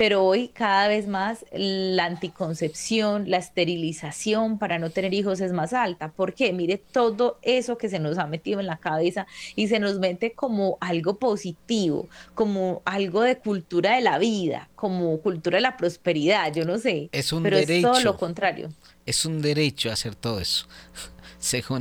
pero 0.00 0.24
hoy 0.24 0.48
cada 0.48 0.88
vez 0.88 1.06
más 1.06 1.44
la 1.52 2.06
anticoncepción, 2.06 3.28
la 3.28 3.36
esterilización 3.36 4.58
para 4.58 4.78
no 4.78 4.88
tener 4.88 5.12
hijos 5.12 5.42
es 5.42 5.52
más 5.52 5.74
alta. 5.74 6.10
¿Por 6.10 6.32
qué? 6.32 6.54
Mire 6.54 6.78
todo 6.78 7.38
eso 7.42 7.76
que 7.76 7.90
se 7.90 7.98
nos 7.98 8.16
ha 8.16 8.26
metido 8.26 8.60
en 8.60 8.66
la 8.66 8.78
cabeza 8.78 9.26
y 9.56 9.68
se 9.68 9.78
nos 9.78 9.98
mete 9.98 10.32
como 10.32 10.78
algo 10.80 11.18
positivo, 11.18 12.08
como 12.34 12.80
algo 12.86 13.20
de 13.20 13.36
cultura 13.36 13.96
de 13.96 14.00
la 14.00 14.16
vida, 14.16 14.70
como 14.74 15.20
cultura 15.20 15.58
de 15.58 15.60
la 15.60 15.76
prosperidad, 15.76 16.50
yo 16.54 16.64
no 16.64 16.78
sé. 16.78 17.10
Es 17.12 17.30
un 17.34 17.42
pero 17.42 17.58
derecho. 17.58 17.88
es 17.88 17.92
todo 17.92 18.00
lo 18.02 18.16
contrario. 18.16 18.70
Es 19.04 19.26
un 19.26 19.42
derecho 19.42 19.92
hacer 19.92 20.14
todo 20.14 20.40
eso. 20.40 20.66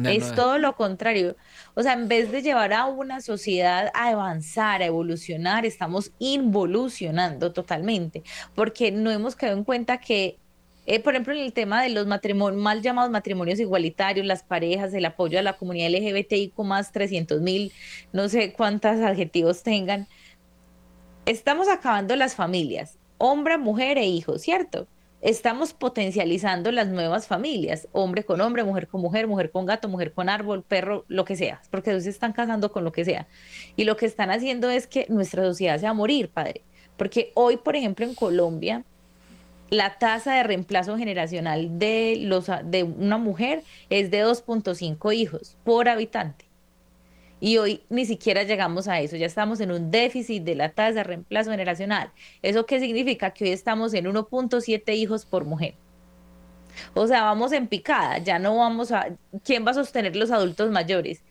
Es 0.06 0.34
todo 0.36 0.58
lo 0.58 0.76
contrario. 0.76 1.36
O 1.76 1.84
sea, 1.84 1.94
en 1.94 2.08
vez 2.08 2.32
de 2.32 2.42
llevar 2.42 2.74
a 2.74 2.86
una 2.86 3.22
sociedad 3.22 3.92
a 3.94 4.10
avanzar, 4.10 4.82
a 4.82 4.86
evolucionar, 4.86 5.66
estamos 5.66 6.12
involucionando 6.20 7.52
totalmente, 7.52 8.24
porque 8.56 8.92
no 8.92 9.12
hemos 9.12 9.36
quedado 9.36 9.58
en 9.58 9.64
cuenta 9.64 10.00
que 10.00 10.40
eh, 10.86 11.00
por 11.00 11.14
ejemplo, 11.14 11.34
en 11.34 11.42
el 11.42 11.54
tema 11.54 11.84
de 11.84 11.90
los 11.90 12.08
matrimonios, 12.08 12.60
mal 12.60 12.82
llamados 12.82 13.12
matrimonios 13.12 13.60
igualitarios, 13.60 14.26
las 14.26 14.42
parejas, 14.42 14.92
el 14.96 15.06
apoyo 15.06 15.38
a 15.38 15.44
la 15.44 15.54
comunidad 15.54 15.92
LGBTI 15.92 16.50
con 16.56 16.68
más 16.70 16.92
300 16.92 17.42
mil, 17.42 17.72
no 18.12 18.28
sé 18.28 18.54
cuántos 18.54 19.00
adjetivos 19.00 19.62
tengan, 19.62 20.08
estamos 21.28 21.70
acabando 21.70 22.16
las 22.16 22.34
familias, 22.34 22.98
hombre, 23.20 23.60
mujer 23.60 24.00
e 24.00 24.08
hijos, 24.08 24.42
¿cierto? 24.42 24.88
Estamos 25.22 25.74
potencializando 25.74 26.72
las 26.72 26.88
nuevas 26.88 27.28
familias, 27.28 27.88
hombre 27.92 28.24
con 28.24 28.42
hombre, 28.42 28.64
mujer 28.64 28.88
con 28.88 29.02
mujer, 29.02 29.28
mujer 29.28 29.52
con 29.52 29.66
gato, 29.66 29.90
mujer 29.90 30.14
con 30.14 30.30
árbol, 30.30 30.64
perro, 30.64 31.06
lo 31.08 31.26
que 31.26 31.36
sea, 31.36 31.62
porque 31.72 31.92
ellos 31.92 32.04
se 32.04 32.10
están 32.10 32.34
casando 32.34 32.72
con 32.72 32.84
lo 32.84 32.92
que 32.92 33.06
sea. 33.06 33.28
Y 33.76 33.84
lo 33.84 33.98
que 33.98 34.06
están 34.06 34.32
haciendo 34.32 34.70
es 34.70 34.88
que 34.88 35.06
nuestra 35.10 35.44
sociedad 35.44 35.78
se 35.78 35.86
va 35.86 35.92
a 35.92 35.94
morir, 35.94 36.30
padre. 36.30 36.62
Porque 36.98 37.32
hoy, 37.36 37.58
por 37.58 37.76
ejemplo, 37.76 38.06
en 38.06 38.16
Colombia, 38.16 38.84
la 39.70 39.98
tasa 40.00 40.34
de 40.34 40.44
reemplazo 40.44 40.98
generacional 40.98 41.80
de, 41.80 42.18
los, 42.22 42.48
de 42.66 42.84
una 42.84 43.18
mujer 43.18 43.64
es 43.90 44.12
de 44.12 44.26
2.5 44.26 45.14
hijos 45.16 45.58
por 45.64 45.88
habitante. 45.90 46.49
Y 47.40 47.58
hoy 47.58 47.86
ni 47.90 48.06
siquiera 48.06 48.44
llegamos 48.44 48.88
a 48.88 49.00
eso, 49.00 49.16
ya 49.16 49.26
estamos 49.26 49.60
en 49.62 49.72
un 49.72 49.92
déficit 49.92 50.44
de 50.44 50.56
la 50.56 50.74
tasa 50.74 50.94
de 50.96 51.04
reemplazo 51.04 51.52
generacional. 51.52 52.12
¿Eso 52.42 52.66
qué 52.66 52.80
significa? 52.80 53.32
Que 53.32 53.46
hoy 53.46 53.52
estamos 53.52 53.94
en 53.94 54.06
1.7 54.06 54.96
hijos 54.96 55.26
por 55.26 55.46
mujer. 55.46 55.76
O 56.94 57.08
sea, 57.08 57.24
vamos 57.24 57.52
en 57.52 57.68
picada, 57.68 58.20
ya 58.20 58.40
no 58.40 58.58
vamos 58.58 58.92
a... 58.92 59.18
¿Quién 59.44 59.66
va 59.66 59.72
a 59.72 59.74
sostener 59.76 60.16
los 60.16 60.32
adultos 60.32 60.72
mayores? 60.72 61.24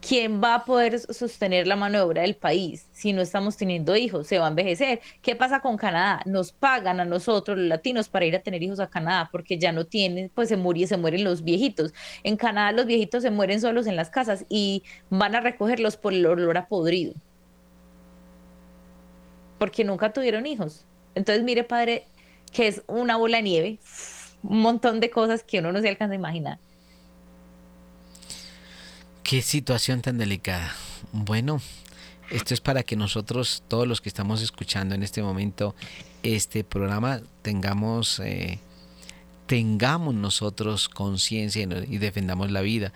¿Quién 0.00 0.42
va 0.42 0.54
a 0.54 0.64
poder 0.64 0.98
sostener 1.00 1.66
la 1.66 1.76
mano 1.76 2.02
obra 2.04 2.22
del 2.22 2.36
país 2.36 2.88
si 2.92 3.12
no 3.12 3.22
estamos 3.22 3.56
teniendo 3.56 3.96
hijos? 3.96 4.26
Se 4.26 4.38
va 4.38 4.46
a 4.46 4.48
envejecer. 4.48 5.00
¿Qué 5.22 5.36
pasa 5.36 5.60
con 5.60 5.76
Canadá? 5.76 6.22
Nos 6.26 6.52
pagan 6.52 7.00
a 7.00 7.04
nosotros, 7.04 7.58
los 7.58 7.66
latinos, 7.66 8.08
para 8.08 8.24
ir 8.26 8.36
a 8.36 8.42
tener 8.42 8.62
hijos 8.62 8.80
a 8.80 8.88
Canadá 8.88 9.28
porque 9.32 9.58
ya 9.58 9.72
no 9.72 9.84
tienen, 9.86 10.30
pues 10.34 10.48
se 10.48 10.56
se 10.86 10.96
mueren 10.96 11.24
los 11.24 11.42
viejitos. 11.44 11.92
En 12.22 12.36
Canadá 12.36 12.72
los 12.72 12.86
viejitos 12.86 13.22
se 13.22 13.30
mueren 13.30 13.60
solos 13.60 13.86
en 13.86 13.96
las 13.96 14.10
casas 14.10 14.44
y 14.48 14.82
van 15.10 15.34
a 15.34 15.40
recogerlos 15.40 15.96
por 15.96 16.12
el 16.12 16.26
olor 16.26 16.58
a 16.58 16.68
podrido. 16.68 17.14
Porque 19.58 19.84
nunca 19.84 20.12
tuvieron 20.12 20.46
hijos. 20.46 20.86
Entonces, 21.14 21.44
mire, 21.44 21.64
padre, 21.64 22.06
que 22.52 22.68
es 22.68 22.82
una 22.86 23.16
bola 23.16 23.38
de 23.38 23.42
nieve, 23.42 23.80
un 24.42 24.60
montón 24.60 25.00
de 25.00 25.10
cosas 25.10 25.42
que 25.44 25.60
uno 25.60 25.72
no 25.72 25.80
se 25.80 25.88
alcanza 25.88 26.12
a 26.12 26.16
imaginar. 26.16 26.58
Qué 29.26 29.42
situación 29.42 30.02
tan 30.02 30.18
delicada. 30.18 30.72
Bueno, 31.10 31.60
esto 32.30 32.54
es 32.54 32.60
para 32.60 32.84
que 32.84 32.94
nosotros, 32.94 33.64
todos 33.66 33.88
los 33.88 34.00
que 34.00 34.08
estamos 34.08 34.40
escuchando 34.40 34.94
en 34.94 35.02
este 35.02 35.20
momento 35.20 35.74
este 36.22 36.62
programa, 36.62 37.22
tengamos, 37.42 38.20
eh, 38.20 38.60
tengamos 39.46 40.14
nosotros 40.14 40.88
conciencia 40.88 41.64
y 41.64 41.98
defendamos 41.98 42.52
la 42.52 42.60
vida. 42.60 42.92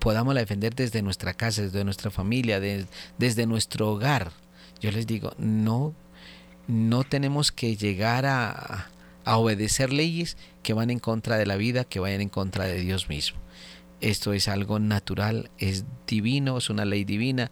Podamos 0.00 0.34
la 0.34 0.40
defender 0.40 0.74
desde 0.74 1.00
nuestra 1.00 1.32
casa, 1.32 1.62
desde 1.62 1.82
nuestra 1.82 2.10
familia, 2.10 2.60
desde 2.60 3.46
nuestro 3.46 3.90
hogar. 3.90 4.32
Yo 4.82 4.90
les 4.90 5.06
digo, 5.06 5.32
no, 5.38 5.94
no 6.66 7.04
tenemos 7.04 7.52
que 7.52 7.74
llegar 7.74 8.26
a, 8.26 8.90
a 9.24 9.38
obedecer 9.38 9.94
leyes 9.94 10.36
que 10.62 10.74
van 10.74 10.90
en 10.90 10.98
contra 10.98 11.38
de 11.38 11.46
la 11.46 11.56
vida, 11.56 11.84
que 11.84 12.00
vayan 12.00 12.20
en 12.20 12.28
contra 12.28 12.66
de 12.66 12.80
Dios 12.80 13.08
mismo. 13.08 13.38
Esto 14.00 14.32
es 14.32 14.48
algo 14.48 14.78
natural, 14.78 15.50
es 15.58 15.84
divino, 16.06 16.58
es 16.58 16.70
una 16.70 16.84
ley 16.84 17.04
divina 17.04 17.50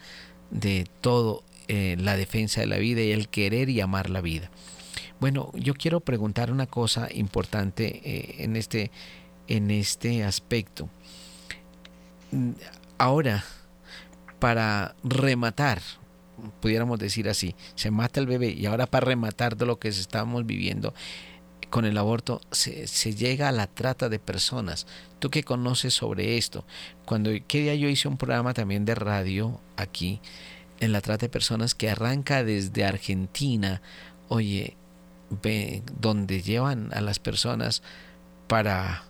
de 0.50 0.86
todo 1.00 1.44
eh, 1.68 1.96
la 1.98 2.16
defensa 2.16 2.60
de 2.60 2.66
la 2.66 2.78
vida 2.78 3.02
y 3.02 3.12
el 3.12 3.28
querer 3.28 3.68
y 3.70 3.80
amar 3.80 4.10
la 4.10 4.20
vida. 4.20 4.50
Bueno, 5.20 5.52
yo 5.54 5.74
quiero 5.74 6.00
preguntar 6.00 6.50
una 6.50 6.66
cosa 6.66 7.08
importante 7.12 8.00
eh, 8.04 8.44
en, 8.44 8.56
este, 8.56 8.90
en 9.46 9.70
este 9.70 10.24
aspecto. 10.24 10.90
Ahora, 12.98 13.44
para 14.38 14.96
rematar, 15.04 15.80
pudiéramos 16.60 16.98
decir 16.98 17.28
así, 17.28 17.54
se 17.74 17.90
mata 17.90 18.20
el 18.20 18.26
bebé 18.26 18.50
y 18.50 18.66
ahora 18.66 18.86
para 18.86 19.06
rematar 19.06 19.56
de 19.56 19.66
lo 19.66 19.78
que 19.78 19.88
estamos 19.88 20.44
viviendo, 20.44 20.94
con 21.70 21.84
el 21.84 21.96
aborto 21.96 22.40
se, 22.50 22.86
llega 23.14 23.48
a 23.48 23.52
la 23.52 23.66
trata 23.66 24.08
de 24.08 24.18
personas. 24.18 24.86
¿Tú 25.22 25.30
qué 25.30 25.44
conoces 25.44 25.94
sobre 25.94 26.36
esto? 26.36 26.64
Cuando 27.04 27.30
qué 27.46 27.60
día 27.60 27.76
yo 27.76 27.88
hice 27.88 28.08
un 28.08 28.16
programa 28.16 28.54
también 28.54 28.84
de 28.84 28.96
radio 28.96 29.60
aquí 29.76 30.20
en 30.80 30.90
la 30.90 31.00
trata 31.00 31.26
de 31.26 31.30
personas 31.30 31.76
que 31.76 31.88
arranca 31.88 32.42
desde 32.42 32.84
Argentina, 32.84 33.82
oye, 34.26 34.76
ve 35.40 35.84
donde 36.00 36.42
llevan 36.42 36.90
a 36.92 37.00
las 37.00 37.20
personas 37.20 37.84
para 38.48 39.04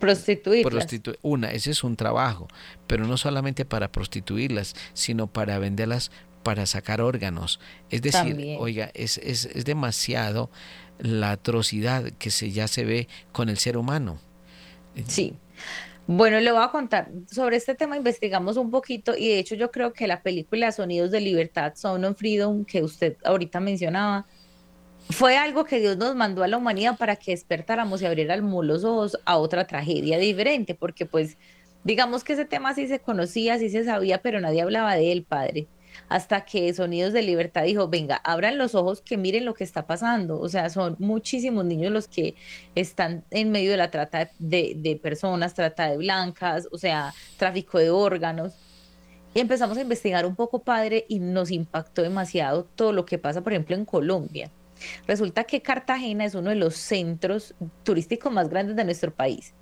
prostituirlas. 0.00 0.88
una, 1.22 1.52
ese 1.52 1.70
es 1.70 1.84
un 1.84 1.94
trabajo, 1.94 2.48
pero 2.88 3.06
no 3.06 3.18
solamente 3.18 3.64
para 3.64 3.92
prostituirlas, 3.92 4.74
sino 4.94 5.28
para 5.28 5.60
venderlas 5.60 6.10
para 6.42 6.66
sacar 6.66 7.00
órganos. 7.00 7.60
Es 7.88 8.02
decir, 8.02 8.56
oiga, 8.58 8.90
es, 8.94 9.18
es, 9.18 9.44
es 9.44 9.64
demasiado 9.64 10.50
la 10.98 11.30
atrocidad 11.30 12.10
que 12.18 12.32
se, 12.32 12.50
ya 12.50 12.66
se 12.66 12.84
ve 12.84 13.06
con 13.30 13.48
el 13.48 13.56
ser 13.56 13.76
humano. 13.76 14.18
Sí. 15.06 15.34
Bueno, 16.06 16.40
le 16.40 16.50
voy 16.50 16.62
a 16.64 16.68
contar, 16.68 17.08
sobre 17.30 17.56
este 17.56 17.74
tema 17.76 17.96
investigamos 17.96 18.56
un 18.56 18.70
poquito 18.70 19.16
y 19.16 19.28
de 19.28 19.38
hecho 19.38 19.54
yo 19.54 19.70
creo 19.70 19.92
que 19.92 20.08
la 20.08 20.22
película 20.22 20.72
Sonidos 20.72 21.12
de 21.12 21.20
Libertad, 21.20 21.74
Sound 21.76 22.04
of 22.04 22.18
Freedom, 22.18 22.64
que 22.64 22.82
usted 22.82 23.16
ahorita 23.24 23.60
mencionaba, 23.60 24.26
fue 25.10 25.36
algo 25.36 25.64
que 25.64 25.78
Dios 25.78 25.96
nos 25.96 26.16
mandó 26.16 26.42
a 26.42 26.48
la 26.48 26.56
humanidad 26.56 26.98
para 26.98 27.14
que 27.16 27.30
despertáramos 27.30 28.02
y 28.02 28.06
abriéramos 28.06 28.64
los 28.64 28.82
ojos 28.82 29.18
a 29.24 29.36
otra 29.38 29.66
tragedia 29.68 30.18
diferente, 30.18 30.74
porque 30.74 31.06
pues 31.06 31.36
digamos 31.84 32.24
que 32.24 32.32
ese 32.32 32.44
tema 32.44 32.74
sí 32.74 32.88
se 32.88 32.98
conocía, 32.98 33.58
sí 33.58 33.70
se 33.70 33.84
sabía, 33.84 34.20
pero 34.20 34.40
nadie 34.40 34.62
hablaba 34.62 34.96
de 34.96 35.12
él, 35.12 35.22
Padre 35.22 35.68
hasta 36.08 36.44
que 36.44 36.72
Sonidos 36.74 37.12
de 37.12 37.22
Libertad 37.22 37.64
dijo, 37.64 37.88
venga, 37.88 38.16
abran 38.16 38.58
los 38.58 38.74
ojos 38.74 39.02
que 39.02 39.16
miren 39.16 39.44
lo 39.44 39.54
que 39.54 39.64
está 39.64 39.86
pasando. 39.86 40.40
O 40.40 40.48
sea, 40.48 40.70
son 40.70 40.96
muchísimos 40.98 41.64
niños 41.64 41.92
los 41.92 42.08
que 42.08 42.34
están 42.74 43.24
en 43.30 43.50
medio 43.50 43.70
de 43.70 43.76
la 43.76 43.90
trata 43.90 44.30
de, 44.38 44.74
de 44.76 44.96
personas, 44.96 45.54
trata 45.54 45.90
de 45.90 45.96
blancas, 45.96 46.68
o 46.72 46.78
sea, 46.78 47.14
tráfico 47.36 47.78
de 47.78 47.90
órganos. 47.90 48.54
Y 49.34 49.40
empezamos 49.40 49.78
a 49.78 49.82
investigar 49.82 50.26
un 50.26 50.34
poco, 50.34 50.64
padre, 50.64 51.04
y 51.08 51.20
nos 51.20 51.50
impactó 51.50 52.02
demasiado 52.02 52.64
todo 52.64 52.92
lo 52.92 53.04
que 53.04 53.18
pasa, 53.18 53.42
por 53.42 53.52
ejemplo, 53.52 53.76
en 53.76 53.84
Colombia. 53.84 54.50
Resulta 55.06 55.44
que 55.44 55.62
Cartagena 55.62 56.24
es 56.24 56.34
uno 56.34 56.50
de 56.50 56.56
los 56.56 56.74
centros 56.74 57.54
turísticos 57.84 58.32
más 58.32 58.48
grandes 58.48 58.76
de 58.76 58.84
nuestro 58.84 59.12
país, 59.12 59.54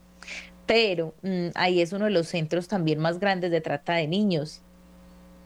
pero 0.67 1.15
mm, 1.23 1.49
ahí 1.55 1.81
es 1.81 1.93
uno 1.93 2.07
de 2.07 2.11
los 2.11 2.29
centros 2.29 2.69
también 2.69 2.99
más 2.99 3.19
grandes 3.19 3.51
de 3.51 3.61
trata 3.61 3.95
de 3.95 4.07
niños. 4.07 4.63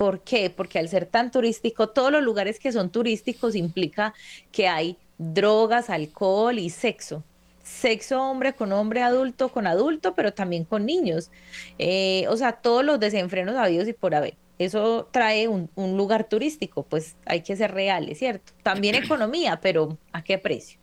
¿Por 0.02 0.22
qué? 0.22 0.50
Porque 0.50 0.80
al 0.80 0.88
ser 0.88 1.06
tan 1.06 1.30
turístico, 1.30 1.90
todos 1.90 2.10
los 2.10 2.24
lugares 2.24 2.58
que 2.58 2.72
son 2.72 2.90
turísticos 2.90 3.54
implica 3.54 4.14
que 4.50 4.66
hay 4.66 4.96
drogas, 5.16 5.90
alcohol 5.90 6.58
y 6.58 6.70
sexo. 6.70 7.22
Sexo 7.62 8.20
hombre 8.20 8.52
con 8.54 8.72
hombre, 8.72 9.02
adulto 9.02 9.50
con 9.50 9.68
adulto, 9.68 10.16
pero 10.16 10.34
también 10.34 10.64
con 10.64 10.86
niños. 10.86 11.30
Eh, 11.78 12.26
o 12.28 12.36
sea, 12.36 12.50
todos 12.50 12.84
los 12.84 12.98
desenfrenos 12.98 13.54
habidos 13.54 13.86
y 13.86 13.92
por 13.92 14.16
haber. 14.16 14.34
Eso 14.58 15.08
trae 15.12 15.46
un, 15.46 15.70
un 15.76 15.96
lugar 15.96 16.24
turístico, 16.24 16.82
pues 16.82 17.14
hay 17.24 17.42
que 17.42 17.54
ser 17.54 17.70
reales, 17.70 18.18
¿cierto? 18.18 18.52
También 18.64 18.96
economía, 19.04 19.60
pero 19.62 19.98
¿a 20.12 20.24
qué 20.24 20.36
precio? 20.36 20.80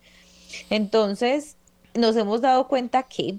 Entonces, 0.70 1.58
nos 1.92 2.16
hemos 2.16 2.40
dado 2.40 2.68
cuenta 2.68 3.02
que 3.02 3.34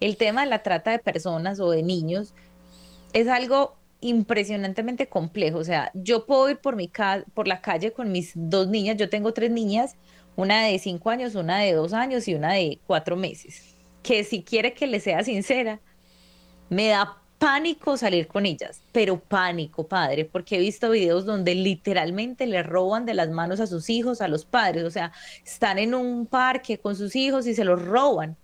el 0.00 0.16
tema 0.16 0.44
de 0.44 0.46
la 0.46 0.62
trata 0.62 0.92
de 0.92 0.98
personas 0.98 1.60
o 1.60 1.70
de 1.70 1.82
niños 1.82 2.32
es 3.12 3.28
algo 3.28 3.76
impresionantemente 4.08 5.08
complejo. 5.08 5.58
O 5.58 5.64
sea, 5.64 5.90
yo 5.94 6.26
puedo 6.26 6.50
ir 6.50 6.58
por, 6.58 6.76
mi 6.76 6.90
por 7.34 7.48
la 7.48 7.60
calle 7.60 7.92
con 7.92 8.12
mis 8.12 8.32
dos 8.34 8.68
niñas, 8.68 8.96
yo 8.96 9.08
tengo 9.08 9.32
tres 9.32 9.50
niñas, 9.50 9.96
una 10.36 10.64
de 10.64 10.78
cinco 10.78 11.10
años, 11.10 11.34
una 11.34 11.58
de 11.58 11.72
dos 11.72 11.92
años 11.92 12.28
y 12.28 12.34
una 12.34 12.52
de 12.52 12.78
cuatro 12.86 13.16
meses, 13.16 13.76
que 14.02 14.24
si 14.24 14.42
quiere 14.42 14.74
que 14.74 14.86
le 14.86 15.00
sea 15.00 15.24
sincera, 15.24 15.80
me 16.68 16.88
da 16.88 17.22
pánico 17.38 17.96
salir 17.96 18.26
con 18.26 18.46
ellas, 18.46 18.82
pero 18.92 19.18
pánico, 19.18 19.86
padre, 19.86 20.24
porque 20.24 20.56
he 20.56 20.60
visto 20.60 20.90
videos 20.90 21.24
donde 21.26 21.54
literalmente 21.54 22.46
le 22.46 22.62
roban 22.62 23.04
de 23.06 23.14
las 23.14 23.30
manos 23.30 23.60
a 23.60 23.66
sus 23.66 23.90
hijos, 23.90 24.20
a 24.20 24.28
los 24.28 24.44
padres, 24.44 24.84
o 24.84 24.90
sea, 24.90 25.12
están 25.44 25.78
en 25.78 25.94
un 25.94 26.26
parque 26.26 26.78
con 26.78 26.96
sus 26.96 27.14
hijos 27.16 27.46
y 27.46 27.54
se 27.54 27.64
los 27.64 27.82
roban 27.82 28.36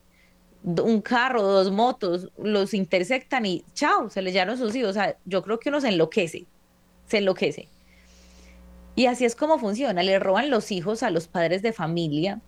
un 0.64 1.00
carro, 1.00 1.42
dos 1.42 1.70
motos, 1.70 2.28
los 2.38 2.74
intersectan 2.74 3.46
y 3.46 3.64
chao, 3.74 4.10
se 4.10 4.22
les 4.22 4.32
llevan 4.32 4.56
sus 4.56 4.74
hijos. 4.74 4.90
O 4.90 4.94
sea, 4.94 5.16
yo 5.24 5.42
creo 5.42 5.58
que 5.58 5.68
uno 5.68 5.80
se 5.80 5.88
enloquece, 5.88 6.46
se 7.06 7.18
enloquece. 7.18 7.68
Y 8.94 9.06
así 9.06 9.24
es 9.24 9.34
como 9.34 9.58
funciona, 9.58 10.02
le 10.02 10.18
roban 10.18 10.50
los 10.50 10.70
hijos 10.70 11.02
a 11.02 11.10
los 11.10 11.26
padres 11.26 11.62
de 11.62 11.72
familia. 11.72 12.40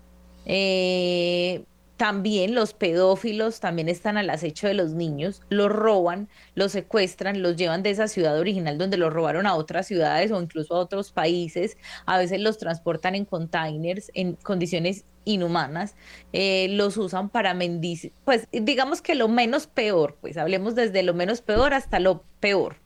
Eh, 0.44 1.64
también 1.96 2.54
los 2.54 2.74
pedófilos 2.74 3.60
también 3.60 3.88
están 3.88 4.16
al 4.16 4.30
acecho 4.30 4.66
de 4.66 4.74
los 4.74 4.94
niños, 4.94 5.42
los 5.48 5.70
roban, 5.70 6.28
los 6.54 6.72
secuestran, 6.72 7.42
los 7.42 7.56
llevan 7.56 7.82
de 7.82 7.90
esa 7.90 8.08
ciudad 8.08 8.38
original 8.38 8.78
donde 8.78 8.96
los 8.96 9.12
robaron 9.12 9.46
a 9.46 9.54
otras 9.54 9.86
ciudades 9.86 10.32
o 10.32 10.42
incluso 10.42 10.74
a 10.74 10.80
otros 10.80 11.12
países. 11.12 11.76
A 12.06 12.18
veces 12.18 12.40
los 12.40 12.58
transportan 12.58 13.14
en 13.14 13.24
containers 13.24 14.10
en 14.14 14.34
condiciones 14.34 15.04
inhumanas, 15.24 15.94
eh, 16.32 16.68
los 16.70 16.96
usan 16.96 17.30
para 17.30 17.54
mendic, 17.54 18.12
pues 18.24 18.48
digamos 18.52 19.00
que 19.00 19.14
lo 19.14 19.28
menos 19.28 19.66
peor, 19.66 20.18
pues 20.20 20.36
hablemos 20.36 20.74
desde 20.74 21.02
lo 21.02 21.14
menos 21.14 21.40
peor 21.40 21.74
hasta 21.74 21.98
lo 21.98 22.24
peor. 22.40 22.76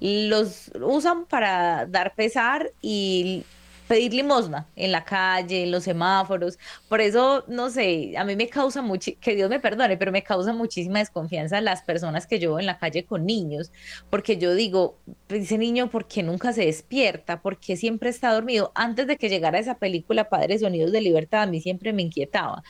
Los 0.00 0.70
usan 0.80 1.26
para 1.26 1.86
dar 1.86 2.14
pesar 2.14 2.70
y 2.80 3.44
pedir 3.88 4.12
limosna 4.14 4.68
en 4.76 4.92
la 4.92 5.04
calle, 5.04 5.64
en 5.64 5.72
los 5.72 5.84
semáforos. 5.84 6.58
Por 6.88 7.00
eso, 7.00 7.44
no 7.48 7.70
sé, 7.70 8.14
a 8.16 8.24
mí 8.24 8.36
me 8.36 8.48
causa 8.48 8.82
mucho, 8.82 9.12
que 9.20 9.34
Dios 9.34 9.50
me 9.50 9.58
perdone, 9.58 9.96
pero 9.96 10.12
me 10.12 10.22
causa 10.22 10.52
muchísima 10.52 11.00
desconfianza 11.00 11.60
las 11.60 11.82
personas 11.82 12.26
que 12.26 12.38
yo 12.38 12.50
veo 12.50 12.60
en 12.60 12.66
la 12.66 12.78
calle 12.78 13.04
con 13.04 13.26
niños, 13.26 13.72
porque 14.10 14.36
yo 14.36 14.54
digo, 14.54 14.98
ese 15.28 15.58
niño, 15.58 15.90
¿por 15.90 16.06
qué 16.06 16.22
nunca 16.22 16.52
se 16.52 16.66
despierta? 16.66 17.40
¿Por 17.40 17.58
qué 17.58 17.76
siempre 17.76 18.10
está 18.10 18.32
dormido? 18.32 18.70
Antes 18.74 19.06
de 19.06 19.16
que 19.16 19.28
llegara 19.28 19.58
esa 19.58 19.78
película 19.78 20.28
Padres 20.28 20.60
Sonidos 20.60 20.92
de 20.92 21.00
Libertad, 21.00 21.42
a 21.42 21.46
mí 21.46 21.60
siempre 21.60 21.92
me 21.92 22.02
inquietaba. 22.02 22.62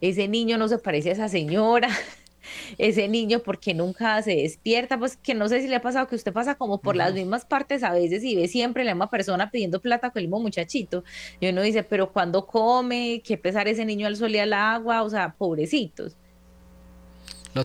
Ese 0.00 0.28
niño 0.28 0.56
no 0.58 0.68
se 0.68 0.78
parece 0.78 1.10
a 1.10 1.12
esa 1.12 1.28
señora, 1.28 1.88
ese 2.78 3.08
niño 3.08 3.40
porque 3.40 3.74
nunca 3.74 4.20
se 4.22 4.36
despierta, 4.36 4.98
pues 4.98 5.16
que 5.16 5.34
no 5.34 5.48
sé 5.48 5.60
si 5.60 5.68
le 5.68 5.76
ha 5.76 5.82
pasado 5.82 6.06
que 6.06 6.16
usted 6.16 6.32
pasa 6.32 6.54
como 6.54 6.78
por 6.78 6.96
las 6.96 7.14
mismas 7.14 7.44
partes 7.44 7.82
a 7.82 7.92
veces 7.92 8.22
y 8.24 8.36
ve 8.36 8.48
siempre 8.48 8.84
la 8.84 8.94
misma 8.94 9.10
persona 9.10 9.50
pidiendo 9.50 9.80
plata 9.80 10.10
con 10.10 10.20
el 10.20 10.26
mismo 10.26 10.40
muchachito. 10.40 11.04
Y 11.40 11.48
uno 11.48 11.62
dice, 11.62 11.82
pero 11.82 12.12
cuando 12.12 12.46
come, 12.46 13.22
qué 13.24 13.36
pesar 13.36 13.68
ese 13.68 13.84
niño 13.84 14.06
al 14.06 14.16
sol 14.16 14.34
y 14.34 14.38
al 14.38 14.52
agua, 14.52 15.02
o 15.02 15.10
sea, 15.10 15.34
pobrecitos. 15.36 16.16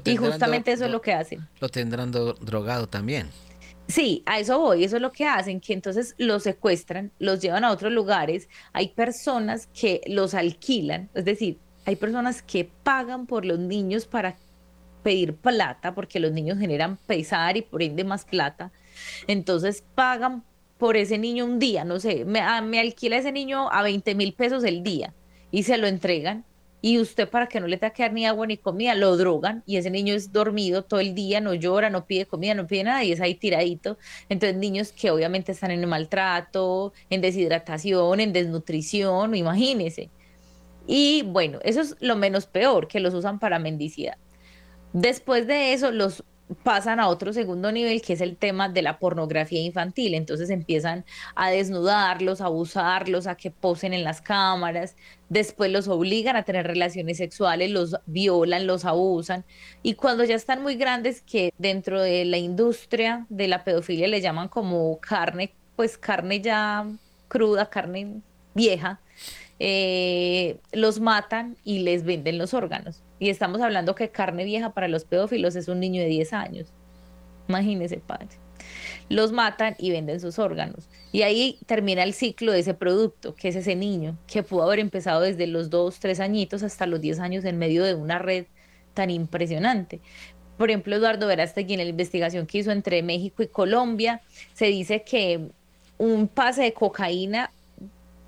y 0.05 0.15
justamente 0.15 0.71
eso 0.71 0.85
es 0.85 0.91
lo 0.91 1.01
que 1.01 1.13
hacen. 1.13 1.47
Lo 1.59 1.69
tendrán 1.69 2.11
drogado 2.11 2.87
también. 2.87 3.27
Sí, 3.87 4.23
a 4.25 4.39
eso 4.39 4.59
voy, 4.59 4.83
eso 4.83 4.95
es 4.95 5.01
lo 5.01 5.11
que 5.11 5.25
hacen, 5.25 5.59
que 5.61 5.73
entonces 5.73 6.15
los 6.17 6.43
secuestran, 6.43 7.11
los 7.19 7.39
llevan 7.39 7.63
a 7.63 7.71
otros 7.71 7.91
lugares, 7.91 8.49
hay 8.73 8.89
personas 8.89 9.67
que 9.79 10.01
los 10.07 10.33
alquilan, 10.33 11.09
es 11.13 11.23
decir, 11.23 11.59
hay 11.85 11.95
personas 11.95 12.41
que 12.41 12.67
pagan 12.83 13.27
por 13.27 13.45
los 13.45 13.59
niños 13.59 14.07
para 14.07 14.37
pedir 15.05 15.35
plata 15.35 15.93
porque 15.93 16.19
los 16.19 16.31
niños 16.31 16.57
generan 16.57 16.97
pesar 16.97 17.57
y 17.57 17.61
por 17.61 17.83
ende 17.83 18.03
más 18.03 18.25
plata. 18.25 18.71
Entonces 19.27 19.83
pagan 19.93 20.43
por 20.79 20.97
ese 20.97 21.19
niño 21.19 21.45
un 21.45 21.59
día, 21.59 21.85
no 21.85 21.99
sé, 21.99 22.25
me, 22.25 22.39
ah, 22.39 22.57
alquila 22.57 23.17
ese 23.17 23.31
niño 23.31 23.71
a 23.71 23.83
20 23.83 24.15
mil 24.15 24.33
pesos 24.33 24.63
el 24.63 24.81
día 24.81 25.13
y 25.51 25.61
se 25.61 25.77
lo 25.77 25.85
entregan. 25.85 26.43
Y 26.81 26.99
usted 26.99 27.29
para 27.29 27.47
que 27.47 27.59
no 27.59 27.67
le 27.67 27.77
tenga 27.77 27.93
que 27.93 28.01
dar 28.01 28.13
ni 28.13 28.25
agua 28.25 28.47
ni 28.47 28.57
comida, 28.57 28.95
lo 28.95 29.15
drogan 29.15 29.61
y 29.67 29.77
ese 29.77 29.91
niño 29.91 30.15
es 30.15 30.31
dormido 30.31 30.83
todo 30.83 30.99
el 30.99 31.13
día, 31.13 31.39
no 31.39 31.53
llora, 31.53 31.91
no 31.91 32.07
pide 32.07 32.25
comida, 32.25 32.55
no 32.55 32.65
pide 32.65 32.85
nada 32.85 33.03
y 33.03 33.11
es 33.11 33.21
ahí 33.21 33.35
tiradito. 33.35 33.99
Entonces 34.27 34.57
niños 34.57 34.91
que 34.91 35.11
obviamente 35.11 35.51
están 35.51 35.69
en 35.69 35.87
maltrato, 35.87 36.93
en 37.11 37.21
deshidratación, 37.21 38.19
en 38.21 38.33
desnutrición, 38.33 39.35
imagínese. 39.35 40.09
Y 40.87 41.21
bueno, 41.23 41.59
eso 41.63 41.81
es 41.81 41.95
lo 41.99 42.15
menos 42.15 42.47
peor, 42.47 42.87
que 42.87 42.99
los 42.99 43.13
usan 43.13 43.39
para 43.39 43.59
mendicidad. 43.59 44.17
Después 44.95 45.45
de 45.45 45.73
eso, 45.73 45.91
los 45.91 46.23
pasan 46.63 47.01
a 47.01 47.09
otro 47.09 47.33
segundo 47.33 47.69
nivel, 47.69 48.01
que 48.01 48.13
es 48.13 48.21
el 48.21 48.37
tema 48.37 48.69
de 48.69 48.81
la 48.81 48.97
pornografía 48.97 49.59
infantil. 49.59 50.13
Entonces 50.13 50.49
empiezan 50.49 51.03
a 51.35 51.49
desnudarlos, 51.49 52.39
a 52.39 52.45
abusarlos, 52.45 53.27
a 53.27 53.35
que 53.35 53.51
posen 53.51 53.91
en 53.91 54.05
las 54.05 54.21
cámaras. 54.21 54.95
Después 55.27 55.69
los 55.69 55.89
obligan 55.89 56.37
a 56.37 56.43
tener 56.43 56.65
relaciones 56.65 57.17
sexuales, 57.17 57.71
los 57.71 57.97
violan, 58.05 58.67
los 58.67 58.85
abusan. 58.85 59.43
Y 59.83 59.95
cuando 59.95 60.23
ya 60.23 60.35
están 60.35 60.63
muy 60.63 60.75
grandes, 60.75 61.21
que 61.21 61.51
dentro 61.57 62.01
de 62.01 62.23
la 62.23 62.37
industria 62.37 63.25
de 63.27 63.49
la 63.49 63.65
pedofilia 63.65 64.07
le 64.07 64.21
llaman 64.21 64.47
como 64.47 64.97
carne, 65.01 65.53
pues 65.75 65.97
carne 65.97 66.39
ya 66.39 66.87
cruda, 67.27 67.69
carne 67.69 68.21
vieja, 68.53 69.01
eh, 69.59 70.57
los 70.71 70.99
matan 70.99 71.55
y 71.63 71.79
les 71.79 72.03
venden 72.03 72.37
los 72.37 72.53
órganos. 72.53 73.01
Y 73.19 73.29
estamos 73.29 73.61
hablando 73.61 73.95
que 73.95 74.09
carne 74.09 74.43
vieja 74.43 74.73
para 74.73 74.87
los 74.87 75.05
pedófilos 75.05 75.55
es 75.55 75.67
un 75.67 75.79
niño 75.79 76.01
de 76.01 76.07
10 76.07 76.33
años. 76.33 76.67
Imagínese, 77.47 77.97
padre. 77.97 78.27
Los 79.07 79.31
matan 79.31 79.75
y 79.77 79.91
venden 79.91 80.19
sus 80.19 80.39
órganos. 80.39 80.89
Y 81.11 81.21
ahí 81.21 81.59
termina 81.65 82.03
el 82.03 82.13
ciclo 82.13 82.51
de 82.51 82.59
ese 82.59 82.73
producto, 82.73 83.35
que 83.35 83.49
es 83.49 83.55
ese 83.55 83.75
niño, 83.75 84.17
que 84.27 84.43
pudo 84.43 84.63
haber 84.63 84.79
empezado 84.79 85.21
desde 85.21 85.47
los 85.47 85.69
2, 85.69 85.99
3 85.99 86.19
añitos 86.19 86.63
hasta 86.63 86.87
los 86.87 86.99
10 86.99 87.19
años 87.19 87.45
en 87.45 87.57
medio 87.57 87.83
de 87.83 87.93
una 87.93 88.19
red 88.19 88.47
tan 88.93 89.09
impresionante. 89.09 90.01
Por 90.57 90.69
ejemplo, 90.69 90.95
Eduardo 90.95 91.27
Verástegui 91.27 91.73
en 91.73 91.79
la 91.79 91.85
investigación 91.85 92.47
que 92.47 92.59
hizo 92.59 92.71
entre 92.71 93.03
México 93.03 93.43
y 93.43 93.47
Colombia, 93.47 94.21
se 94.53 94.65
dice 94.67 95.03
que 95.03 95.49
un 95.97 96.27
pase 96.27 96.63
de 96.63 96.73
cocaína 96.73 97.51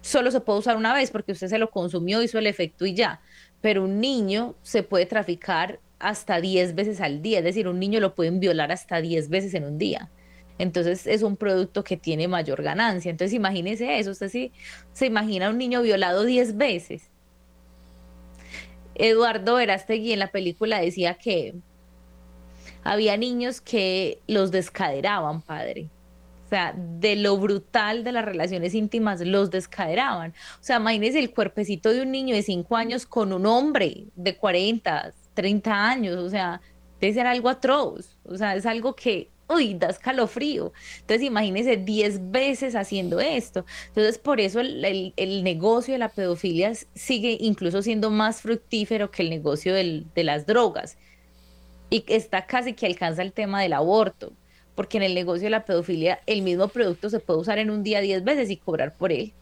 solo 0.07 0.31
se 0.31 0.39
puede 0.39 0.59
usar 0.59 0.77
una 0.77 0.93
vez 0.93 1.11
porque 1.11 1.33
usted 1.33 1.47
se 1.47 1.59
lo 1.59 1.69
consumió, 1.69 2.23
hizo 2.23 2.39
el 2.39 2.47
efecto 2.47 2.85
y 2.85 2.93
ya. 2.93 3.19
Pero 3.61 3.83
un 3.83 3.99
niño 3.99 4.55
se 4.63 4.83
puede 4.83 5.05
traficar 5.05 5.79
hasta 5.99 6.39
10 6.39 6.75
veces 6.75 7.01
al 7.01 7.21
día, 7.21 7.39
es 7.39 7.43
decir, 7.43 7.67
un 7.67 7.79
niño 7.79 7.99
lo 7.99 8.15
pueden 8.15 8.39
violar 8.39 8.71
hasta 8.71 9.01
10 9.01 9.29
veces 9.29 9.53
en 9.53 9.65
un 9.65 9.77
día. 9.77 10.09
Entonces 10.59 11.07
es 11.07 11.23
un 11.23 11.35
producto 11.35 11.83
que 11.83 11.97
tiene 11.97 12.27
mayor 12.27 12.63
ganancia. 12.63 13.11
Entonces 13.11 13.33
imagínese 13.33 13.99
eso, 13.99 14.11
usted 14.11 14.29
sí 14.29 14.51
se 14.93 15.07
imagina 15.07 15.49
un 15.49 15.57
niño 15.57 15.81
violado 15.81 16.23
10 16.23 16.55
veces. 16.55 17.09
Eduardo 18.95 19.55
Verástegui 19.55 20.13
en 20.13 20.19
la 20.19 20.31
película 20.31 20.79
decía 20.79 21.15
que 21.15 21.53
había 22.83 23.17
niños 23.17 23.59
que 23.59 24.21
los 24.27 24.51
descaderaban, 24.51 25.41
padre 25.41 25.89
O 26.47 26.49
sea, 26.49 26.73
de 26.77 27.17
lo 27.17 27.37
brutal 27.37 28.05
de 28.05 28.13
las 28.13 28.23
relaciones 28.23 28.73
íntimas 28.73 29.19
los 29.19 29.51
descaderaban. 29.51 30.31
O 30.61 30.63
sea, 30.63 30.77
imagínense 30.77 31.19
el 31.19 31.31
cuerpecito 31.31 31.91
de 31.91 32.03
un 32.03 32.11
niño 32.11 32.33
de 32.33 32.41
5 32.41 32.77
años 32.77 33.05
con 33.05 33.33
un 33.33 33.45
hombre 33.45 34.05
de 34.15 34.37
40, 34.37 35.13
30 35.33 35.89
años. 35.89 36.15
O 36.15 36.29
sea, 36.29 36.61
debe 37.01 37.13
ser 37.13 37.27
algo 37.27 37.49
atroz. 37.49 38.17
O 38.23 38.37
sea, 38.37 38.55
es 38.55 38.65
algo 38.65 38.95
que, 38.95 39.29
uy, 39.49 39.73
da 39.73 39.89
escalofrío. 39.89 40.71
Entonces, 41.01 41.27
imagínense 41.27 41.75
10 41.75 42.31
veces 42.31 42.75
haciendo 42.75 43.19
esto. 43.19 43.65
Entonces, 43.89 44.17
por 44.17 44.39
eso 44.39 44.61
el, 44.61 45.43
negocio 45.43 45.95
de 45.95 45.97
la 45.97 46.07
pedofilia 46.07 46.71
sigue 46.95 47.37
incluso 47.41 47.81
siendo 47.81 48.09
más 48.09 48.41
fructífero 48.41 49.11
que 49.11 49.23
el 49.23 49.29
negocio 49.29 49.73
del, 49.73 50.05
de 50.15 50.23
las 50.23 50.45
drogas. 50.45 50.97
Y 51.89 52.05
está 52.07 52.45
casi 52.45 52.71
que 52.71 52.85
alcanza 52.85 53.21
el 53.21 53.33
tema 53.33 53.61
del 53.61 53.73
aborto 53.73 54.31
porque 54.77 54.97
en 54.97 55.03
el 55.03 55.15
negocio 55.15 55.45
de 55.45 55.49
la 55.49 55.65
pedofilia 55.65 56.21
el 56.27 56.43
mismo 56.43 56.67
producto 56.67 57.09
se 57.09 57.19
puede 57.19 57.39
usar 57.39 57.57
en 57.57 57.71
un 57.71 57.81
día 57.81 57.99
10 57.99 58.23
veces 58.23 58.51
y 58.51 58.57
cobrar 58.57 58.93
por 58.93 59.11
él. 59.11 59.33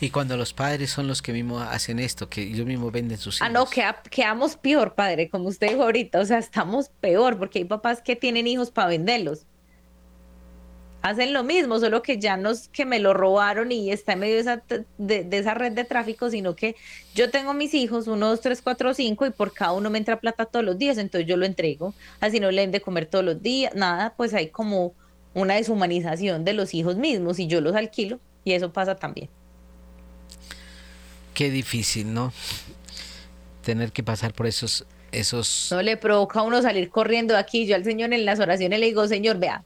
Y 0.00 0.10
cuando 0.10 0.36
los 0.36 0.52
padres 0.52 0.90
son 0.90 1.06
los 1.06 1.22
que 1.22 1.32
mismo 1.32 1.60
hacen 1.60 2.00
esto, 2.00 2.28
que 2.28 2.42
ellos 2.42 2.66
mismos 2.66 2.92
venden 2.92 3.18
sus 3.18 3.36
hijos. 3.36 3.48
Ah, 3.48 3.52
no, 3.52 3.66
que, 3.66 3.82
quedamos 4.10 4.56
peor, 4.56 4.94
padre, 4.96 5.30
como 5.30 5.48
usted 5.48 5.68
dijo 5.68 5.84
ahorita. 5.84 6.18
O 6.18 6.24
sea, 6.26 6.38
estamos 6.38 6.90
peor, 7.00 7.38
porque 7.38 7.60
hay 7.60 7.64
papás 7.64 8.02
que 8.02 8.16
tienen 8.16 8.48
hijos 8.48 8.72
para 8.72 8.88
venderlos 8.88 9.46
hacen 11.04 11.34
lo 11.34 11.44
mismo, 11.44 11.78
solo 11.80 12.02
que 12.02 12.18
ya 12.18 12.38
no 12.38 12.50
es 12.50 12.68
que 12.68 12.86
me 12.86 12.98
lo 12.98 13.12
robaron 13.12 13.70
y 13.70 13.92
está 13.92 14.14
en 14.14 14.20
medio 14.20 14.36
de 14.36 14.40
esa, 14.40 14.62
de, 14.96 15.28
esa 15.32 15.52
red 15.52 15.72
de 15.72 15.84
tráfico, 15.84 16.30
sino 16.30 16.56
que 16.56 16.76
yo 17.14 17.30
tengo 17.30 17.52
mis 17.52 17.74
hijos, 17.74 18.08
uno, 18.08 18.28
dos, 18.30 18.40
tres, 18.40 18.62
cuatro, 18.62 18.94
cinco, 18.94 19.26
y 19.26 19.30
por 19.30 19.52
cada 19.52 19.72
uno 19.72 19.90
me 19.90 19.98
entra 19.98 20.18
plata 20.18 20.46
todos 20.46 20.64
los 20.64 20.78
días, 20.78 20.96
entonces 20.96 21.28
yo 21.28 21.36
lo 21.36 21.44
entrego, 21.44 21.92
así 22.20 22.40
no 22.40 22.50
le 22.50 22.62
den 22.62 22.70
de 22.70 22.80
comer 22.80 23.04
todos 23.04 23.22
los 23.22 23.42
días, 23.42 23.74
nada, 23.74 24.14
pues 24.16 24.32
hay 24.32 24.48
como 24.48 24.94
una 25.34 25.56
deshumanización 25.56 26.42
de 26.42 26.54
los 26.54 26.72
hijos 26.72 26.96
mismos 26.96 27.38
y 27.38 27.48
yo 27.48 27.60
los 27.60 27.74
alquilo 27.74 28.18
y 28.42 28.52
eso 28.52 28.72
pasa 28.72 28.96
también. 28.96 29.28
Qué 31.34 31.50
difícil, 31.50 32.14
¿no? 32.14 32.32
Tener 33.62 33.92
que 33.92 34.02
pasar 34.02 34.32
por 34.32 34.46
esos 34.46 34.86
esos 35.12 35.68
no 35.70 35.82
le 35.82 35.96
provoca 35.96 36.40
a 36.40 36.42
uno 36.42 36.60
salir 36.62 36.88
corriendo 36.88 37.36
aquí. 37.36 37.66
Yo 37.66 37.76
al 37.76 37.84
Señor 37.84 38.12
en 38.12 38.24
las 38.24 38.40
oraciones 38.40 38.80
le 38.80 38.86
digo, 38.86 39.06
Señor, 39.06 39.38
vea, 39.38 39.64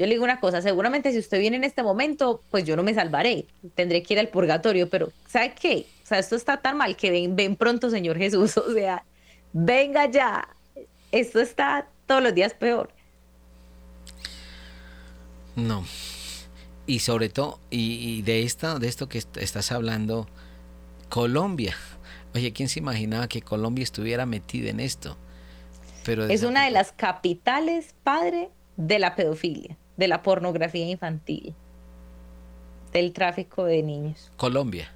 yo 0.00 0.06
le 0.06 0.14
digo 0.14 0.24
una 0.24 0.40
cosa, 0.40 0.62
seguramente 0.62 1.12
si 1.12 1.18
usted 1.18 1.38
viene 1.38 1.58
en 1.58 1.64
este 1.64 1.82
momento, 1.82 2.42
pues 2.50 2.64
yo 2.64 2.74
no 2.74 2.82
me 2.82 2.94
salvaré, 2.94 3.44
tendré 3.74 4.02
que 4.02 4.14
ir 4.14 4.20
al 4.20 4.28
purgatorio, 4.28 4.88
pero 4.88 5.12
¿sabe 5.28 5.52
qué? 5.52 5.86
O 6.02 6.06
sea, 6.06 6.18
esto 6.18 6.36
está 6.36 6.56
tan 6.56 6.78
mal 6.78 6.96
que 6.96 7.10
ven, 7.10 7.36
ven 7.36 7.54
pronto, 7.54 7.90
Señor 7.90 8.16
Jesús, 8.16 8.56
o 8.56 8.72
sea, 8.72 9.04
venga 9.52 10.10
ya, 10.10 10.56
esto 11.12 11.38
está 11.38 11.86
todos 12.06 12.22
los 12.22 12.34
días 12.34 12.54
peor. 12.54 12.90
No. 15.54 15.84
Y 16.86 17.00
sobre 17.00 17.28
todo, 17.28 17.60
y, 17.68 18.22
de 18.22 18.44
esto, 18.44 18.78
de 18.78 18.88
esto 18.88 19.06
que 19.06 19.18
estás 19.18 19.70
hablando, 19.70 20.26
Colombia. 21.10 21.76
Oye, 22.34 22.54
¿quién 22.54 22.70
se 22.70 22.78
imaginaba 22.78 23.28
que 23.28 23.42
Colombia 23.42 23.82
estuviera 23.82 24.24
metida 24.24 24.70
en 24.70 24.80
esto? 24.80 25.18
Pero 26.06 26.24
es 26.24 26.42
una 26.42 26.64
de 26.64 26.70
las 26.70 26.92
capitales, 26.92 27.94
padre, 28.02 28.48
de 28.78 28.98
la 28.98 29.14
pedofilia 29.14 29.76
de 30.00 30.08
la 30.08 30.22
pornografía 30.22 30.88
infantil, 30.88 31.54
del 32.90 33.12
tráfico 33.12 33.66
de 33.66 33.82
niños. 33.82 34.32
Colombia. 34.38 34.90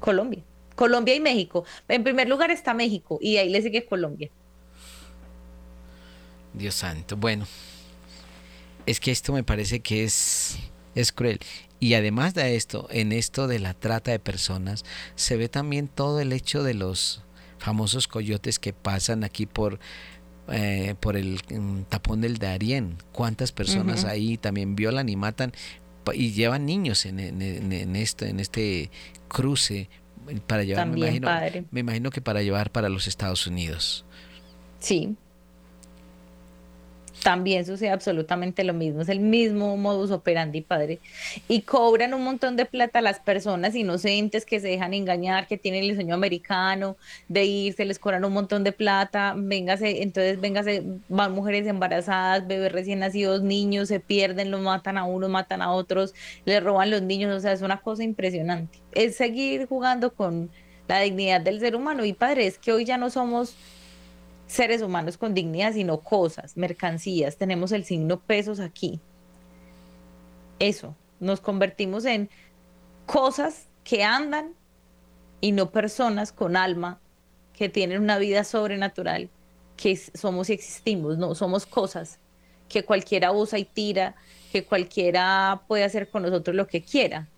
Colombia. 0.00 0.42
Colombia 0.74 1.14
y 1.14 1.20
México. 1.20 1.64
En 1.86 2.02
primer 2.02 2.26
lugar 2.26 2.50
está 2.50 2.72
México 2.72 3.18
y 3.20 3.36
ahí 3.36 3.50
le 3.50 3.60
sigue 3.60 3.84
Colombia. 3.84 4.30
Dios 6.54 6.74
santo. 6.74 7.18
Bueno, 7.18 7.46
es 8.86 8.98
que 8.98 9.10
esto 9.10 9.34
me 9.34 9.44
parece 9.44 9.80
que 9.80 10.04
es, 10.04 10.58
es 10.94 11.12
cruel. 11.12 11.38
Y 11.78 11.92
además 11.92 12.32
de 12.32 12.56
esto, 12.56 12.88
en 12.90 13.12
esto 13.12 13.46
de 13.46 13.58
la 13.58 13.74
trata 13.74 14.10
de 14.10 14.18
personas, 14.18 14.86
se 15.16 15.36
ve 15.36 15.50
también 15.50 15.86
todo 15.86 16.18
el 16.18 16.32
hecho 16.32 16.62
de 16.62 16.72
los 16.72 17.22
famosos 17.58 18.08
coyotes 18.08 18.58
que 18.58 18.72
pasan 18.72 19.22
aquí 19.22 19.44
por 19.44 19.78
eh, 20.50 20.94
por 21.00 21.16
el 21.16 21.40
mm, 21.48 21.82
tapón 21.88 22.20
del 22.20 22.38
Darién. 22.38 22.96
¿Cuántas 23.12 23.52
personas 23.52 24.04
ahí 24.04 24.36
también 24.36 24.76
violan 24.76 25.08
y 25.08 25.16
matan 25.16 25.52
y 26.14 26.32
llevan 26.32 26.66
niños 26.66 27.06
en, 27.06 27.20
en, 27.20 27.96
esto, 27.96 28.24
en 28.24 28.40
este 28.40 28.90
cruce 29.28 29.88
para 30.46 30.64
llevar, 30.64 30.88
me 30.88 30.98
imagino, 30.98 31.28
me 31.70 31.80
imagino 31.80 32.10
que 32.10 32.20
para 32.20 32.42
llevar 32.42 32.70
para 32.70 32.88
los 32.88 33.06
Estados 33.06 33.46
Unidos. 33.46 34.04
Sí, 34.78 35.16
también 37.22 37.64
sucede 37.64 37.90
absolutamente 37.90 38.64
lo 38.64 38.74
mismo, 38.74 39.02
es 39.02 39.08
el 39.08 39.20
mismo 39.20 39.76
modus 39.76 40.10
operandi, 40.10 40.60
padre. 40.60 40.98
Y 41.48 41.62
cobran 41.62 42.14
un 42.14 42.24
montón 42.24 42.56
de 42.56 42.66
plata 42.66 43.00
las 43.00 43.20
personas 43.20 43.74
inocentes 43.74 44.44
que 44.44 44.60
se 44.60 44.68
dejan 44.68 44.94
engañar, 44.94 45.46
que 45.46 45.58
tienen 45.58 45.84
el 45.84 45.94
sueño 45.94 46.14
americano 46.14 46.96
de 47.28 47.44
irse, 47.44 47.84
les 47.84 47.98
cobran 47.98 48.24
un 48.24 48.32
montón 48.32 48.64
de 48.64 48.72
plata, 48.72 49.34
véngase, 49.36 50.02
entonces 50.02 50.40
véngase, 50.40 50.82
van 51.08 51.32
mujeres 51.32 51.66
embarazadas, 51.66 52.46
bebés 52.46 52.72
recién 52.72 53.00
nacidos, 53.00 53.42
niños, 53.42 53.88
se 53.88 54.00
pierden, 54.00 54.50
los 54.50 54.60
matan 54.60 54.98
a 54.98 55.04
unos, 55.04 55.30
matan 55.30 55.62
a 55.62 55.72
otros, 55.72 56.14
les 56.44 56.62
roban 56.62 56.90
los 56.90 57.02
niños, 57.02 57.34
o 57.36 57.40
sea, 57.40 57.52
es 57.52 57.62
una 57.62 57.80
cosa 57.80 58.02
impresionante. 58.02 58.78
Es 58.92 59.16
seguir 59.16 59.66
jugando 59.66 60.14
con 60.14 60.50
la 60.88 61.00
dignidad 61.00 61.40
del 61.40 61.60
ser 61.60 61.76
humano 61.76 62.04
y 62.04 62.12
padre, 62.12 62.46
es 62.46 62.58
que 62.58 62.72
hoy 62.72 62.84
ya 62.84 62.98
no 62.98 63.10
somos 63.10 63.54
seres 64.50 64.82
humanos 64.82 65.16
con 65.16 65.32
dignidad, 65.32 65.72
sino 65.72 66.00
cosas, 66.00 66.56
mercancías. 66.56 67.36
Tenemos 67.36 67.72
el 67.72 67.84
signo 67.84 68.20
pesos 68.20 68.58
aquí. 68.58 69.00
Eso, 70.58 70.96
nos 71.20 71.40
convertimos 71.40 72.04
en 72.04 72.28
cosas 73.06 73.66
que 73.84 74.02
andan 74.02 74.54
y 75.40 75.52
no 75.52 75.70
personas 75.70 76.32
con 76.32 76.56
alma 76.56 77.00
que 77.54 77.68
tienen 77.68 78.02
una 78.02 78.18
vida 78.18 78.44
sobrenatural, 78.44 79.30
que 79.76 79.96
somos 79.96 80.50
y 80.50 80.54
existimos, 80.54 81.16
no, 81.16 81.34
somos 81.34 81.64
cosas 81.64 82.18
que 82.68 82.84
cualquiera 82.84 83.32
usa 83.32 83.58
y 83.58 83.64
tira, 83.64 84.14
que 84.52 84.64
cualquiera 84.64 85.62
puede 85.68 85.84
hacer 85.84 86.08
con 86.08 86.22
nosotros 86.22 86.56
lo 86.56 86.66
que 86.66 86.82
quiera. 86.82 87.28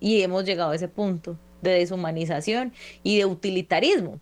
Y 0.00 0.22
hemos 0.22 0.44
llegado 0.44 0.72
a 0.72 0.76
ese 0.76 0.88
punto 0.88 1.38
de 1.62 1.72
deshumanización 1.72 2.72
y 3.02 3.18
de 3.18 3.26
utilitarismo, 3.26 4.20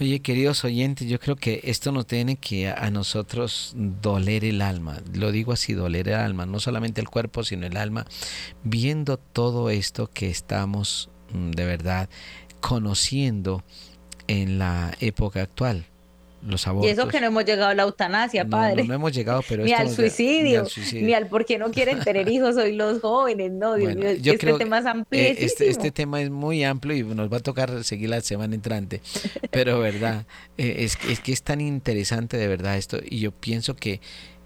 Oye, 0.00 0.20
queridos 0.20 0.64
oyentes, 0.64 1.08
yo 1.08 1.18
creo 1.18 1.34
que 1.34 1.60
esto 1.64 1.90
nos 1.90 2.06
tiene 2.06 2.36
que 2.36 2.68
a 2.68 2.88
nosotros 2.88 3.74
doler 3.76 4.44
el 4.44 4.62
alma. 4.62 5.02
Lo 5.12 5.32
digo 5.32 5.52
así, 5.52 5.72
doler 5.72 6.06
el 6.06 6.14
alma, 6.14 6.46
no 6.46 6.60
solamente 6.60 7.00
el 7.00 7.08
cuerpo, 7.08 7.42
sino 7.42 7.66
el 7.66 7.76
alma, 7.76 8.06
viendo 8.62 9.16
todo 9.16 9.70
esto 9.70 10.08
que 10.08 10.30
estamos 10.30 11.10
mm, 11.32 11.50
de 11.50 11.64
verdad 11.64 12.08
conociendo 12.60 13.64
en 14.28 14.60
la 14.60 14.94
época 15.00 15.42
actual 15.42 15.86
los 16.46 16.66
abortos. 16.66 16.88
Y 16.88 16.92
eso 16.92 17.08
que 17.08 17.20
no 17.20 17.26
hemos 17.26 17.44
llegado 17.44 17.70
a 17.70 17.74
la 17.74 17.82
eutanasia, 17.84 18.46
padre. 18.46 18.84
No, 18.84 18.94
hemos 18.94 19.12
llegado, 19.12 19.42
pero 19.48 19.64
ni, 19.64 19.72
al 19.72 19.90
suicidio, 19.90 20.64
ni 20.92 21.12
al 21.14 21.26
por 21.26 21.44
qué 21.44 21.58
no 21.58 21.70
quieren 21.70 22.00
tener 22.00 22.28
hijos 22.28 22.56
hoy 22.56 22.74
los 22.74 23.00
jóvenes, 23.00 23.52
no, 23.52 23.74
Dios 23.74 23.94
mío, 23.94 24.08
este 24.08 24.52
tema 24.54 24.78
es 24.78 24.86
amplio. 24.86 25.20
Eh, 25.20 25.36
este, 25.38 25.68
este, 25.68 25.90
tema 25.90 26.20
es 26.20 26.30
muy 26.30 26.64
amplio 26.64 26.96
y 26.96 27.02
nos 27.02 27.32
va 27.32 27.38
a 27.38 27.40
tocar 27.40 27.84
seguir 27.84 28.10
la 28.10 28.20
semana 28.20 28.54
entrante, 28.54 29.00
pero 29.50 29.80
verdad, 29.80 30.26
eh, 30.56 30.76
es, 30.78 30.98
es 31.08 31.20
que 31.20 31.32
es 31.32 31.42
tan 31.42 31.60
interesante 31.60 32.36
de 32.36 32.48
verdad 32.48 32.76
esto 32.76 32.98
y 33.04 33.20
yo 33.20 33.32
pienso 33.32 33.74
que 33.74 34.00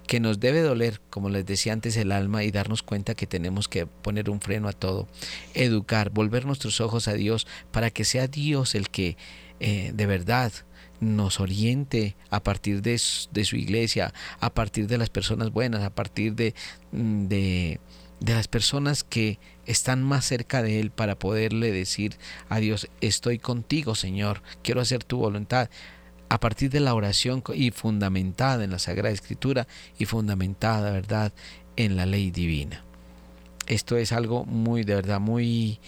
que 0.07 0.21
nos 0.21 0.41
debe 0.41 0.61
doler, 0.61 1.01
como 1.11 1.29
les 1.29 1.47
decía 1.47 1.73
antes, 1.73 1.97
el 1.97 2.13
alma 2.13 2.45
y 2.45 2.51
darnos 2.51 2.83
cuenta 2.83 3.15
que 3.15 3.27
tenemos 3.27 3.69
que 3.69 3.87
poner 3.87 4.31
un 4.31 4.41
freno 4.41 4.69
a 4.69 4.73
todo, 4.73 5.09
educar, 5.55 6.11
volver 6.11 6.45
nuestros 6.45 6.81
ojos 6.81 7.09
a 7.09 7.15
Dios 7.15 7.47
para 7.71 7.91
que 7.91 8.05
sea 8.05 8.27
Dios 8.27 8.75
el 8.75 8.91
que 8.91 9.17
eh, 9.61 9.93
de 9.95 10.07
verdad 10.07 10.53
nos 11.03 11.41
oriente 11.41 12.15
a 12.31 12.43
partir 12.43 12.81
de 12.81 12.97
su, 12.97 13.57
iglesia, 13.57 14.15
a 14.39 14.55
partir 14.55 14.87
de 14.87 14.99
las 14.99 15.11
personas 15.11 15.51
buenas, 15.51 15.83
a 15.83 15.91
partir 15.91 16.35
de, 16.35 16.55
mm, 16.93 17.27
de, 17.27 17.81
de 18.21 18.35
las 18.35 18.47
personas 18.47 19.03
que 19.03 19.41
están 19.67 20.03
más 20.03 20.25
cerca 20.25 20.63
de 20.63 20.79
Él 20.79 20.93
para 20.93 21.19
poderle 21.19 21.73
decir 21.73 22.17
a 22.49 22.61
Dios, 22.61 22.89
estoy 23.01 23.39
contigo 23.39 23.97
Señor, 23.97 24.43
quiero 24.63 24.81
hacer 24.81 25.03
tu 25.03 25.19
voluntad 25.19 25.69
a 26.29 26.39
partir 26.39 26.71
de 26.71 26.81
la 26.81 26.95
oración 26.95 27.43
y 27.53 27.73
fundamentada 27.73 28.63
en 28.63 28.71
la 28.71 28.79
Sagrada 28.79 29.13
Escritura 29.13 29.67
y 29.99 30.07
fundamentada, 30.07 30.93
¿verdad?, 30.93 31.33
en 31.77 31.97
la 31.97 32.07
ley 32.07 32.31
divina. 32.31 32.85
Esto 33.67 33.97
es 33.97 34.13
algo 34.13 34.45
muy, 34.45 34.85
de 34.85 34.95
verdad, 34.95 35.21
muy 35.21 35.79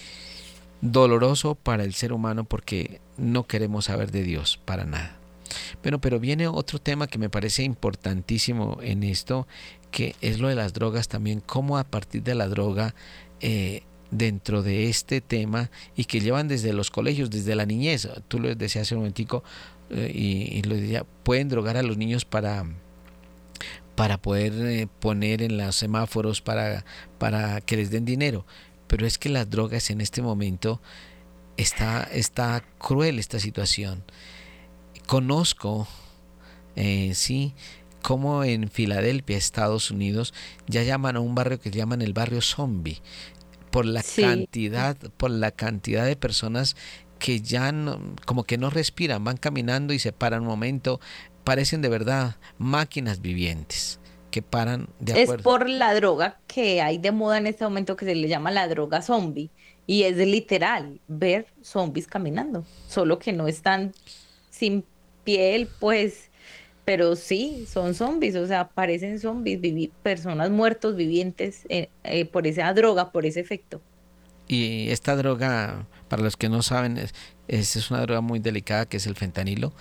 doloroso 0.80 1.54
para 1.54 1.84
el 1.84 1.94
ser 1.94 2.12
humano 2.12 2.44
porque 2.44 3.00
no 3.16 3.46
queremos 3.46 3.86
saber 3.86 4.10
de 4.10 4.22
Dios 4.22 4.58
para 4.64 4.84
nada. 4.84 5.18
Bueno, 5.82 6.00
pero 6.00 6.18
viene 6.20 6.48
otro 6.48 6.78
tema 6.78 7.06
que 7.06 7.18
me 7.18 7.30
parece 7.30 7.62
importantísimo 7.62 8.78
en 8.82 9.02
esto, 9.02 9.46
que 9.90 10.16
es 10.20 10.40
lo 10.40 10.48
de 10.48 10.54
las 10.54 10.72
drogas 10.72 11.08
también, 11.08 11.40
cómo 11.40 11.78
a 11.78 11.84
partir 11.84 12.22
de 12.22 12.34
la 12.34 12.48
droga, 12.48 12.94
eh, 13.40 13.82
dentro 14.10 14.62
de 14.62 14.88
este 14.88 15.20
tema, 15.20 15.70
y 15.96 16.04
que 16.04 16.20
llevan 16.20 16.48
desde 16.48 16.72
los 16.72 16.90
colegios, 16.90 17.30
desde 17.30 17.54
la 17.54 17.66
niñez, 17.66 18.08
tú 18.28 18.38
lo 18.38 18.54
decías 18.54 18.82
hace 18.82 18.94
un 18.94 19.00
momentico, 19.00 19.44
eh, 19.90 20.10
y, 20.14 20.62
lo 20.62 20.76
decía, 20.76 21.04
pueden 21.22 21.48
drogar 21.48 21.76
a 21.76 21.82
los 21.82 21.96
niños 21.96 22.24
para 22.24 22.64
para 23.94 24.18
poder 24.18 24.52
eh, 24.54 24.88
poner 24.98 25.40
en 25.40 25.56
los 25.56 25.76
semáforos 25.76 26.40
para, 26.40 26.84
para 27.18 27.60
que 27.60 27.76
les 27.76 27.92
den 27.92 28.04
dinero. 28.04 28.44
Pero 28.88 29.06
es 29.06 29.18
que 29.18 29.28
las 29.28 29.48
drogas 29.48 29.88
en 29.90 30.00
este 30.00 30.20
momento 30.20 30.80
está, 31.56 32.02
está 32.12 32.62
cruel 32.78 33.18
esta 33.18 33.38
situación. 33.38 34.04
Conozco, 35.06 35.86
eh, 36.76 37.12
sí, 37.14 37.54
como 38.02 38.44
en 38.44 38.68
Filadelfia, 38.68 39.36
Estados 39.36 39.90
Unidos, 39.90 40.34
ya 40.66 40.82
llaman 40.82 41.16
a 41.16 41.20
un 41.20 41.34
barrio 41.34 41.60
que 41.60 41.70
llaman 41.70 42.02
el 42.02 42.12
barrio 42.12 42.40
zombie 42.40 43.00
por 43.70 43.86
la 43.86 44.02
cantidad, 44.02 44.96
por 45.16 45.30
la 45.30 45.50
cantidad 45.50 46.06
de 46.06 46.14
personas 46.14 46.76
que 47.18 47.40
ya 47.40 47.72
no, 47.72 47.98
como 48.26 48.44
que 48.44 48.58
no 48.58 48.70
respiran, 48.70 49.24
van 49.24 49.36
caminando 49.36 49.92
y 49.94 49.98
se 49.98 50.12
paran 50.12 50.42
un 50.42 50.48
momento, 50.48 51.00
parecen 51.42 51.82
de 51.82 51.88
verdad 51.88 52.36
máquinas 52.58 53.20
vivientes 53.20 53.98
que 54.30 54.42
paran 54.42 54.88
de 55.00 55.12
acuerdo. 55.12 55.34
Es 55.36 55.42
por 55.42 55.68
la 55.68 55.94
droga 55.94 56.38
que 56.46 56.82
hay 56.82 56.98
de 56.98 57.12
moda 57.12 57.38
en 57.38 57.46
este 57.46 57.64
momento 57.64 57.96
que 57.96 58.04
se 58.04 58.14
le 58.14 58.28
llama 58.28 58.50
la 58.50 58.68
droga 58.68 59.00
zombie. 59.00 59.50
Y 59.86 60.04
es 60.04 60.16
literal 60.16 61.00
ver 61.08 61.46
zombies 61.62 62.06
caminando, 62.06 62.64
solo 62.88 63.18
que 63.18 63.32
no 63.32 63.48
están 63.48 63.92
sin 64.50 64.84
piel, 65.24 65.68
pues, 65.78 66.30
pero 66.84 67.16
sí, 67.16 67.66
son 67.68 67.94
zombies, 67.94 68.36
o 68.36 68.46
sea, 68.46 68.68
parecen 68.68 69.18
zombies, 69.18 69.60
personas 70.02 70.50
muertos 70.50 70.96
vivientes 70.96 71.66
eh, 71.68 71.88
eh, 72.04 72.24
por 72.24 72.46
esa 72.46 72.72
droga, 72.72 73.10
por 73.10 73.26
ese 73.26 73.40
efecto. 73.40 73.80
Y 74.46 74.90
esta 74.90 75.16
droga, 75.16 75.86
para 76.08 76.22
los 76.22 76.36
que 76.36 76.48
no 76.48 76.62
saben, 76.62 76.98
es, 76.98 77.14
es 77.48 77.90
una 77.90 78.02
droga 78.02 78.20
muy 78.20 78.38
delicada 78.38 78.86
que 78.86 78.98
es 78.98 79.06
el 79.06 79.16
fentanilo. 79.16 79.72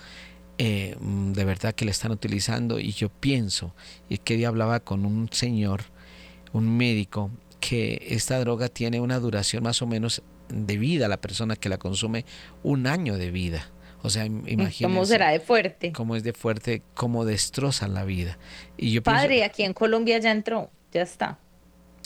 Eh, 0.56 0.96
de 1.00 1.44
verdad 1.44 1.74
que 1.74 1.84
la 1.84 1.90
están 1.90 2.12
utilizando 2.12 2.78
y 2.78 2.92
yo 2.92 3.08
pienso, 3.08 3.74
y 4.08 4.18
que 4.18 4.36
día 4.36 4.48
hablaba 4.48 4.80
con 4.80 5.04
un 5.04 5.28
señor, 5.32 5.82
un 6.52 6.76
médico, 6.76 7.30
que 7.66 8.06
esta 8.10 8.38
droga 8.40 8.68
tiene 8.68 9.00
una 9.00 9.18
duración 9.18 9.62
más 9.62 9.80
o 9.80 9.86
menos 9.86 10.22
de 10.50 10.76
vida, 10.76 11.08
la 11.08 11.16
persona 11.16 11.56
que 11.56 11.70
la 11.70 11.78
consume, 11.78 12.26
un 12.62 12.86
año 12.86 13.16
de 13.16 13.30
vida. 13.30 13.70
O 14.02 14.10
sea, 14.10 14.26
imagínense. 14.26 14.84
¿Cómo 14.84 15.06
será 15.06 15.30
de 15.30 15.40
fuerte? 15.40 15.92
Cómo 15.92 16.14
es 16.14 16.22
de 16.22 16.34
fuerte, 16.34 16.82
cómo 16.92 17.24
destroza 17.24 17.88
la 17.88 18.04
vida. 18.04 18.38
Y 18.76 18.92
yo 18.92 19.02
Padre, 19.02 19.44
aquí 19.44 19.62
en 19.62 19.72
Colombia 19.72 20.18
ya 20.18 20.30
entró, 20.30 20.70
ya 20.92 21.00
está. 21.00 21.38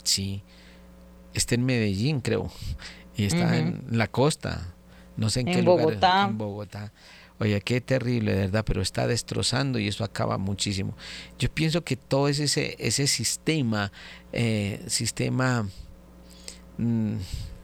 Sí, 0.03 0.43
está 1.33 1.55
en 1.55 1.65
Medellín, 1.65 2.21
creo, 2.21 2.49
y 3.17 3.25
está 3.25 3.57
en 3.57 3.83
la 3.91 4.07
costa, 4.07 4.73
no 5.17 5.29
sé 5.29 5.41
en, 5.41 5.47
qué 5.47 5.61
Bogotá. 5.61 5.93
lugar. 5.93 6.29
En 6.29 6.37
Bogotá. 6.37 6.93
Oye, 7.39 7.61
qué 7.61 7.79
terrible, 7.81 8.33
de 8.33 8.41
verdad, 8.41 8.65
pero 8.65 8.81
está 8.81 9.07
destrozando 9.07 9.79
y 9.79 9.87
eso 9.87 10.03
acaba 10.03 10.37
muchísimo. 10.37 10.95
Yo 11.37 11.49
pienso 11.49 11.83
que 11.83 11.95
todo 11.95 12.27
ese, 12.27 12.75
ese 12.79 13.07
sistema, 13.07 13.91
eh, 14.33 14.83
sistema... 14.87 15.67
Mm, 16.77 17.17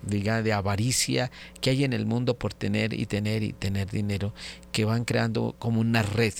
diga, 0.06 0.42
de 0.44 0.54
avaricia 0.54 1.32
que 1.62 1.72
hay 1.72 1.84
en 1.84 1.94
el 1.94 2.06
mundo 2.06 2.38
por 2.38 2.54
tener 2.54 2.94
y 2.94 3.06
tener 3.06 3.44
y 3.44 3.54
tener 3.54 3.90
dinero, 3.90 4.34
que 4.72 4.86
van 4.86 5.04
creando 5.04 5.56
como 5.58 5.82
una 5.82 6.04
red 6.04 6.34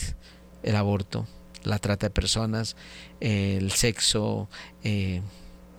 el 0.64 0.76
aborto, 0.76 1.28
la 1.64 1.80
trata 1.80 2.08
de 2.08 2.12
personas, 2.12 2.76
el 3.20 3.72
sexo, 3.72 4.50
eh, 4.84 5.22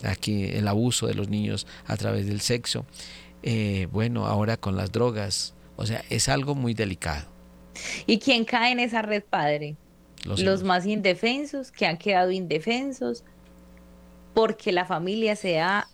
aquí 0.04 0.44
el 0.44 0.68
abuso 0.68 1.06
de 1.06 1.14
los 1.14 1.28
niños 1.28 1.66
a 1.86 1.96
través 1.96 2.26
del 2.26 2.40
sexo, 2.40 2.86
eh, 3.42 3.88
bueno, 3.90 4.26
ahora 4.26 4.56
con 4.56 4.76
las 4.76 4.92
drogas, 4.92 5.54
o 5.76 5.86
sea, 5.86 6.04
es 6.08 6.28
algo 6.28 6.54
muy 6.54 6.74
delicado. 6.74 7.35
¿Y 8.06 8.18
quién 8.18 8.44
cae 8.44 8.72
en 8.72 8.80
esa 8.80 9.02
red, 9.02 9.22
padre? 9.22 9.76
Los, 10.24 10.40
los 10.40 10.62
más 10.62 10.86
indefensos, 10.86 11.70
que 11.70 11.86
han 11.86 11.98
quedado 11.98 12.30
indefensos, 12.30 13.24
porque 14.34 14.72
la 14.72 14.84
familia 14.84 15.36
se 15.36 15.60
ha 15.60 15.88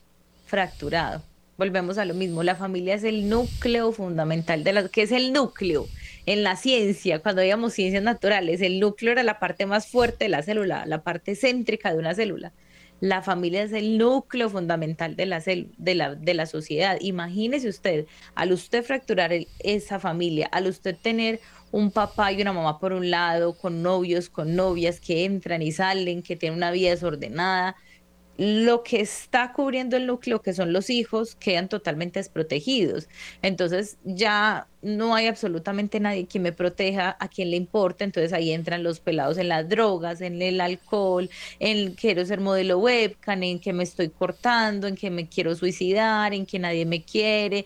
fracturado 0.47 1.22
volvemos 1.62 1.99
a 1.99 2.05
lo 2.05 2.14
mismo, 2.14 2.43
la 2.43 2.57
familia 2.57 2.95
es 2.95 3.05
el 3.05 3.28
núcleo 3.28 3.93
fundamental 3.93 4.64
de 4.64 4.72
la, 4.72 4.89
¿qué 4.89 5.03
es 5.03 5.12
el 5.12 5.33
núcleo? 5.33 5.87
En 6.26 6.43
la 6.43 6.57
ciencia, 6.57 7.20
cuando 7.20 7.41
veíamos 7.41 7.72
ciencias 7.72 8.03
naturales, 8.03 8.61
el 8.61 8.80
núcleo 8.80 9.12
era 9.12 9.22
la 9.22 9.39
parte 9.39 9.64
más 9.66 9.87
fuerte 9.87 10.24
de 10.24 10.28
la 10.28 10.43
célula, 10.43 10.87
la 10.87 11.03
parte 11.03 11.37
céntrica 11.37 11.93
de 11.93 11.99
una 11.99 12.14
célula. 12.14 12.53
La 13.01 13.22
familia 13.22 13.62
es 13.62 13.72
el 13.72 13.99
núcleo 13.99 14.51
fundamental 14.51 15.14
de 15.14 15.26
la, 15.26 15.41
de 15.41 15.95
la, 15.95 16.14
de 16.14 16.35
la 16.35 16.47
sociedad. 16.47 16.99
Imagínese 17.01 17.68
usted, 17.68 18.07
al 18.35 18.53
usted 18.53 18.85
fracturar 18.85 19.33
esa 19.61 19.99
familia, 19.99 20.49
al 20.53 20.68
usted 20.68 20.97
tener 20.97 21.41
un 21.73 21.91
papá 21.91 22.33
y 22.33 22.41
una 22.43 22.53
mamá 22.53 22.79
por 22.79 22.93
un 22.93 23.11
lado, 23.11 23.55
con 23.55 23.83
novios, 23.83 24.31
con 24.31 24.55
novias 24.55 25.01
que 25.01 25.25
entran 25.25 25.62
y 25.62 25.73
salen, 25.73 26.23
que 26.23 26.37
tienen 26.37 26.59
una 26.59 26.70
vida 26.70 26.91
desordenada, 26.91 27.77
lo 28.39 28.83
que 28.83 29.01
está 29.01 29.53
cubriendo 29.53 29.97
el 29.97 30.07
núcleo, 30.07 30.41
que 30.43 30.55
son 30.55 30.73
los 30.73 30.91
hijos, 30.91 31.35
quedan 31.37 31.68
totalmente 31.68 32.18
desprotegidos. 32.18 33.09
Entonces 33.43 33.99
ya 34.05 34.68
no 34.81 35.14
hay 35.14 35.27
absolutamente 35.27 36.01
nadie 36.01 36.27
que 36.27 36.41
me 36.41 36.53
proteja, 36.53 37.16
a 37.20 37.29
quien 37.29 37.51
le 37.51 37.57
importa. 37.57 38.05
Entonces 38.05 38.33
ahí 38.33 38.51
entran 38.53 38.83
los 38.83 39.01
pelados 39.01 39.39
en 39.39 39.49
las 39.49 39.68
drogas, 39.68 40.20
en 40.23 40.41
el 40.43 40.61
alcohol, 40.61 41.31
en 41.59 41.95
quiero 41.95 42.25
ser 42.25 42.41
modelo 42.41 42.79
webcam, 42.79 43.43
en 43.43 43.61
que 43.61 43.73
me 43.73 43.85
estoy 43.85 44.09
cortando, 44.11 44.87
en 44.87 44.97
que 44.97 45.11
me 45.11 45.29
quiero 45.29 45.55
suicidar, 45.55 46.35
en 46.35 46.47
que 46.47 46.59
nadie 46.59 46.87
me 46.87 47.05
quiere. 47.05 47.64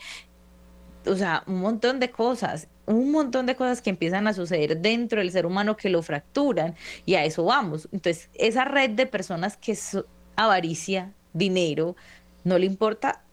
O 1.06 1.16
sea, 1.16 1.44
un 1.46 1.60
montón 1.60 2.00
de 2.00 2.10
cosas 2.10 2.68
un 2.86 3.10
montón 3.10 3.46
de 3.46 3.56
cosas 3.56 3.82
que 3.82 3.90
empiezan 3.90 4.26
a 4.26 4.32
suceder 4.32 4.80
dentro 4.80 5.20
del 5.20 5.30
ser 5.30 5.46
humano 5.46 5.76
que 5.76 5.90
lo 5.90 6.02
fracturan 6.02 6.74
y 7.04 7.14
a 7.14 7.24
eso 7.24 7.44
vamos. 7.44 7.88
Entonces, 7.92 8.30
esa 8.34 8.64
red 8.64 8.90
de 8.90 9.06
personas 9.06 9.56
que 9.56 9.76
avaricia, 10.36 11.12
dinero, 11.32 11.96
no 12.44 12.58
le 12.58 12.66
importa 12.66 13.24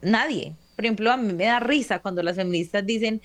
nadie. 0.00 0.56
Por 0.76 0.84
ejemplo, 0.86 1.12
a 1.12 1.16
mí 1.16 1.32
me 1.32 1.44
da 1.44 1.60
risa 1.60 2.00
cuando 2.00 2.22
las 2.22 2.36
feministas 2.36 2.84
dicen, 2.86 3.20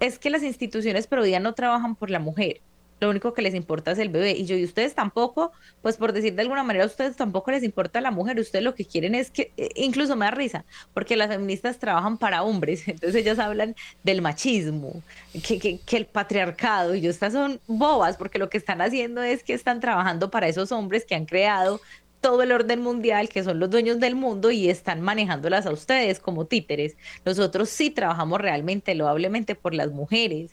es 0.00 0.18
que 0.18 0.30
las 0.30 0.42
instituciones 0.42 1.06
pro 1.06 1.22
vida 1.22 1.38
no 1.38 1.54
trabajan 1.54 1.94
por 1.94 2.10
la 2.10 2.18
mujer, 2.18 2.60
lo 3.02 3.10
único 3.10 3.34
que 3.34 3.42
les 3.42 3.54
importa 3.54 3.90
es 3.90 3.98
el 3.98 4.08
bebé. 4.08 4.32
Y 4.32 4.46
yo, 4.46 4.56
y 4.56 4.64
ustedes 4.64 4.94
tampoco, 4.94 5.52
pues 5.82 5.96
por 5.96 6.12
decir 6.12 6.34
de 6.34 6.42
alguna 6.42 6.62
manera, 6.62 6.84
a 6.84 6.86
ustedes 6.86 7.16
tampoco 7.16 7.50
les 7.50 7.62
importa 7.64 8.00
la 8.00 8.10
mujer, 8.10 8.38
ustedes 8.38 8.64
lo 8.64 8.74
que 8.74 8.84
quieren 8.84 9.14
es 9.14 9.30
que, 9.30 9.52
eh, 9.56 9.70
incluso 9.74 10.16
me 10.16 10.24
da 10.24 10.30
risa, 10.30 10.64
porque 10.94 11.16
las 11.16 11.28
feministas 11.28 11.78
trabajan 11.78 12.16
para 12.16 12.42
hombres, 12.42 12.86
entonces 12.88 13.14
ellas 13.20 13.38
hablan 13.38 13.74
del 14.04 14.22
machismo, 14.22 15.02
que, 15.46 15.58
que, 15.58 15.78
que 15.78 15.96
el 15.96 16.06
patriarcado, 16.06 16.94
y 16.94 17.00
yo, 17.00 17.10
estas 17.10 17.32
son 17.32 17.60
bobas, 17.66 18.16
porque 18.16 18.38
lo 18.38 18.48
que 18.48 18.58
están 18.58 18.80
haciendo 18.80 19.22
es 19.22 19.42
que 19.42 19.54
están 19.54 19.80
trabajando 19.80 20.30
para 20.30 20.48
esos 20.48 20.72
hombres 20.72 21.04
que 21.04 21.14
han 21.14 21.26
creado 21.26 21.80
todo 22.20 22.42
el 22.42 22.52
orden 22.52 22.80
mundial, 22.80 23.28
que 23.28 23.42
son 23.42 23.58
los 23.58 23.68
dueños 23.68 23.98
del 23.98 24.14
mundo 24.14 24.50
y 24.52 24.70
están 24.70 25.00
manejándolas 25.00 25.66
a 25.66 25.72
ustedes 25.72 26.20
como 26.20 26.46
títeres. 26.46 26.96
Nosotros 27.24 27.68
sí 27.68 27.90
trabajamos 27.90 28.40
realmente, 28.40 28.94
loablemente 28.94 29.56
por 29.56 29.74
las 29.74 29.90
mujeres, 29.90 30.52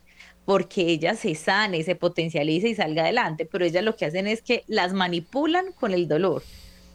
porque 0.50 0.82
ellas 0.82 1.20
se 1.20 1.36
sane, 1.36 1.84
se 1.84 1.93
potencialice 1.93 2.70
y 2.70 2.74
salga 2.74 3.04
adelante, 3.04 3.45
pero 3.45 3.66
ellas 3.66 3.84
lo 3.84 3.95
que 3.95 4.06
hacen 4.06 4.26
es 4.26 4.41
que 4.41 4.64
las 4.66 4.93
manipulan 4.93 5.74
con 5.74 5.93
el 5.93 6.08
dolor. 6.08 6.41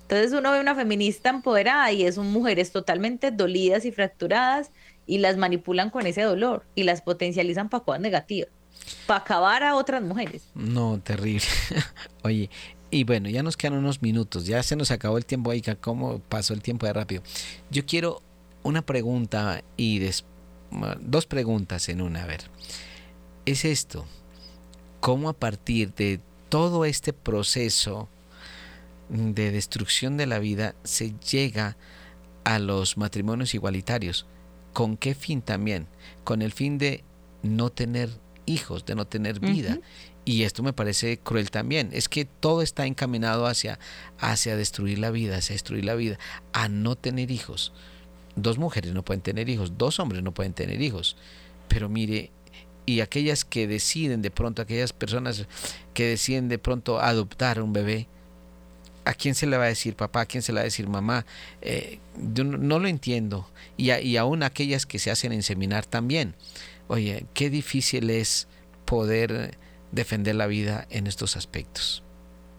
Entonces 0.02 0.32
uno 0.32 0.50
ve 0.50 0.58
una 0.58 0.74
feminista 0.74 1.30
empoderada 1.30 1.92
y 1.92 2.10
son 2.10 2.32
mujeres 2.32 2.72
totalmente 2.72 3.30
dolidas 3.30 3.84
y 3.84 3.92
fracturadas 3.92 4.72
y 5.06 5.18
las 5.18 5.36
manipulan 5.36 5.90
con 5.90 6.04
ese 6.04 6.22
dolor 6.22 6.64
y 6.74 6.82
las 6.82 7.00
potencializan 7.00 7.68
para 7.68 7.84
cosas 7.84 8.00
negativas, 8.00 8.50
para 9.06 9.20
acabar 9.20 9.62
a 9.62 9.76
otras 9.76 10.02
mujeres. 10.02 10.42
No, 10.56 10.98
terrible. 10.98 11.46
Oye, 12.24 12.50
y 12.90 13.04
bueno, 13.04 13.28
ya 13.28 13.44
nos 13.44 13.56
quedan 13.56 13.74
unos 13.74 14.02
minutos, 14.02 14.46
ya 14.46 14.64
se 14.64 14.74
nos 14.74 14.90
acabó 14.90 15.16
el 15.16 15.26
tiempo 15.26 15.52
ahí, 15.52 15.62
cómo 15.80 16.18
pasó 16.28 16.54
el 16.54 16.60
tiempo 16.60 16.86
de 16.86 16.92
rápido. 16.92 17.22
Yo 17.70 17.86
quiero 17.86 18.20
una 18.64 18.82
pregunta 18.82 19.62
y 19.76 20.02
dos 21.02 21.26
preguntas 21.26 21.88
en 21.88 22.00
una, 22.00 22.24
a 22.24 22.26
ver. 22.26 22.40
Es 23.46 23.66
esto, 23.66 24.06
¿cómo 25.00 25.28
a 25.28 25.34
partir 25.34 25.92
de 25.94 26.18
todo 26.48 26.86
este 26.86 27.12
proceso 27.12 28.08
de 29.10 29.50
destrucción 29.50 30.16
de 30.16 30.26
la 30.26 30.38
vida 30.38 30.74
se 30.82 31.12
llega 31.30 31.76
a 32.44 32.58
los 32.58 32.96
matrimonios 32.96 33.54
igualitarios? 33.54 34.24
¿Con 34.72 34.96
qué 34.96 35.14
fin 35.14 35.42
también? 35.42 35.88
Con 36.24 36.40
el 36.40 36.52
fin 36.52 36.78
de 36.78 37.04
no 37.42 37.68
tener 37.68 38.08
hijos, 38.46 38.86
de 38.86 38.94
no 38.94 39.06
tener 39.06 39.40
vida. 39.40 39.78
Y 40.24 40.44
esto 40.44 40.62
me 40.62 40.72
parece 40.72 41.18
cruel 41.18 41.50
también. 41.50 41.90
Es 41.92 42.08
que 42.08 42.24
todo 42.24 42.62
está 42.62 42.86
encaminado 42.86 43.46
hacia, 43.46 43.78
hacia 44.18 44.56
destruir 44.56 44.98
la 44.98 45.10
vida, 45.10 45.36
hacia 45.36 45.52
destruir 45.52 45.84
la 45.84 45.94
vida, 45.94 46.18
a 46.54 46.70
no 46.70 46.96
tener 46.96 47.30
hijos. 47.30 47.74
Dos 48.36 48.56
mujeres 48.56 48.94
no 48.94 49.04
pueden 49.04 49.20
tener 49.20 49.50
hijos, 49.50 49.76
dos 49.76 50.00
hombres 50.00 50.22
no 50.22 50.32
pueden 50.32 50.54
tener 50.54 50.80
hijos. 50.80 51.18
Pero 51.68 51.90
mire, 51.90 52.30
y 52.86 53.00
aquellas 53.00 53.44
que 53.44 53.66
deciden 53.66 54.22
de 54.22 54.30
pronto, 54.30 54.62
aquellas 54.62 54.92
personas 54.92 55.46
que 55.94 56.06
deciden 56.06 56.48
de 56.48 56.58
pronto 56.58 57.00
adoptar 57.00 57.60
un 57.60 57.72
bebé, 57.72 58.08
¿a 59.04 59.14
quién 59.14 59.34
se 59.34 59.46
le 59.46 59.56
va 59.56 59.64
a 59.64 59.68
decir 59.68 59.96
papá? 59.96 60.22
¿A 60.22 60.26
quién 60.26 60.42
se 60.42 60.52
le 60.52 60.56
va 60.56 60.62
a 60.62 60.64
decir 60.64 60.88
mamá? 60.88 61.24
Eh, 61.62 61.98
yo 62.34 62.44
no, 62.44 62.78
lo 62.78 62.88
entiendo. 62.88 63.48
Y, 63.76 63.92
y 63.92 64.16
aún 64.16 64.42
aquellas 64.42 64.86
que 64.86 64.98
se 64.98 65.10
hacen 65.10 65.32
inseminar 65.32 65.86
también. 65.86 66.34
Oye, 66.88 67.26
qué 67.34 67.50
difícil 67.50 68.10
es 68.10 68.48
poder 68.84 69.56
defender 69.92 70.34
la 70.34 70.46
vida 70.46 70.86
en 70.90 71.06
estos 71.06 71.36
aspectos. 71.36 72.02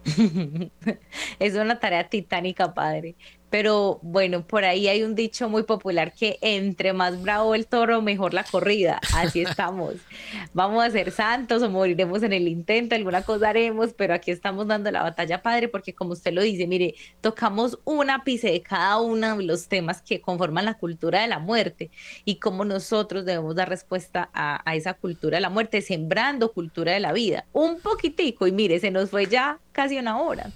es 1.39 1.55
una 1.55 1.79
tarea 1.79 2.07
titánica, 2.07 2.73
padre. 2.73 3.15
Pero 3.55 3.99
bueno, 4.01 4.45
por 4.45 4.65
ahí 4.65 4.89
hay 4.89 5.03
un 5.03 5.15
dicho 5.15 5.47
muy 5.47 5.63
popular 5.63 6.11
que 6.11 6.37
entre 6.41 6.91
más 6.91 7.21
bravo 7.21 7.55
el 7.55 7.67
toro, 7.67 8.01
mejor 8.01 8.33
la 8.33 8.43
corrida. 8.43 8.99
Así 9.15 9.43
estamos. 9.43 9.93
Vamos 10.53 10.83
a 10.83 10.91
ser 10.91 11.09
santos 11.09 11.63
o 11.63 11.69
moriremos 11.69 12.21
en 12.23 12.33
el 12.33 12.49
intento, 12.49 12.95
alguna 12.95 13.21
cosa 13.21 13.47
haremos, 13.47 13.93
pero 13.93 14.13
aquí 14.13 14.29
estamos 14.29 14.67
dando 14.67 14.91
la 14.91 15.03
batalla, 15.03 15.41
padre, 15.41 15.69
porque 15.69 15.95
como 15.95 16.11
usted 16.11 16.33
lo 16.33 16.41
dice, 16.41 16.67
mire, 16.67 16.95
tocamos 17.21 17.79
un 17.85 18.09
ápice 18.09 18.51
de 18.51 18.61
cada 18.61 18.99
uno 18.99 19.37
de 19.37 19.45
los 19.45 19.69
temas 19.69 20.01
que 20.01 20.19
conforman 20.19 20.65
la 20.65 20.73
cultura 20.73 21.21
de 21.21 21.27
la 21.29 21.39
muerte 21.39 21.91
y 22.25 22.39
cómo 22.39 22.65
nosotros 22.65 23.23
debemos 23.23 23.55
dar 23.55 23.69
respuesta 23.69 24.29
a, 24.33 24.69
a 24.69 24.75
esa 24.75 24.95
cultura 24.95 25.37
de 25.37 25.41
la 25.41 25.49
muerte, 25.49 25.81
sembrando 25.81 26.51
cultura 26.51 26.91
de 26.91 26.99
la 26.99 27.13
vida. 27.13 27.45
Un 27.53 27.79
poquitico, 27.79 28.47
y 28.47 28.51
mire, 28.51 28.81
se 28.81 28.91
nos 28.91 29.09
fue 29.09 29.27
ya 29.27 29.61
casi 29.75 29.99
una 29.99 30.19
hora. 30.19 30.51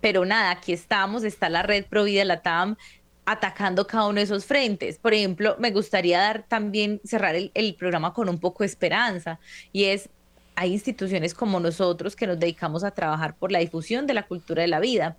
Pero 0.00 0.24
nada, 0.24 0.50
aquí 0.50 0.72
estamos, 0.72 1.22
está 1.22 1.48
la 1.50 1.62
red 1.62 1.84
Provida, 1.84 2.24
la 2.24 2.40
TAM, 2.40 2.76
atacando 3.26 3.86
cada 3.86 4.06
uno 4.06 4.16
de 4.16 4.22
esos 4.22 4.46
frentes. 4.46 4.98
Por 4.98 5.12
ejemplo, 5.14 5.54
me 5.58 5.70
gustaría 5.70 6.18
dar 6.18 6.44
también, 6.48 7.00
cerrar 7.04 7.36
el, 7.36 7.52
el 7.54 7.74
programa 7.74 8.12
con 8.14 8.28
un 8.28 8.38
poco 8.40 8.64
de 8.64 8.66
esperanza, 8.66 9.38
y 9.72 9.84
es 9.84 10.08
hay 10.54 10.72
instituciones 10.72 11.34
como 11.34 11.60
nosotros 11.60 12.14
que 12.14 12.26
nos 12.26 12.38
dedicamos 12.38 12.84
a 12.84 12.90
trabajar 12.90 13.36
por 13.36 13.50
la 13.50 13.58
difusión 13.60 14.06
de 14.06 14.14
la 14.14 14.26
cultura 14.26 14.62
de 14.62 14.68
la 14.68 14.80
vida. 14.80 15.16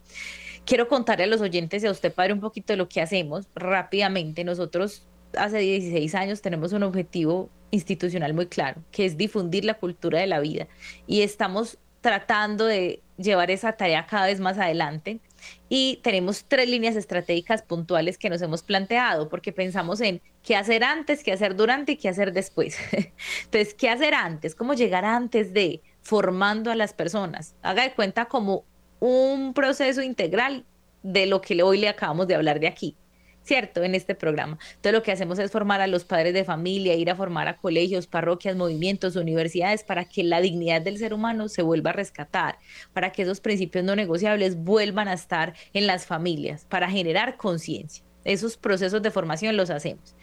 Quiero 0.65 0.87
contarle 0.87 1.25
a 1.25 1.27
los 1.27 1.41
oyentes 1.41 1.83
y 1.83 1.87
a 1.87 1.91
usted, 1.91 2.13
padre, 2.13 2.33
un 2.33 2.39
poquito 2.39 2.73
de 2.73 2.77
lo 2.77 2.87
que 2.87 3.01
hacemos 3.01 3.47
rápidamente. 3.55 4.43
Nosotros 4.43 5.05
hace 5.35 5.57
16 5.57 6.13
años 6.15 6.41
tenemos 6.41 6.71
un 6.71 6.83
objetivo 6.83 7.49
institucional 7.71 8.33
muy 8.33 8.45
claro, 8.45 8.83
que 8.91 9.05
es 9.05 9.17
difundir 9.17 9.65
la 9.65 9.73
cultura 9.73 10.19
de 10.19 10.27
la 10.27 10.39
vida. 10.39 10.67
Y 11.07 11.21
estamos 11.21 11.79
tratando 12.03 12.65
de 12.65 13.01
llevar 13.17 13.49
esa 13.49 13.71
tarea 13.73 14.05
cada 14.05 14.27
vez 14.27 14.39
más 14.39 14.59
adelante. 14.59 15.21
Y 15.69 15.99
tenemos 16.03 16.45
tres 16.45 16.69
líneas 16.69 16.95
estratégicas 16.95 17.63
puntuales 17.63 18.17
que 18.17 18.29
nos 18.29 18.41
hemos 18.41 18.61
planteado, 18.61 19.29
porque 19.29 19.51
pensamos 19.51 20.01
en 20.01 20.21
qué 20.43 20.55
hacer 20.55 20.83
antes, 20.83 21.23
qué 21.23 21.31
hacer 21.31 21.55
durante 21.55 21.93
y 21.93 21.97
qué 21.97 22.09
hacer 22.09 22.33
después. 22.33 22.77
Entonces, 23.45 23.73
¿qué 23.73 23.89
hacer 23.89 24.13
antes? 24.13 24.53
¿Cómo 24.53 24.73
llegar 24.73 25.05
antes 25.05 25.53
de 25.53 25.81
formando 26.01 26.69
a 26.71 26.75
las 26.75 26.93
personas? 26.93 27.55
Haga 27.63 27.83
de 27.83 27.93
cuenta 27.93 28.25
como 28.25 28.65
un 28.99 29.53
proceso 29.53 30.01
integral 30.01 30.65
de 31.03 31.25
lo 31.25 31.41
que 31.41 31.63
hoy 31.63 31.79
le 31.79 31.89
acabamos 31.89 32.27
de 32.27 32.35
hablar 32.35 32.59
de 32.59 32.67
aquí. 32.67 32.97
¿Cierto? 33.43 33.83
En 33.83 33.95
este 33.95 34.15
programa. 34.15 34.57
Entonces 34.75 34.93
lo 34.93 35.03
que 35.03 35.11
hacemos 35.11 35.39
es 35.39 35.51
formar 35.51 35.81
a 35.81 35.87
los 35.87 36.05
padres 36.05 36.33
de 36.33 36.43
familia, 36.43 36.95
ir 36.95 37.09
a 37.09 37.15
formar 37.15 37.47
a 37.47 37.57
colegios, 37.57 38.07
parroquias, 38.07 38.55
movimientos, 38.55 39.15
universidades, 39.15 39.83
para 39.83 40.05
que 40.05 40.23
la 40.23 40.41
dignidad 40.41 40.81
del 40.81 40.97
ser 40.97 41.13
humano 41.13 41.49
se 41.49 41.61
vuelva 41.61 41.91
a 41.91 41.93
rescatar, 41.93 42.57
para 42.93 43.11
que 43.11 43.23
esos 43.23 43.39
principios 43.41 43.83
no 43.83 43.95
negociables 43.95 44.55
vuelvan 44.55 45.07
a 45.07 45.13
estar 45.13 45.53
en 45.73 45.87
las 45.87 46.05
familias, 46.05 46.65
para 46.65 46.89
generar 46.89 47.37
conciencia. 47.37 48.03
Esos 48.23 48.57
procesos 48.57 49.01
de 49.01 49.11
formación 49.11 49.57
los 49.57 49.69
hacemos. 49.69 50.15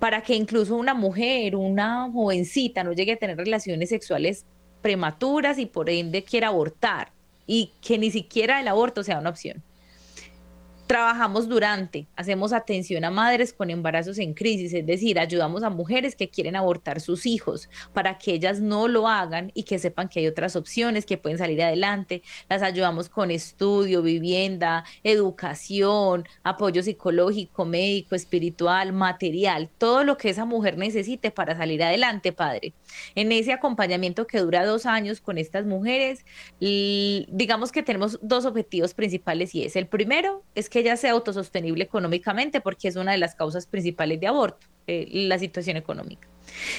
Para 0.00 0.22
que 0.22 0.34
incluso 0.34 0.76
una 0.76 0.94
mujer, 0.94 1.54
una 1.54 2.10
jovencita 2.10 2.82
no 2.82 2.92
llegue 2.92 3.12
a 3.12 3.16
tener 3.16 3.36
relaciones 3.36 3.90
sexuales 3.90 4.46
prematuras 4.80 5.58
y 5.58 5.66
por 5.66 5.90
ende 5.90 6.24
quiera 6.24 6.48
abortar 6.48 7.12
y 7.46 7.72
que 7.80 7.98
ni 7.98 8.10
siquiera 8.10 8.60
el 8.60 8.68
aborto 8.68 9.04
sea 9.04 9.18
una 9.18 9.30
opción. 9.30 9.62
Trabajamos 10.90 11.48
durante, 11.48 12.08
hacemos 12.16 12.52
atención 12.52 13.04
a 13.04 13.12
madres 13.12 13.52
con 13.52 13.70
embarazos 13.70 14.18
en 14.18 14.34
crisis, 14.34 14.74
es 14.74 14.84
decir, 14.84 15.20
ayudamos 15.20 15.62
a 15.62 15.70
mujeres 15.70 16.16
que 16.16 16.28
quieren 16.28 16.56
abortar 16.56 17.00
sus 17.00 17.26
hijos 17.26 17.70
para 17.92 18.18
que 18.18 18.32
ellas 18.32 18.60
no 18.60 18.88
lo 18.88 19.06
hagan 19.06 19.52
y 19.54 19.62
que 19.62 19.78
sepan 19.78 20.08
que 20.08 20.18
hay 20.18 20.26
otras 20.26 20.56
opciones 20.56 21.06
que 21.06 21.16
pueden 21.16 21.38
salir 21.38 21.62
adelante. 21.62 22.22
Las 22.48 22.62
ayudamos 22.62 23.08
con 23.08 23.30
estudio, 23.30 24.02
vivienda, 24.02 24.82
educación, 25.04 26.24
apoyo 26.42 26.82
psicológico, 26.82 27.64
médico, 27.64 28.16
espiritual, 28.16 28.92
material, 28.92 29.70
todo 29.78 30.02
lo 30.02 30.16
que 30.16 30.30
esa 30.30 30.44
mujer 30.44 30.76
necesite 30.76 31.30
para 31.30 31.56
salir 31.56 31.84
adelante, 31.84 32.32
padre. 32.32 32.74
En 33.14 33.30
ese 33.30 33.52
acompañamiento 33.52 34.26
que 34.26 34.40
dura 34.40 34.66
dos 34.66 34.86
años 34.86 35.20
con 35.20 35.38
estas 35.38 35.66
mujeres, 35.66 36.24
digamos 36.58 37.70
que 37.70 37.84
tenemos 37.84 38.18
dos 38.22 38.44
objetivos 38.44 38.92
principales 38.92 39.54
y 39.54 39.62
es 39.62 39.76
el 39.76 39.86
primero 39.86 40.42
es 40.56 40.68
que 40.68 40.79
ella 40.80 40.96
sea 40.96 41.12
autosostenible 41.12 41.84
económicamente 41.84 42.60
porque 42.60 42.88
es 42.88 42.96
una 42.96 43.12
de 43.12 43.18
las 43.18 43.34
causas 43.34 43.66
principales 43.66 44.20
de 44.20 44.26
aborto, 44.26 44.66
eh, 44.86 45.08
la 45.10 45.38
situación 45.38 45.76
económica. 45.76 46.28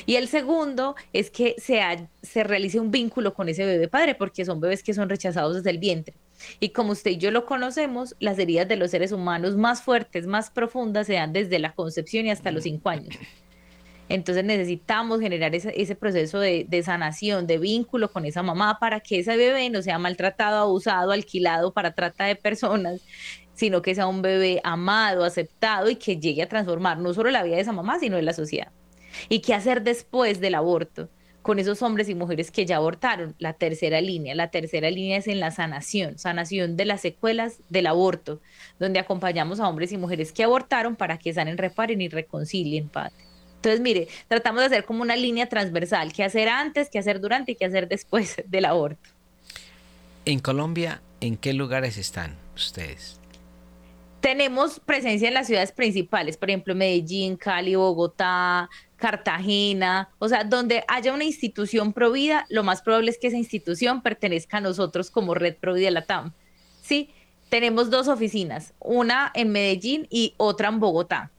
Y 0.05 0.15
el 0.15 0.27
segundo 0.27 0.95
es 1.13 1.31
que 1.31 1.55
se, 1.57 2.43
realice 2.43 2.79
un 2.79 2.91
vínculo 2.91 3.33
con 3.33 3.49
ese 3.49 3.65
bebé 3.65 3.87
padre 3.87 4.15
porque 4.15 4.45
son 4.45 4.59
bebés 4.59 4.83
que 4.83 4.93
son 4.93 5.09
rechazados 5.09 5.55
desde 5.55 5.69
el 5.69 5.77
vientre. 5.77 6.15
Y 6.59 6.69
como 6.69 6.91
usted 6.91 7.11
y 7.11 7.17
yo 7.17 7.31
lo 7.31 7.45
conocemos, 7.45 8.15
las 8.19 8.39
heridas 8.39 8.67
de 8.67 8.75
los 8.75 8.91
seres 8.91 9.11
humanos 9.11 9.55
más 9.55 9.81
fuertes, 9.83 10.25
más 10.25 10.49
profundas, 10.49 11.07
se 11.07 11.13
dan 11.13 11.33
desde 11.33 11.59
la 11.59 11.73
concepción 11.73 12.25
y 12.25 12.31
hasta 12.31 12.51
los 12.51 12.63
cinco 12.63 12.89
años. 12.89 13.15
Entonces 14.09 14.43
necesitamos 14.43 15.21
generar 15.21 15.55
ese, 15.55 15.71
ese 15.79 15.95
proceso 15.95 16.39
de, 16.39 16.65
de, 16.67 16.83
sanación, 16.83 17.47
de 17.47 17.57
vínculo 17.57 18.11
con 18.11 18.25
esa 18.25 18.43
mamá 18.43 18.77
para 18.77 18.99
que 18.99 19.19
ese 19.19 19.37
bebé 19.37 19.69
no 19.69 19.81
sea 19.81 19.99
maltratado, 19.99 20.63
abusado, 20.63 21.11
alquilado 21.11 21.71
para 21.71 21.93
trata 21.93 22.25
de 22.25 22.35
personas, 22.35 22.99
sino 23.61 23.83
que 23.83 23.93
sea 23.93 24.07
un 24.07 24.23
bebé 24.23 24.59
amado, 24.63 25.23
aceptado 25.23 25.87
y 25.91 25.95
que 25.95 26.17
llegue 26.17 26.41
a 26.41 26.49
transformar 26.49 26.97
no 26.97 27.13
solo 27.13 27.29
la 27.29 27.43
vida 27.43 27.57
de 27.57 27.61
esa 27.61 27.71
mamá, 27.71 27.99
sino 27.99 28.15
de 28.15 28.23
la 28.23 28.33
sociedad. 28.33 28.71
¿Y 29.29 29.41
qué 29.41 29.53
hacer 29.53 29.83
después 29.83 30.39
del 30.39 30.55
aborto? 30.55 31.09
con 31.43 31.57
esos 31.57 31.81
hombres 31.81 32.07
y 32.07 32.13
mujeres 32.13 32.51
que 32.51 32.67
ya 32.67 32.77
abortaron. 32.77 33.33
La 33.39 33.53
tercera 33.53 33.99
línea, 33.99 34.35
la 34.35 34.51
tercera 34.51 34.91
línea 34.91 35.17
es 35.17 35.27
en 35.27 35.39
la 35.39 35.49
sanación, 35.49 36.19
sanación 36.19 36.77
de 36.77 36.85
las 36.85 37.01
secuelas 37.01 37.57
del 37.67 37.87
aborto, 37.87 38.41
donde 38.79 38.99
acompañamos 38.99 39.59
a 39.59 39.67
hombres 39.67 39.91
y 39.91 39.97
mujeres 39.97 40.31
que 40.31 40.43
abortaron 40.43 40.95
para 40.95 41.17
que 41.17 41.33
sanen, 41.33 41.57
reparen 41.57 41.99
y 41.99 42.09
reconcilien, 42.09 42.89
Padre. 42.89 43.13
Entonces, 43.55 43.81
mire, 43.81 44.07
tratamos 44.27 44.61
de 44.61 44.67
hacer 44.67 44.85
como 44.85 45.01
una 45.01 45.15
línea 45.15 45.49
transversal, 45.49 46.13
qué 46.13 46.23
hacer 46.23 46.47
antes, 46.47 46.89
qué 46.91 46.99
hacer 46.99 47.19
durante 47.19 47.53
y 47.53 47.55
qué 47.55 47.65
hacer 47.65 47.87
después 47.87 48.35
del 48.45 48.65
aborto. 48.65 49.09
En 50.25 50.39
Colombia, 50.39 51.01
¿en 51.21 51.37
qué 51.37 51.53
lugares 51.53 51.97
están 51.97 52.37
ustedes? 52.55 53.20
Tenemos 54.21 54.79
presencia 54.79 55.27
en 55.27 55.33
las 55.33 55.47
ciudades 55.47 55.71
principales, 55.71 56.37
por 56.37 56.49
ejemplo, 56.49 56.75
Medellín, 56.75 57.37
Cali, 57.37 57.75
Bogotá, 57.75 58.69
Cartagena, 58.95 60.09
o 60.19 60.29
sea, 60.29 60.43
donde 60.43 60.83
haya 60.87 61.11
una 61.11 61.23
institución 61.23 61.91
provida, 61.91 62.45
lo 62.49 62.63
más 62.63 62.83
probable 62.83 63.09
es 63.09 63.17
que 63.17 63.27
esa 63.27 63.37
institución 63.37 64.03
pertenezca 64.03 64.57
a 64.57 64.61
nosotros 64.61 65.09
como 65.09 65.33
Red 65.33 65.55
Provida 65.55 65.89
Latam. 65.89 66.33
Sí, 66.83 67.09
tenemos 67.49 67.89
dos 67.89 68.07
oficinas, 68.07 68.75
una 68.79 69.31
en 69.33 69.51
Medellín 69.51 70.07
y 70.11 70.35
otra 70.37 70.69
en 70.69 70.79
Bogotá. 70.79 71.31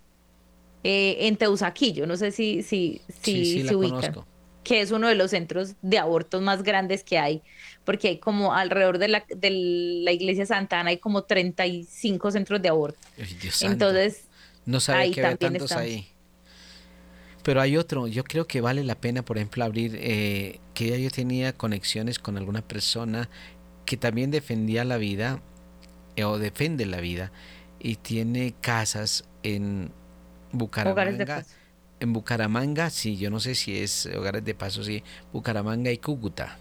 Eh, 0.83 1.29
en 1.29 1.37
Teusaquillo, 1.37 2.09
no 2.09 2.17
sé 2.17 2.33
si, 2.33 2.65
si, 2.65 3.01
si 3.21 3.63
se 3.63 3.77
ubican, 3.77 4.25
que 4.65 4.81
es 4.81 4.91
uno 4.91 5.09
de 5.09 5.15
los 5.15 5.31
centros 5.31 5.75
de 5.83 5.99
abortos 5.99 6.41
más 6.43 6.63
grandes 6.63 7.03
que 7.03 7.19
hay, 7.19 7.43
porque 7.85 8.09
hay 8.09 8.19
como 8.19 8.55
alrededor 8.55 8.99
de 8.99 9.09
la, 9.09 9.25
de 9.29 9.51
la 10.05 10.13
iglesia 10.13 10.47
Santa 10.47 10.81
Ana 10.81 10.91
hay 10.91 10.99
como 10.99 11.25
35 11.25 12.31
centros 12.31 12.63
de 12.63 12.69
aborto. 12.69 12.99
Entonces, 13.61 14.25
no 14.65 14.81
sabe 14.81 15.11
que 15.11 15.25
hay 15.25 15.37
tantos 15.37 15.73
ahí. 15.73 16.09
Pero 17.43 17.61
hay 17.61 17.77
otro, 17.77 18.07
yo 18.07 18.23
creo 18.23 18.47
que 18.47 18.61
vale 18.61 18.85
la 18.85 18.95
pena, 18.95 19.25
por 19.25 19.37
ejemplo, 19.37 19.65
abrir, 19.65 19.99
eh, 20.01 20.61
que 20.75 20.91
ya 20.91 20.97
yo 20.97 21.11
tenía 21.11 21.53
conexiones 21.53 22.21
con 22.21 22.37
alguna 22.37 22.63
persona 22.63 23.29
que 23.85 23.97
también 23.97 24.31
defendía 24.31 24.85
la 24.85 24.97
vida, 24.97 25.41
eh, 26.15 26.23
o 26.23 26.39
defiende 26.39 26.87
la 26.87 27.01
vida, 27.01 27.33
y 27.81 27.97
tiene 27.97 28.55
casas 28.61 29.25
en 29.43 29.91
Bucaramanga. 30.53 31.45
En 32.03 32.13
Bucaramanga, 32.13 32.91
sí, 32.91 33.17
yo 33.17 33.31
no 33.31 33.39
sé 33.39 33.55
si 33.55 33.79
es 33.79 34.07
Hogares 34.07 34.45
de 34.45 34.55
Paso, 34.55 34.83
sí, 34.83 35.05
Bucaramanga 35.33 35.93
y 35.93 35.99
Cúcuta. 35.99 36.59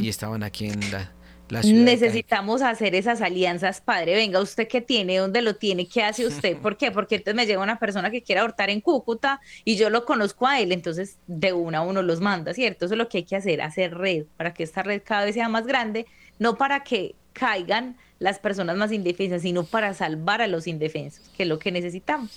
Y 0.00 0.08
estaban 0.08 0.42
aquí 0.42 0.66
en 0.66 0.80
la, 0.90 1.12
la 1.48 1.62
ciudad. 1.62 1.84
Necesitamos 1.84 2.60
hacer 2.60 2.96
esas 2.96 3.20
alianzas, 3.20 3.80
padre. 3.80 4.16
Venga, 4.16 4.40
usted 4.40 4.66
qué 4.66 4.80
tiene, 4.80 5.18
dónde 5.18 5.42
lo 5.42 5.54
tiene, 5.54 5.86
qué 5.86 6.02
hace 6.02 6.26
usted, 6.26 6.56
¿por 6.62 6.76
qué? 6.76 6.90
Porque 6.90 7.14
entonces 7.14 7.36
me 7.36 7.46
llega 7.46 7.62
una 7.62 7.78
persona 7.78 8.10
que 8.10 8.22
quiere 8.22 8.40
abortar 8.40 8.68
en 8.68 8.80
Cúcuta 8.80 9.40
y 9.64 9.76
yo 9.76 9.90
lo 9.90 10.04
conozco 10.04 10.48
a 10.48 10.58
él, 10.58 10.72
entonces 10.72 11.18
de 11.28 11.52
una 11.52 11.78
a 11.78 11.82
uno 11.82 12.02
los 12.02 12.20
manda, 12.20 12.52
¿cierto? 12.52 12.86
Eso 12.86 12.94
es 12.94 12.98
lo 12.98 13.08
que 13.08 13.18
hay 13.18 13.24
que 13.24 13.36
hacer, 13.36 13.62
hacer 13.62 13.94
red, 13.94 14.24
para 14.36 14.52
que 14.52 14.64
esta 14.64 14.82
red 14.82 15.02
cada 15.04 15.24
vez 15.24 15.34
sea 15.34 15.48
más 15.48 15.68
grande, 15.68 16.06
no 16.40 16.58
para 16.58 16.82
que 16.82 17.14
caigan 17.32 17.96
las 18.18 18.38
personas 18.38 18.76
más 18.76 18.92
indefensas, 18.92 19.42
sino 19.42 19.64
para 19.64 19.94
salvar 19.94 20.42
a 20.42 20.46
los 20.46 20.66
indefensos, 20.66 21.28
que 21.36 21.42
es 21.42 21.48
lo 21.48 21.58
que 21.58 21.72
necesitamos. 21.72 22.30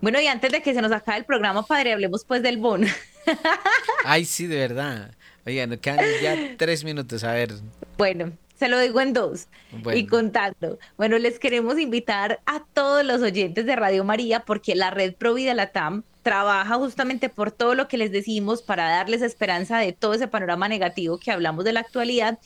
Bueno, 0.00 0.20
y 0.20 0.26
antes 0.26 0.52
de 0.52 0.62
que 0.62 0.74
se 0.74 0.82
nos 0.82 0.92
acabe 0.92 1.18
el 1.18 1.24
programa, 1.24 1.66
padre, 1.66 1.92
hablemos 1.92 2.24
pues 2.24 2.42
del 2.42 2.58
bono. 2.58 2.86
Ay, 4.04 4.24
sí, 4.24 4.46
de 4.46 4.56
verdad. 4.56 5.14
Oigan, 5.46 5.76
quedan 5.78 6.04
ya 6.22 6.56
tres 6.56 6.84
minutos, 6.84 7.24
a 7.24 7.32
ver. 7.32 7.54
Bueno, 7.96 8.32
se 8.60 8.68
lo 8.68 8.78
digo 8.78 9.00
en 9.00 9.12
dos 9.14 9.48
y 9.94 10.06
contando. 10.06 10.78
Bueno, 10.98 11.18
les 11.18 11.38
queremos 11.38 11.78
invitar 11.78 12.40
a 12.46 12.62
todos 12.74 13.04
los 13.04 13.22
oyentes 13.22 13.64
de 13.64 13.74
Radio 13.74 14.04
María 14.04 14.40
porque 14.40 14.74
la 14.74 14.90
red 14.90 15.14
Provida 15.14 15.54
Latam 15.54 16.04
trabaja 16.22 16.74
justamente 16.74 17.30
por 17.30 17.50
todo 17.50 17.74
lo 17.74 17.88
que 17.88 17.96
les 17.96 18.12
decimos 18.12 18.60
para 18.60 18.90
darles 18.90 19.22
esperanza 19.22 19.78
de 19.78 19.92
todo 19.92 20.12
ese 20.12 20.28
panorama 20.28 20.68
negativo 20.68 21.18
que 21.18 21.30
hablamos 21.30 21.64
de 21.64 21.72
la 21.72 21.80
actualidad 21.80 22.38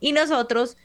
y 0.00 0.10
nosotros 0.10 0.76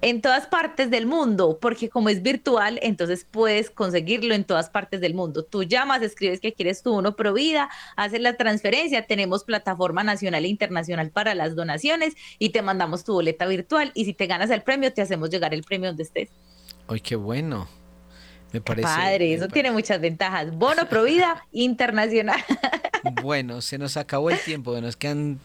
En 0.02 0.22
todas 0.22 0.48
partes 0.48 0.92
del 0.92 1.06
mundo, 1.06 1.60
porque 1.62 1.88
como 1.88 2.10
es 2.10 2.22
virtual, 2.22 2.78
entonces 2.82 3.26
puedes 3.30 3.70
conseguirlo 3.70 4.36
en 4.36 4.44
todas 4.44 4.70
partes 4.70 5.00
del 5.00 5.14
mundo. 5.14 5.46
Tú 5.46 5.64
llamas, 5.64 6.02
escribes 6.02 6.42
que 6.42 6.52
quieres 6.52 6.84
tu 6.84 6.92
bono 6.92 7.16
Provida, 7.16 7.70
haces 7.96 8.20
la 8.20 8.36
transferencia, 8.36 9.08
tenemos 9.08 9.46
plataforma 9.46 10.04
nacional 10.04 10.44
e 10.44 10.50
internacional 10.50 11.10
para 11.10 11.36
las 11.36 11.56
donaciones 11.56 12.16
y 12.38 12.50
te 12.50 12.62
mandamos 12.62 13.06
tu 13.06 13.14
boleta 13.14 13.46
virtual 13.46 13.94
y 13.96 14.04
si 14.04 14.14
te 14.14 14.28
ganas 14.28 14.50
el 14.50 14.62
premio, 14.62 14.92
te 14.92 15.02
hacemos 15.02 15.30
llegar 15.30 15.54
el 15.54 15.64
premio 15.64 15.88
donde 15.88 16.04
estés. 16.04 16.32
¡Ay, 16.90 17.00
qué 17.00 17.16
bueno! 17.16 17.70
Me 18.54 18.62
parece. 18.62 18.84
Padre, 18.84 19.34
eso 19.34 19.48
tiene 19.48 19.72
muchas 19.72 20.00
ventajas. 20.00 20.56
Bono 20.56 20.88
Provida 20.88 21.46
internacional. 21.52 22.40
Bueno, 23.22 23.60
se 23.60 23.78
nos 23.78 23.98
acabó 23.98 24.30
el 24.30 24.40
tiempo, 24.40 24.80
nos 24.80 24.96
quedan 24.96 25.38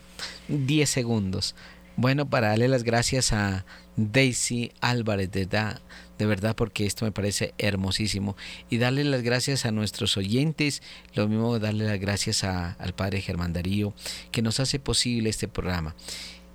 10 0.47 0.89
segundos. 0.89 1.57
Bueno, 1.97 2.31
para 2.31 2.51
darle 2.51 2.69
las 2.69 2.85
gracias 2.85 3.33
a 3.33 3.65
Daisy 3.97 4.71
Álvarez 4.81 5.33
de, 5.33 5.47
da, 5.47 5.81
de 6.19 6.27
verdad 6.27 6.55
porque 6.55 6.87
esto 6.87 7.05
me 7.05 7.11
parece 7.11 7.55
hermosísimo 7.59 8.37
y 8.71 8.79
darle 8.79 9.03
las 9.03 9.23
gracias 9.23 9.67
a 9.67 9.73
nuestros 9.73 10.17
oyentes, 10.17 10.83
lo 11.15 11.27
mismo 11.27 11.59
darle 11.59 11.85
las 11.87 11.99
gracias 11.99 12.45
al 12.45 12.95
padre 12.95 13.21
Germán 13.21 13.53
Darío 13.53 13.93
que 14.31 14.41
nos 14.41 14.61
hace 14.61 14.79
posible 14.79 15.31
este 15.31 15.49
programa 15.49 15.97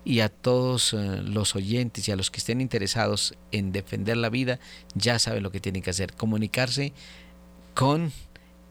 y 0.06 0.20
a 0.20 0.30
todos 0.30 0.94
eh, 0.94 1.22
los 1.24 1.56
oyentes 1.56 2.08
y 2.08 2.12
a 2.12 2.16
los 2.16 2.30
que 2.32 2.40
estén 2.40 2.62
interesados 2.62 3.36
en 3.52 3.72
defender 3.72 4.18
la 4.18 4.30
vida, 4.30 4.60
ya 4.96 5.20
saben 5.20 5.44
lo 5.44 5.52
que 5.52 5.60
tienen 5.60 5.82
que 5.82 5.90
hacer, 5.90 6.14
comunicarse 6.14 6.94
con... 7.74 8.14